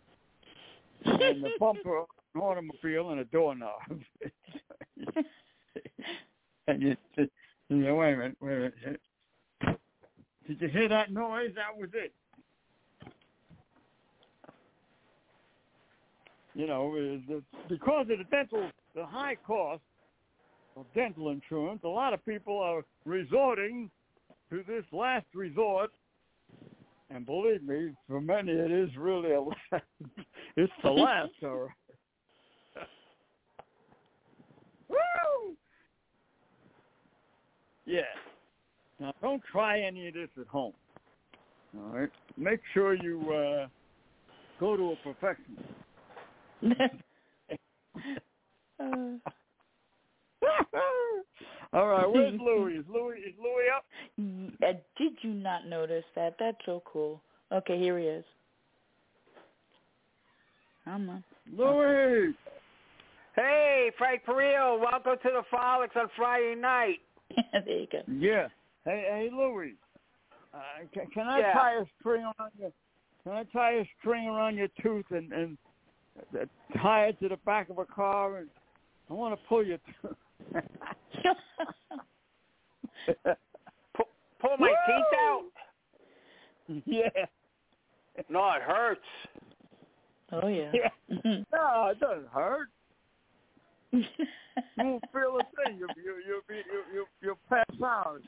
and 1.06 1.44
the 1.44 1.52
bumper 1.60 1.98
of 1.98 2.08
an 2.36 2.42
automobile 2.42 3.12
and 3.12 3.20
a 3.22 3.26
doorknob. 3.26 3.80
and 6.68 6.82
you, 6.82 6.98
you 7.18 7.30
know, 7.70 7.96
wait 7.96 8.14
a 8.14 8.18
minute, 8.18 8.38
wait 8.42 8.54
a 8.54 8.72
minute. 8.86 9.02
Did 10.48 10.62
you 10.62 10.68
hear 10.68 10.90
that 10.90 11.12
noise? 11.12 11.52
That 11.56 11.76
was 11.78 11.90
it. 11.94 12.14
You 16.56 16.68
know, 16.68 16.96
uh, 16.96 17.40
because 17.68 18.08
of 18.12 18.18
the 18.20 18.24
dental, 18.30 18.70
the 18.96 19.06
high 19.06 19.36
cost 19.36 19.82
of 20.78 20.86
dental 20.94 21.30
insurance, 21.30 21.82
a 21.84 21.88
lot 21.88 22.14
of 22.14 22.24
people 22.26 22.60
are 22.60 22.84
resorting 23.06 23.90
to 24.50 24.64
this 24.68 24.84
last 24.92 25.26
resort. 25.34 25.90
And 27.10 27.26
believe 27.26 27.64
me, 27.64 27.92
for 28.08 28.22
many 28.22 28.52
it 28.52 28.72
is 28.72 28.90
really 28.98 29.32
a 29.32 29.42
last. 29.72 29.84
It's 30.56 30.74
the 30.84 30.90
last, 30.90 31.32
all 31.44 31.58
right. 31.58 31.70
Woo! 34.90 35.56
Yeah. 37.86 38.02
Now, 39.00 39.14
don't 39.22 39.42
try 39.52 39.82
any 39.82 40.08
of 40.08 40.14
this 40.14 40.30
at 40.40 40.48
home. 40.48 40.74
All 41.78 42.00
right. 42.00 42.10
Make 42.38 42.62
sure 42.74 42.94
you 42.94 43.20
uh, 43.32 43.68
go 44.60 44.78
to 44.78 44.92
a 44.92 44.96
professional. 44.98 45.64
Uh, 48.80 48.86
All 51.74 51.88
right. 51.88 52.06
Where's 52.12 52.40
Louis? 52.40 52.74
Is 52.76 52.86
Louis 52.92 53.18
is 53.18 53.36
Louis 53.40 53.66
up? 53.76 53.86
y- 54.18 54.52
uh, 54.68 54.74
did 54.98 55.14
you 55.22 55.34
not 55.34 55.68
notice 55.68 56.04
that? 56.16 56.36
That's 56.40 56.58
so 56.66 56.82
cool. 56.86 57.22
Okay, 57.52 57.78
here 57.80 57.98
he 58.00 58.06
is. 58.06 58.26
Come 60.86 61.10
on. 61.10 61.24
Louis. 61.56 62.34
Hey, 63.36 63.92
Frank 63.98 64.22
Perino, 64.28 64.80
welcome 64.80 65.16
to 65.24 65.30
the 65.30 65.44
Frolics 65.50 65.96
on 65.96 66.08
Friday 66.16 66.56
night. 66.56 67.00
there 67.54 67.80
you 67.80 67.88
go. 67.92 68.02
Yeah. 68.08 68.48
Hey, 68.86 69.06
hey, 69.10 69.30
Louis. 69.36 69.74
Uh, 70.54 70.60
can, 70.94 71.08
can 71.08 71.28
I 71.28 71.40
Yeah. 71.40 71.54
tie 71.54 71.74
a 71.78 71.86
string 72.00 72.22
around 72.24 72.52
your? 72.60 72.72
Can 73.24 73.32
I 73.34 73.44
tie 73.46 73.72
a 73.80 73.86
string 74.00 74.28
around 74.28 74.58
your 74.58 74.68
tooth 74.82 75.06
and 75.12 75.32
and 75.32 75.58
tie 76.82 77.06
it 77.08 77.20
to 77.22 77.30
the 77.30 77.38
back 77.38 77.70
of 77.70 77.78
a 77.78 77.86
car? 77.86 78.38
And 78.38 78.48
I 79.10 79.14
want 79.14 79.40
to 79.40 79.48
pull 79.48 79.66
you. 79.66 79.78
tooth. 80.02 80.16
Pull, 83.96 84.06
pull 84.40 84.58
my 84.60 84.70
teeth 84.70 85.20
out? 85.20 85.44
yeah. 86.86 87.26
No, 88.30 88.52
it 88.52 88.62
hurts. 88.62 89.02
oh 90.32 90.48
yeah. 90.48 90.72
Yeah. 90.74 90.90
No, 91.52 91.90
it 91.92 92.00
doesn't 92.00 92.30
hurt. 92.30 92.70
You 93.92 94.04
won't 94.78 95.04
feel 95.12 95.38
a 95.40 95.66
thing. 95.66 95.78
You'll 95.78 95.90
you 96.04 96.16
you'll 96.26 96.42
be 96.48 96.56
you 96.56 96.84
you 96.94 97.06
you'll 97.22 97.40
pass 97.50 97.66
out. 97.84 98.22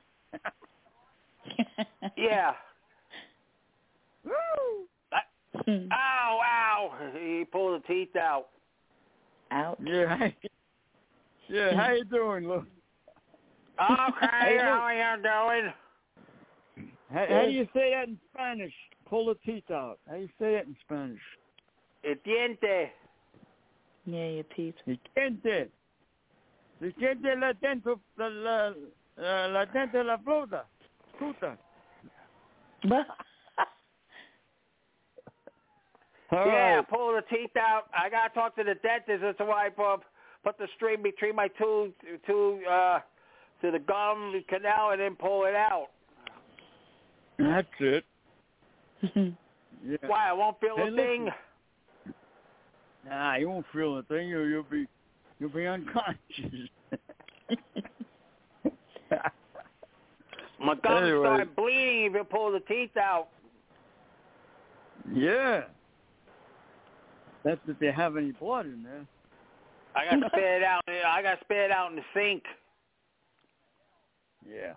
Yeah. 2.17 2.53
Woo! 4.25 4.87
Hmm. 5.65 5.87
Ow, 5.91 6.39
ow. 6.43 6.91
He 7.13 7.45
pulled 7.45 7.81
the 7.81 7.87
teeth 7.87 8.15
out. 8.15 8.47
Out. 9.51 9.79
Yeah. 9.83 10.29
Yeah. 11.47 11.75
How 11.75 11.91
you 11.91 12.03
doing, 12.05 12.47
Lou? 12.47 12.55
Okay, 12.55 14.27
Hey, 14.41 14.57
how 14.57 14.81
are 14.81 14.93
you 14.93 15.21
doing? 15.21 15.73
How, 17.11 17.25
how 17.29 17.45
do 17.45 17.51
you 17.51 17.67
say 17.73 17.91
that 17.91 18.07
in 18.07 18.17
Spanish? 18.33 18.73
Pull 19.07 19.27
the 19.27 19.35
teeth 19.45 19.69
out. 19.69 19.99
How 20.07 20.15
do 20.15 20.21
you 20.21 20.29
say 20.39 20.53
that 20.53 20.65
in 20.65 20.75
Spanish? 20.81 21.21
El 22.03 22.15
diente. 22.25 22.89
Yeah, 24.05 24.27
your 24.27 24.43
teeth. 24.55 24.75
Si 24.85 24.99
siente. 25.15 25.69
Si 26.79 26.91
siente 26.99 27.39
la 27.39 27.53
dentro 27.53 27.99
la 28.17 28.27
la 28.27 28.73
la, 29.17 29.47
la 29.47 29.65
dente 29.65 29.93
de 29.93 30.03
la 30.03 30.17
fruta. 30.17 30.65
Fruta. 31.19 31.57
All 36.35 36.45
yeah, 36.47 36.75
right. 36.77 36.89
pull 36.89 37.13
the 37.13 37.21
teeth 37.35 37.55
out. 37.57 37.83
I 37.97 38.09
gotta 38.09 38.33
talk 38.33 38.55
to 38.57 38.63
the 38.63 38.73
dentist. 38.75 39.21
That's 39.21 39.39
why 39.39 39.67
I 39.67 39.69
put, 39.69 40.01
put 40.43 40.57
the 40.57 40.67
string 40.75 41.01
between 41.03 41.35
my 41.35 41.47
two 41.49 41.93
two 42.27 42.59
uh 42.69 42.99
to 43.61 43.71
the 43.71 43.79
gum 43.79 44.33
canal 44.49 44.91
and 44.91 44.99
then 45.01 45.15
pull 45.15 45.45
it 45.45 45.55
out. 45.55 45.87
That's 47.39 47.67
it. 47.79 48.03
Yeah. 49.87 49.97
Why? 50.07 50.29
I 50.29 50.33
won't 50.33 50.59
feel 50.59 50.77
Hey, 50.77 50.87
a 50.87 50.91
thing. 50.95 51.25
listen. 51.25 52.13
Nah, 53.07 53.35
you 53.35 53.47
won't 53.49 53.65
feel 53.71 53.99
a 53.99 54.03
thing. 54.03 54.29
You 54.29 54.41
you'll 54.45 54.63
be 54.63 54.87
you'll 55.39 55.49
be 55.51 55.67
unconscious. 55.67 56.69
My 60.59 60.75
gums 60.75 61.03
Anyway. 61.03 61.21
start 61.23 61.55
bleeding 61.55 62.05
if 62.05 62.13
you 62.13 62.23
pull 62.23 62.51
the 62.51 62.59
teeth 62.61 62.95
out. 62.97 63.27
yeah. 65.13 65.63
That's 67.45 67.61
if 67.67 67.79
they 67.79 67.91
have 67.91 68.17
any 68.17 68.31
blood 68.31 68.65
in 68.65 68.83
there. 68.83 69.05
I 69.95 70.05
got 70.09 70.19
to 70.19 70.27
spit 70.33 70.43
it 70.43 70.63
out. 70.63 70.81
I 70.89 71.21
got 71.21 71.35
to 71.39 71.45
spit 71.45 71.71
out 71.71 71.91
in 71.91 71.95
the 71.95 72.01
sink. 72.13 72.43
Yeah. 74.45 74.73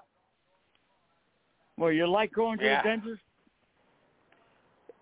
Well, 1.77 1.91
you 1.91 2.07
like 2.07 2.33
going 2.33 2.59
to 2.59 2.65
Yeah. 2.65 2.83
the 2.83 2.89
dentist? 2.91 3.23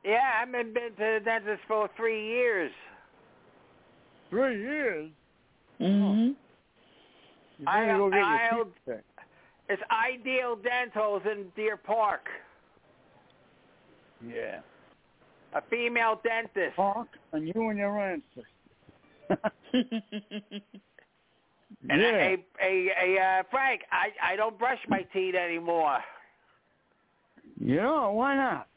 Yeah, 0.04 0.20
I 0.36 0.40
haven't 0.40 0.72
been 0.72 0.90
to 0.90 1.18
the 1.18 1.20
dentist 1.24 1.62
for 1.66 1.90
three 1.96 2.24
years. 2.28 2.70
Three 4.30 4.58
years. 4.60 5.10
hmm 5.78 6.30
You 7.58 7.64
I- 7.66 7.86
go 7.86 8.08
get 8.10 8.22
I- 8.22 8.50
your 8.54 8.64
teeth. 8.86 9.02
It's 9.68 9.82
Ideal 9.90 10.56
Dentals 10.56 11.26
in 11.26 11.46
Deer 11.56 11.76
Park. 11.76 12.28
Yeah. 14.24 14.60
A 15.56 15.62
female 15.70 16.20
dentist. 16.22 16.76
Talk 16.76 17.08
and 17.32 17.48
you 17.48 17.68
and 17.70 17.78
your 17.78 17.98
answer. 17.98 18.44
And 21.88 22.00
yeah. 22.00 22.08
a, 22.08 22.36
a, 22.62 22.90
a, 23.02 23.20
uh, 23.20 23.42
Frank, 23.50 23.82
I, 23.92 24.32
I 24.32 24.36
don't 24.36 24.58
brush 24.58 24.78
my 24.88 25.02
teeth 25.12 25.34
anymore. 25.34 25.98
You 27.58 27.76
know, 27.76 28.12
why 28.12 28.34
not? 28.36 28.68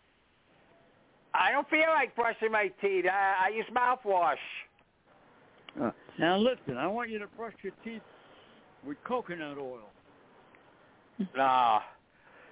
I 1.34 1.52
don't 1.52 1.70
feel 1.70 1.88
like 1.90 2.16
brushing 2.16 2.52
my 2.52 2.72
teeth. 2.82 3.06
I, 3.06 3.48
I 3.48 3.50
use 3.50 3.66
mouthwash. 3.74 4.36
Uh, 5.82 5.92
now 6.20 6.38
listen, 6.38 6.78
I 6.78 6.88
want 6.88 7.10
you 7.10 7.20
to 7.20 7.28
brush 7.28 7.54
your 7.62 7.74
teeth 7.84 8.02
with 8.86 8.98
coconut 9.04 9.58
oil. 9.58 9.90
No. 11.36 11.80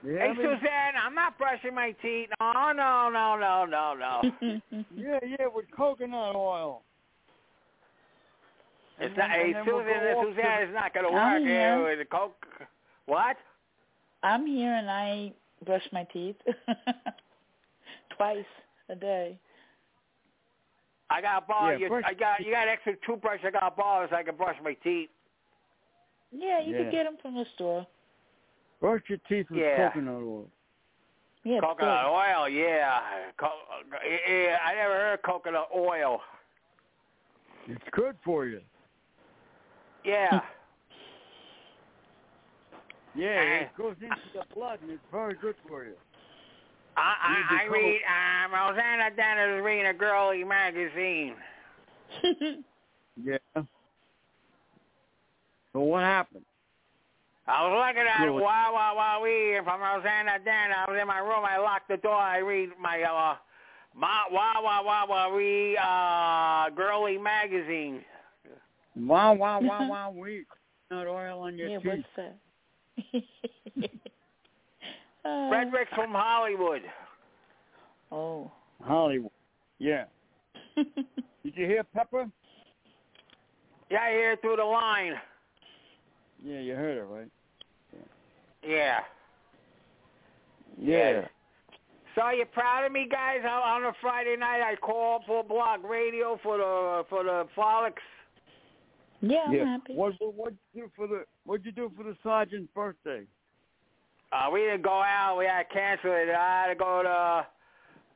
You 0.08 0.16
Hey, 0.16 0.34
hear 0.36 0.51
me? 0.51 0.55
Suzanne, 0.55 0.93
I'm 1.05 1.14
not 1.14 1.38
brushing 1.38 1.76
my 1.76 1.91
teeth. 2.01 2.30
No, 2.39 2.72
no, 2.72 3.10
no, 3.10 3.36
no, 3.38 3.66
no, 3.66 3.93
no. 3.93 4.32
Yeah, 4.95 5.20
yeah, 5.22 5.47
with 5.53 5.66
coconut 5.76 6.34
oil. 6.36 6.82
It's 8.99 9.08
And 9.10 9.18
not. 9.18 9.28
then- 9.28 9.30
Hey, 9.32 9.45
and 9.47 9.55
then 9.55 9.66
we'll 9.66 9.84
Susan, 9.84 9.99
to 9.99 10.32
Suzanne, 10.36 10.62
it's 10.64 10.74
not 10.74 10.93
going 10.93 11.12
to 11.12 11.18
I'm 11.18 11.34
work 11.41 11.41
here 11.47 11.76
here. 11.76 11.84
with 11.84 11.99
the 11.99 12.05
coke. 12.05 12.45
What? 13.05 13.36
I'm 14.24 14.45
here 14.47 14.74
and 14.74 14.89
I 14.89 15.34
brush 15.66 15.84
my 15.91 16.05
teeth 16.05 16.38
twice 18.18 18.45
a 18.89 18.95
day. 18.95 19.38
I 21.10 21.22
got 21.22 21.47
borrow 21.49 21.78
Yeah, 21.78 21.88
you, 21.89 22.01
I 22.05 22.14
got 22.14 22.39
you 22.45 22.51
got 22.51 22.68
extra 22.68 22.93
toothbrush. 23.05 23.39
I 23.45 23.51
got 23.51 23.76
borrow 23.78 24.08
so 24.10 24.16
I 24.16 24.24
can 24.24 24.36
brush 24.36 24.58
my 24.64 24.74
teeth. 24.84 25.10
Yeah, 26.32 26.60
you 26.62 26.74
Yeah. 26.76 26.84
could 26.84 26.91
get 26.91 27.03
them 27.03 27.18
from 27.22 27.36
the 27.36 27.45
store. 27.55 27.86
Brush 28.80 29.01
your 29.07 29.17
teeth 29.30 29.49
with 29.49 29.59
Yeah. 29.59 29.88
coconut 29.89 30.21
oil. 30.23 30.49
Yeah, 31.43 31.59
Coconut 31.61 32.03
good. 32.05 32.11
oil, 32.11 32.49
yeah. 32.49 33.32
Co- 33.38 33.61
yeah. 34.05 34.59
I 34.63 34.75
never 34.75 34.93
heard 34.93 35.21
coconut 35.23 35.69
oil. 35.75 36.21
It's 37.67 37.84
good 37.91 38.17
for 38.23 38.45
you. 38.45 38.61
Yeah. 40.03 40.41
Yeah, 43.15 43.30
Eh. 43.30 43.59
it 43.63 43.75
goes 43.75 43.95
into 43.99 44.15
the 44.32 44.43
blood 44.53 44.80
and 44.82 44.91
it's 44.91 45.01
very 45.11 45.34
good 45.41 45.55
for 45.67 45.84
you. 45.86 45.95
I 46.95 47.15
I, 47.49 47.63
I 47.63 47.65
read. 47.65 48.01
Um, 48.05 48.53
Rosanna 48.53 49.09
Dennis 49.15 49.63
reading 49.63 49.88
a 49.88 49.93
girly 49.93 50.43
magazine. 50.43 51.36
Yeah. 53.23 53.38
So 53.55 53.65
what 55.80 56.03
happened? 56.03 56.45
I 57.48 57.66
was 57.66 57.88
looking 57.88 58.08
at 58.08 58.26
it, 58.26 58.32
Good. 58.32 58.41
wow, 58.41 58.72
wow, 58.74 58.93
wow, 58.95 59.22
wee, 59.24 59.58
from 59.64 59.80
Rosanna 59.80 60.38
Den. 60.43 60.72
I 60.76 60.86
was 60.89 61.00
in 61.02 61.08
my 61.08 61.20
room. 61.20 61.45
I 61.45 61.58
locked 61.58 61.88
the 61.88 61.95
door. 61.95 62.14
I 62.14 62.39
read 62.39 62.70
my, 62.80 63.02
uh, 63.04 63.36
my 63.95 64.26
wow, 64.30 64.60
wow, 64.62 64.84
wow, 64.84 65.06
wow, 65.08 65.36
wee, 65.36 65.78
uh, 65.78 66.70
girly 66.76 67.18
magazine. 67.18 68.04
Wow, 68.98 69.34
wow, 69.34 69.62
wow, 69.62 69.89
wow, 69.89 70.12
we 70.12 70.45
Not 70.91 71.08
oil 71.08 71.39
on 71.39 71.58
your 71.58 71.70
yeah, 71.70 71.78
teeth. 71.78 71.86
what's 71.86 72.04
that? 72.18 73.84
uh, 75.26 75.50
Frederick's 75.50 75.93
from 75.95 76.12
Hollywood. 76.12 76.82
Oh. 78.12 78.52
Hollywood. 78.84 79.32
Yeah. 79.80 80.06
Did 80.76 81.54
you 81.56 81.66
hear 81.66 81.84
Pepper? 81.84 82.30
Yeah, 83.89 84.02
I 84.02 84.12
hear 84.12 84.32
it 84.34 84.41
through 84.41 84.58
the 84.58 84.66
line. 84.66 85.14
Yeah, 86.43 86.60
you 86.60 86.76
heard 86.76 86.98
it, 86.98 87.04
right? 87.04 87.30
Yeah. 88.68 88.99
Yeah. 90.80 91.22
So 92.15 92.30
you 92.32 92.45
proud 92.45 92.86
of 92.86 92.91
me, 92.91 93.07
guys? 93.09 93.39
On 93.43 93.84
on 93.84 93.84
a 93.86 93.93
Friday 94.01 94.36
night, 94.38 94.61
I 94.61 94.76
call 94.76 95.24
for 95.26 95.43
Blog 95.43 95.84
Radio 95.84 96.39
for 96.43 96.57
the 96.57 97.03
for 97.09 97.24
the 97.24 97.47
frolics. 97.55 98.01
yeah, 99.22 99.38
I'm 99.47 99.53
yeah. 99.53 99.65
happy. 99.65 99.93
What 99.93 100.13
what 100.20 100.53
you 100.74 100.84
do 100.84 100.91
for 100.95 101.07
the 101.07 101.24
what'd 101.45 101.65
you 101.65 101.72
do 101.72 101.91
for 101.95 102.03
the 102.03 102.15
sergeant's 102.24 102.72
birthday? 102.74 103.24
Uh, 104.32 104.49
we 104.51 104.61
didn't 104.61 104.82
go 104.82 105.01
out. 105.01 105.38
We 105.38 105.45
had 105.45 105.63
to 105.63 105.74
cancel 105.74 106.11
it. 106.11 106.30
I 106.30 106.63
had 106.63 106.74
to 106.74 106.76
go 106.76 107.01
to 107.03 107.47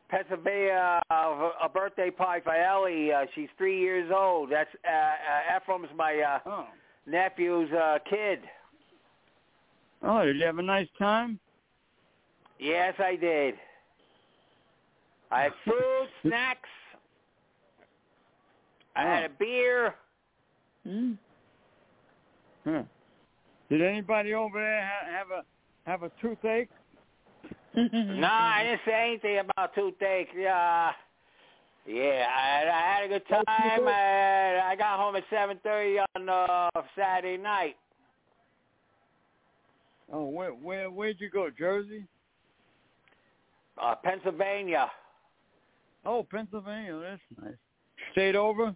Pennsylvania 0.10 1.00
uh, 1.10 1.52
a 1.64 1.70
birthday 1.70 2.10
party 2.12 2.42
for 2.44 2.54
Ellie. 2.54 3.14
Uh, 3.14 3.26
she's 3.34 3.48
three 3.58 3.80
years 3.80 4.12
old. 4.14 4.52
That's 4.52 4.70
uh, 4.86 4.92
uh, 4.92 5.58
Ephraim's 5.58 5.88
my 5.96 6.20
uh, 6.20 6.40
Oh. 6.50 6.66
nephew's 7.08 7.72
uh, 7.72 8.00
kid. 8.10 8.40
Oh, 10.04 10.26
did 10.26 10.38
you 10.38 10.46
have 10.46 10.58
a 10.58 10.64
nice 10.64 10.88
time? 10.98 11.40
Yes, 12.60 12.94
I 13.00 13.16
did. 13.16 13.56
I 15.32 15.44
had 15.44 15.52
food, 15.66 16.08
snacks. 16.24 16.70
I 18.96 19.04
had 19.04 19.24
a 19.24 19.30
beer. 19.30 19.96
Mm. 20.88 21.18
Huh. 22.66 22.84
Did 23.70 23.82
anybody 23.82 24.34
over 24.34 24.60
there 24.60 24.84
ha- 24.86 25.18
have 25.18 25.28
a 25.32 25.90
have 25.90 26.04
a 26.04 26.12
toothache? 26.22 26.70
No, 27.74 28.28
I 28.28 28.64
didn't 28.64 28.82
say 28.86 29.08
anything 29.12 29.40
about 29.40 29.74
toothache. 29.74 30.28
Yeah, 30.36 30.92
yeah, 31.88 32.26
I, 32.36 32.70
I 32.70 32.96
had 32.96 33.06
a 33.06 33.08
good 33.08 33.28
time. 33.28 33.46
I, 33.48 34.72
I 34.72 34.76
got 34.78 35.00
home 35.00 35.16
at 35.16 35.24
seven 35.30 35.58
thirty 35.64 35.98
on 36.16 36.28
uh, 36.30 36.70
Saturday 36.98 37.42
night. 37.42 37.78
Oh, 40.12 40.26
where 40.26 40.52
where 40.52 40.90
where'd 40.90 41.20
you 41.20 41.30
go? 41.30 41.50
Jersey? 41.58 42.06
Uh, 43.82 43.96
Pennsylvania. 43.96 44.92
Oh, 46.06 46.26
Pennsylvania. 46.30 47.00
That's 47.00 47.22
nice. 47.42 47.56
Stayed 48.12 48.36
over? 48.36 48.76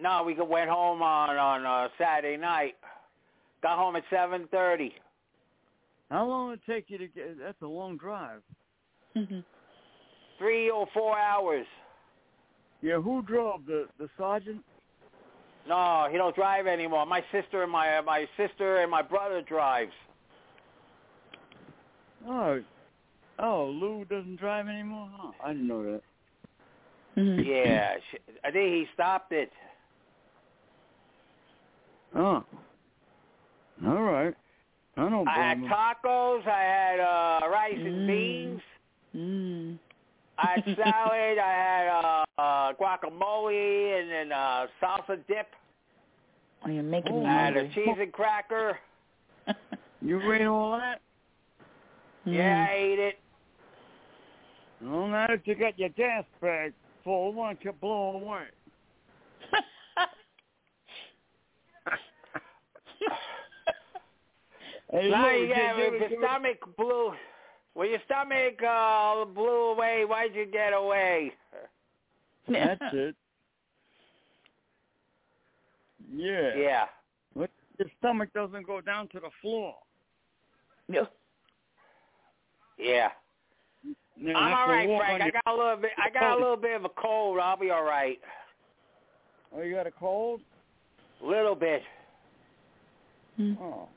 No, 0.00 0.22
we 0.24 0.34
went 0.34 0.70
home 0.70 1.02
on 1.02 1.36
on 1.36 1.66
uh, 1.66 1.88
Saturday 1.98 2.36
night. 2.36 2.74
Got 3.62 3.78
home 3.78 3.96
at 3.96 4.04
seven 4.10 4.46
thirty. 4.50 4.94
How 6.10 6.26
long 6.26 6.50
did 6.50 6.60
it 6.60 6.72
take 6.72 6.84
you 6.90 6.98
to 6.98 7.08
get? 7.08 7.38
That's 7.38 7.60
a 7.62 7.66
long 7.66 7.96
drive. 7.96 8.42
Three 10.38 10.70
or 10.70 10.86
four 10.94 11.18
hours. 11.18 11.66
Yeah, 12.80 13.00
who 13.00 13.22
drove 13.22 13.66
the 13.66 13.88
the 13.98 14.08
sergeant? 14.16 14.62
No, 15.68 16.08
he 16.10 16.18
don't 16.18 16.34
drive 16.34 16.66
anymore. 16.66 17.06
My 17.06 17.24
sister 17.32 17.62
and 17.62 17.72
my 17.72 18.00
my 18.00 18.26
sister 18.36 18.78
and 18.78 18.90
my 18.90 19.02
brother 19.02 19.42
drives. 19.42 19.92
Oh, 22.26 22.62
oh, 23.38 23.64
Lou 23.66 24.04
doesn't 24.04 24.36
drive 24.36 24.68
anymore. 24.68 25.08
Huh, 25.12 25.32
I 25.44 25.52
didn't 25.52 25.68
know 25.68 25.82
that. 25.82 26.02
Yeah, 27.44 27.94
sh 28.10 28.16
I 28.44 28.50
think 28.50 28.72
he 28.72 28.86
stopped 28.94 29.32
it. 29.32 29.50
Oh, 32.14 32.44
all 33.86 34.02
right. 34.02 34.34
I 34.96 35.08
don't 35.08 35.26
I 35.26 35.48
had 35.48 35.58
tacos. 35.58 36.46
I 36.46 36.62
had 36.62 37.00
uh 37.00 37.48
rice 37.48 37.74
and 37.76 37.86
Mm. 37.86 38.06
beans. 38.06 38.62
Mm. 39.16 39.78
I 40.38 40.46
had 40.46 40.64
salad. 40.76 41.38
I 41.38 41.52
had 41.52 41.88
uh, 41.88 42.24
uh 42.40 42.72
guacamole 42.74 44.00
and 44.00 44.10
then 44.10 44.32
uh 44.32 44.66
salsa 44.80 45.18
dip. 45.26 45.48
Oh, 46.64 46.70
you're 46.70 46.82
making 46.82 47.20
me 47.20 47.26
I 47.26 47.46
had 47.46 47.56
a 47.56 47.68
cheese 47.74 47.96
and 47.98 48.12
cracker. 48.12 48.78
You 50.04 50.32
ate 50.32 50.46
all 50.46 50.72
that? 50.72 51.00
Yeah, 52.24 52.66
I 52.68 52.72
Mm. 52.72 52.76
ate 52.76 52.98
it. 52.98 53.18
Well, 54.80 55.06
now 55.08 55.26
that 55.28 55.46
you 55.46 55.54
got 55.54 55.78
your 55.78 55.88
gas 55.90 56.24
bag 56.40 56.72
full, 57.04 57.32
why 57.32 57.48
don't 57.54 57.64
you 57.64 57.72
blow 57.72 58.16
away? 58.16 58.46
Hey, 64.90 65.08
Now 65.10 65.30
you 65.30 65.46
did 65.46 65.54
get 65.56 65.76
you 65.78 65.84
if 65.84 66.00
your 66.00 66.08
do- 66.10 66.16
stomach 66.18 66.76
blew. 66.76 67.14
When 67.74 67.88
your 67.88 68.00
stomach 68.04 68.62
uh, 68.62 69.24
blew 69.24 69.70
away, 69.72 70.04
why'd 70.04 70.34
you 70.34 70.44
get 70.44 70.74
away? 70.74 71.32
That's 72.46 72.80
it. 72.92 73.16
Yeah. 76.14 76.54
Yeah. 76.54 76.84
What? 77.32 77.50
Your 77.78 77.88
stomach 77.98 78.28
doesn't 78.34 78.66
go 78.66 78.82
down 78.82 79.08
to 79.08 79.20
the 79.20 79.30
floor. 79.40 79.74
Yeah. 80.88 81.04
Yeah. 82.82 83.08
You 84.16 84.34
I'm 84.34 84.50
have 84.50 84.58
all 84.58 84.66
to 84.66 84.72
right, 84.72 84.88
walk 84.88 85.02
Frank. 85.02 85.22
I 85.22 85.30
got 85.30 85.54
a 85.54 85.56
little 85.56 85.76
bit. 85.76 85.90
I 85.98 86.10
got 86.10 86.36
a 86.36 86.40
little 86.40 86.56
bit 86.56 86.76
of 86.76 86.84
a 86.84 86.88
cold. 86.90 87.38
I'll 87.40 87.56
be 87.56 87.70
all 87.70 87.84
right. 87.84 88.18
Oh, 89.54 89.62
you 89.62 89.74
got 89.74 89.86
a 89.86 89.90
cold? 89.90 90.40
Little 91.22 91.54
bit. 91.54 91.82
Mm. 93.38 93.56
Oh. 93.60 93.88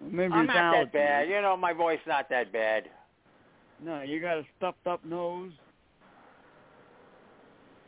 Maybe 0.00 0.32
I'm 0.32 0.44
it's 0.44 0.54
not 0.54 0.74
allergies. 0.74 0.84
that 0.84 0.92
bad. 0.92 1.28
You 1.28 1.42
know, 1.42 1.56
my 1.56 1.72
voice 1.72 1.98
not 2.06 2.28
that 2.30 2.52
bad. 2.52 2.84
No, 3.84 4.02
you 4.02 4.20
got 4.20 4.38
a 4.38 4.44
stuffed 4.56 4.86
up 4.86 5.04
nose. 5.04 5.52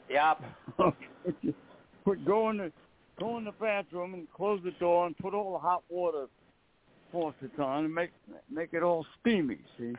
Yep. 0.09 0.43
put 2.05 2.25
go 2.25 2.51
in 2.51 2.59
the 2.59 2.73
go 3.19 3.39
in 3.39 3.45
the 3.45 3.53
bathroom 3.53 4.15
and 4.15 4.27
close 4.35 4.61
the 4.65 4.73
door 4.73 5.07
and 5.07 5.17
put 5.19 5.35
all 5.35 5.53
the 5.53 5.59
hot 5.59 5.83
water 5.89 6.27
faucets 7.13 7.59
on 7.59 7.85
and 7.87 7.95
make 7.95 8.11
make 8.51 8.73
it 8.73 8.83
all 8.83 9.07
steamy. 9.21 9.59
See? 9.79 9.93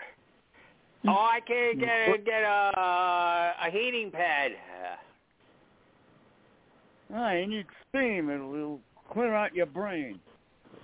Oh, 1.07 1.11
I 1.11 1.39
can't 1.45 1.79
get 1.79 2.25
get 2.25 2.43
a 2.43 3.55
a 3.65 3.71
heating 3.71 4.11
pad. 4.11 4.51
I 7.13 7.37
you 7.39 7.47
need 7.47 7.65
steam. 7.89 8.29
It'll, 8.29 8.53
it'll 8.55 8.79
clear 9.11 9.33
out 9.33 9.53
your 9.53 9.65
brain. 9.65 10.19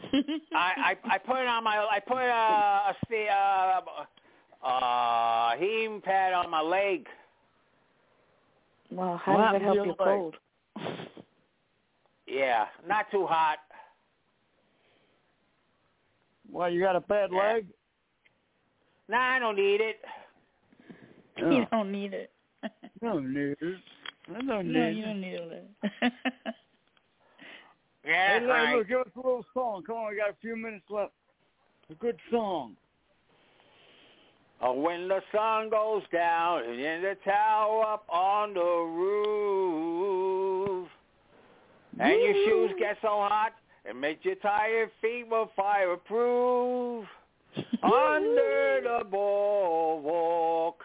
I, 0.54 0.96
I 1.06 1.16
I 1.16 1.18
put 1.18 1.38
it 1.38 1.48
on 1.48 1.64
my 1.64 1.78
I 1.90 2.00
put 2.00 2.18
a 2.18 2.92
a, 2.92 2.96
sta- 3.06 3.78
uh, 4.64 4.68
uh 4.68 5.58
heating 5.58 6.02
pad 6.02 6.34
on 6.34 6.50
my 6.50 6.62
leg. 6.62 7.08
Well, 8.92 9.22
how 9.24 9.34
What 9.34 9.52
does 9.52 9.62
that 9.62 9.62
happened 9.62 9.62
to 9.62 9.66
help 9.66 9.76
your 9.76 9.86
your 9.86 9.96
leg? 10.00 10.18
cold? 10.18 10.36
Yeah, 12.30 12.66
not 12.86 13.10
too 13.10 13.26
hot. 13.26 13.60
Why 16.50 16.70
you 16.70 16.80
got 16.80 16.96
a 16.96 17.02
bad 17.02 17.32
Yeah. 17.32 17.54
leg? 17.54 17.68
Nah, 19.10 19.36
I 19.36 19.40
don't 19.40 19.56
need 19.56 19.82
it. 19.82 20.00
You 21.38 21.66
don't 21.70 21.92
need 21.92 22.14
it. 22.14 22.32
No 23.00 23.20
need 23.20 23.58
it. 23.62 23.78
I 24.30 24.42
don't 24.42 24.74
no, 24.74 24.90
need 24.90 24.98
you 24.98 25.04
it. 25.04 25.08
don't 25.08 25.22
need 25.22 25.36
it. 25.36 25.70
Yeah, 28.06 28.40
Hey, 28.40 28.46
right. 28.46 28.76
look, 28.78 28.88
give 28.88 29.00
us 29.02 29.08
a 29.16 29.20
little 29.20 29.46
song. 29.54 29.84
Come 29.86 29.98
on, 29.98 30.10
we 30.12 30.18
got 30.18 30.30
a 30.30 30.36
few 30.40 30.56
minutes 30.56 30.86
left. 30.90 31.12
A 31.90 31.94
good 31.96 32.18
song. 32.32 32.78
Oh, 34.62 34.74
when 34.74 35.08
the 35.10 35.22
sun 35.36 35.70
goes 35.70 36.04
down 36.12 36.64
and 36.64 36.80
in 36.80 37.02
the 37.02 37.16
tower 37.26 37.84
up 37.84 38.06
on 38.10 38.54
the 38.54 38.60
roof, 39.00 40.88
and 42.00 42.12
your 42.12 42.34
shoes 42.34 42.72
get 42.80 42.98
so 43.02 43.10
hot 43.30 43.54
and 43.88 44.00
make 44.00 44.26
your 44.26 44.36
tired 44.36 44.92
feet 45.02 45.30
more 45.30 45.50
fireproof. 45.56 47.06
Under 47.84 48.82
the 48.84 49.04
boardwalk, 49.10 50.84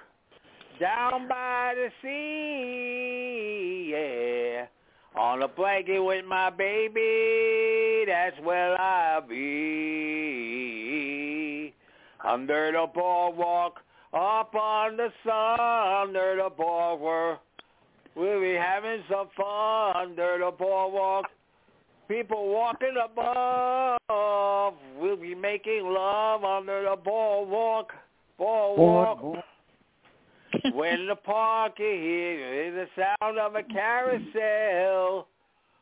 down 0.80 1.26
by 1.28 1.74
the 1.74 1.90
sea, 2.00 3.90
yeah. 3.92 4.66
On 5.20 5.42
a 5.42 5.48
blanket 5.48 6.00
with 6.00 6.24
my 6.24 6.48
baby, 6.48 8.04
that's 8.06 8.40
where 8.42 8.80
I'll 8.80 9.20
be. 9.20 9.42
Under 12.24 12.72
the 12.72 12.86
boardwalk, 12.94 13.80
up 14.14 14.54
on 14.54 14.96
the 14.96 15.12
sun, 15.26 15.60
under 15.60 16.36
the 16.36 16.48
boardwalk. 16.56 17.42
We'll 18.14 18.40
be 18.40 18.54
having 18.54 19.02
some 19.10 19.28
fun 19.36 19.96
under 19.96 20.38
the 20.38 20.50
boardwalk. 20.56 21.26
People 22.12 22.50
walking 22.50 22.94
above. 23.02 24.74
We'll 25.00 25.16
be 25.16 25.34
making 25.34 25.86
love 25.86 26.44
under 26.44 26.82
the 26.82 26.96
boardwalk. 27.02 27.90
Boardwalk. 28.36 29.20
Board, 29.22 29.42
When 30.74 31.06
the 31.06 31.16
park 31.16 31.78
you 31.78 31.86
hear 31.86 32.70
the 32.74 32.86
sound 33.18 33.38
of 33.38 33.54
a 33.54 33.62
carousel. 33.62 35.26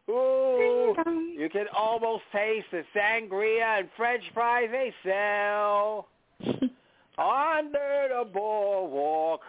Ooh, 0.08 0.94
you 1.36 1.48
can 1.50 1.66
almost 1.74 2.22
taste 2.30 2.66
the 2.70 2.84
sangria 2.96 3.80
and 3.80 3.88
French 3.96 4.22
fries 4.32 4.68
they 4.70 4.94
sell. 5.04 6.06
Under 7.18 8.08
the 8.08 8.24
boardwalk, 8.32 9.40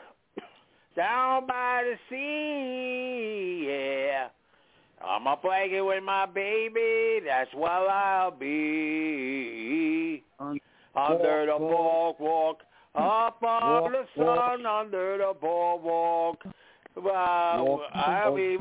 down 0.96 1.46
by 1.46 1.84
the 1.86 1.98
sea, 2.10 3.68
yeah. 3.68 4.30
I'm 5.06 5.28
a 5.28 5.36
blanket 5.38 5.82
with 5.82 6.04
my 6.04 6.26
baby, 6.26 7.22
that's 7.26 7.54
where 7.54 7.72
I'll 7.72 8.32
be. 8.32 10.24
Under 10.40 11.46
the 11.46 11.58
Walk, 11.58 12.18
boardwalk, 12.20 12.62
up 12.96 13.44
on 13.44 13.92
the 13.94 14.06
sun, 14.18 14.66
under 14.66 15.18
the 15.18 15.34
boardwalk. 15.40 16.44
Well, 16.96 17.82
I'll 17.94 18.36
be, 18.36 18.58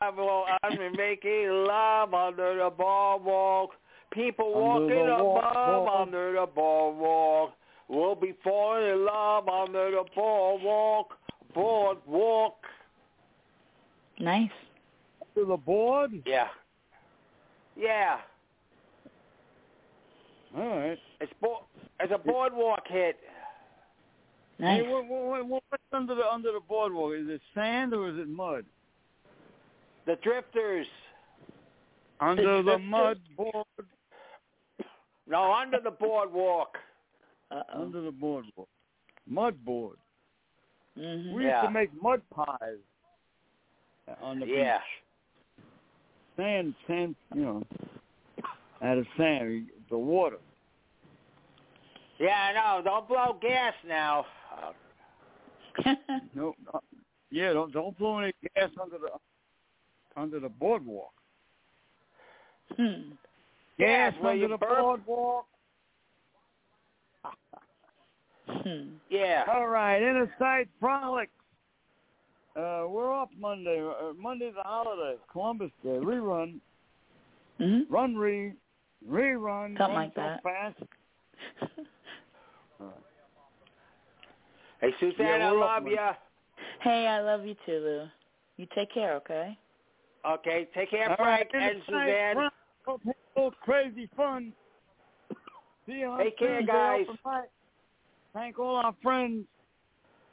I 0.00 0.10
will, 0.10 0.44
I'll 0.62 0.70
be 0.70 0.96
making 0.96 1.48
love 1.50 2.14
under 2.14 2.56
the 2.56 2.70
boardwalk. 2.70 3.70
People 4.12 4.52
walking 4.52 5.08
above 5.08 5.88
under 5.88 6.32
the 6.32 6.46
boardwalk. 6.46 7.54
We'll 7.88 8.14
be 8.14 8.34
falling 8.44 8.88
in 8.88 9.04
love 9.04 9.48
under 9.48 9.90
the 9.90 10.04
boardwalk. 10.14 11.18
Boardwalk. 11.54 12.56
nice. 14.20 14.50
To 15.34 15.44
the 15.46 15.56
board? 15.56 16.10
Yeah. 16.26 16.48
Yeah. 17.76 18.18
All 20.56 20.66
right. 20.78 20.98
It's 21.20 21.32
bo- 21.40 21.64
it's 22.00 22.12
a 22.12 22.18
boardwalk 22.18 22.82
hit. 22.86 23.16
Nice. 24.58 24.82
Hey, 24.82 24.88
what, 24.88 25.06
what, 25.06 25.48
what, 25.48 25.62
what's 25.70 25.82
under 25.92 26.14
the 26.14 26.30
under 26.30 26.52
the 26.52 26.60
boardwalk? 26.68 27.14
Is 27.14 27.28
it 27.28 27.40
sand 27.54 27.94
or 27.94 28.08
is 28.10 28.18
it 28.18 28.28
mud? 28.28 28.64
The 30.06 30.16
drifters. 30.22 30.86
Under 32.20 32.62
the 32.62 32.72
It's- 32.74 32.88
mud 32.88 33.18
board. 33.36 33.66
No, 35.26 35.52
under 35.54 35.80
the 35.80 35.90
boardwalk. 35.92 36.76
Uh-oh. 37.50 37.82
Under 37.82 38.00
the 38.02 38.10
boardwalk. 38.10 38.68
Mud 39.26 39.64
board. 39.64 39.96
Mhm. 40.98 41.32
We 41.32 41.44
Yeah. 41.46 41.60
used 41.62 41.68
to 41.68 41.70
make 41.70 42.02
mud 42.02 42.20
pies 42.34 42.78
on 44.20 44.40
the 44.40 44.46
Yeah. 44.46 44.78
beach. 44.78 45.01
Sand, 46.36 46.74
sand, 46.86 47.14
you 47.34 47.42
know, 47.42 47.62
out 48.82 48.98
of 48.98 49.06
sand, 49.16 49.66
the 49.90 49.98
water. 49.98 50.38
Yeah, 52.18 52.28
I 52.28 52.52
know. 52.52 52.82
Don't 52.84 53.08
blow 53.08 53.36
gas 53.40 53.74
now. 53.86 54.26
No, 56.34 56.54
uh, 56.72 56.78
yeah, 57.30 57.52
don't 57.54 57.72
don't 57.72 57.98
blow 57.98 58.18
any 58.18 58.32
gas 58.54 58.68
under 58.80 58.98
the 58.98 59.08
under 60.20 60.38
the 60.38 60.48
boardwalk. 60.50 61.12
hmm. 62.76 63.12
Gas 63.78 64.12
Gas 64.12 64.14
under 64.22 64.48
the 64.48 64.58
burp. 64.58 64.78
boardwalk. 64.78 65.46
Hmm. 68.48 68.96
Yeah. 69.08 69.44
All 69.50 69.66
right, 69.68 69.98
inner 70.02 70.30
sight 70.38 70.68
frolics. 70.78 71.30
Uh, 72.54 72.84
we're 72.88 73.10
off 73.10 73.30
Monday. 73.38 73.80
Uh, 73.80 74.12
Monday's 74.18 74.52
a 74.58 74.62
holiday, 74.66 75.16
Columbus 75.30 75.70
Day. 75.82 75.88
Rerun, 75.88 76.60
hmm 77.58 77.80
run 77.88 78.14
re, 78.14 78.52
rerun. 79.08 79.78
Something 79.78 79.78
run 79.78 79.94
like 79.94 80.14
so 80.14 80.20
that. 80.20 80.42
Fast. 80.42 80.82
Hey, 84.80 84.90
Suzanne, 84.98 85.40
Yeah, 85.40 85.48
I 85.48 85.52
love 85.52 85.84
man. 85.84 85.92
you. 85.92 85.98
Hey, 86.80 87.06
I 87.06 87.20
love 87.20 87.46
you 87.46 87.54
too, 87.64 87.72
Lou. 87.72 88.08
You 88.56 88.66
take 88.74 88.92
care, 88.92 89.14
okay? 89.14 89.56
Okay, 90.28 90.68
take 90.74 90.90
care, 90.90 91.08
All 91.08 91.16
Frank 91.16 91.50
right, 91.54 91.62
and 91.62 91.82
Suzanne. 91.86 92.34
frolics. 92.34 92.54
Hope 92.84 93.00
you 93.04 93.10
have 93.10 93.16
a 93.36 93.38
little 93.38 93.58
crazy 93.62 94.10
fun. 94.16 94.52
See 95.86 95.92
you 95.92 96.06
on 96.06 96.18
Take 96.18 96.36
care, 96.36 96.62
guys. 96.64 97.06
Thank 98.34 98.58
all 98.58 98.74
our 98.76 98.94
friends. 99.00 99.44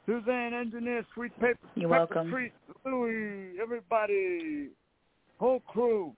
Suzanne, 0.06 0.54
engineer, 0.54 1.04
sweet 1.14 1.32
Pepper. 1.38 1.58
You're 1.74 1.88
Pepper 1.88 2.14
welcome. 2.14 2.30
Treat, 2.30 2.52
Louie, 2.84 3.60
everybody, 3.60 4.68
whole 5.38 5.60
crew. 5.60 6.12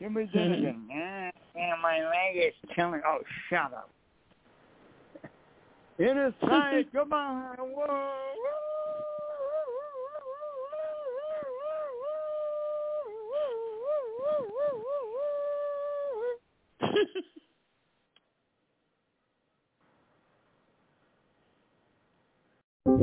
Give 0.00 0.12
me 0.12 0.28
Dinnigan. 0.34 0.88
Ah, 0.92 1.30
man, 1.54 1.80
my 1.82 1.98
leg 2.00 2.36
is 2.36 2.54
killing. 2.74 3.00
Oh, 3.06 3.18
shut 3.48 3.72
up. 3.72 3.90
It 5.98 6.16
is 6.16 6.34
sight, 6.42 6.92
come 6.92 7.12
on. 7.12 7.56
Whoa. 7.58 8.12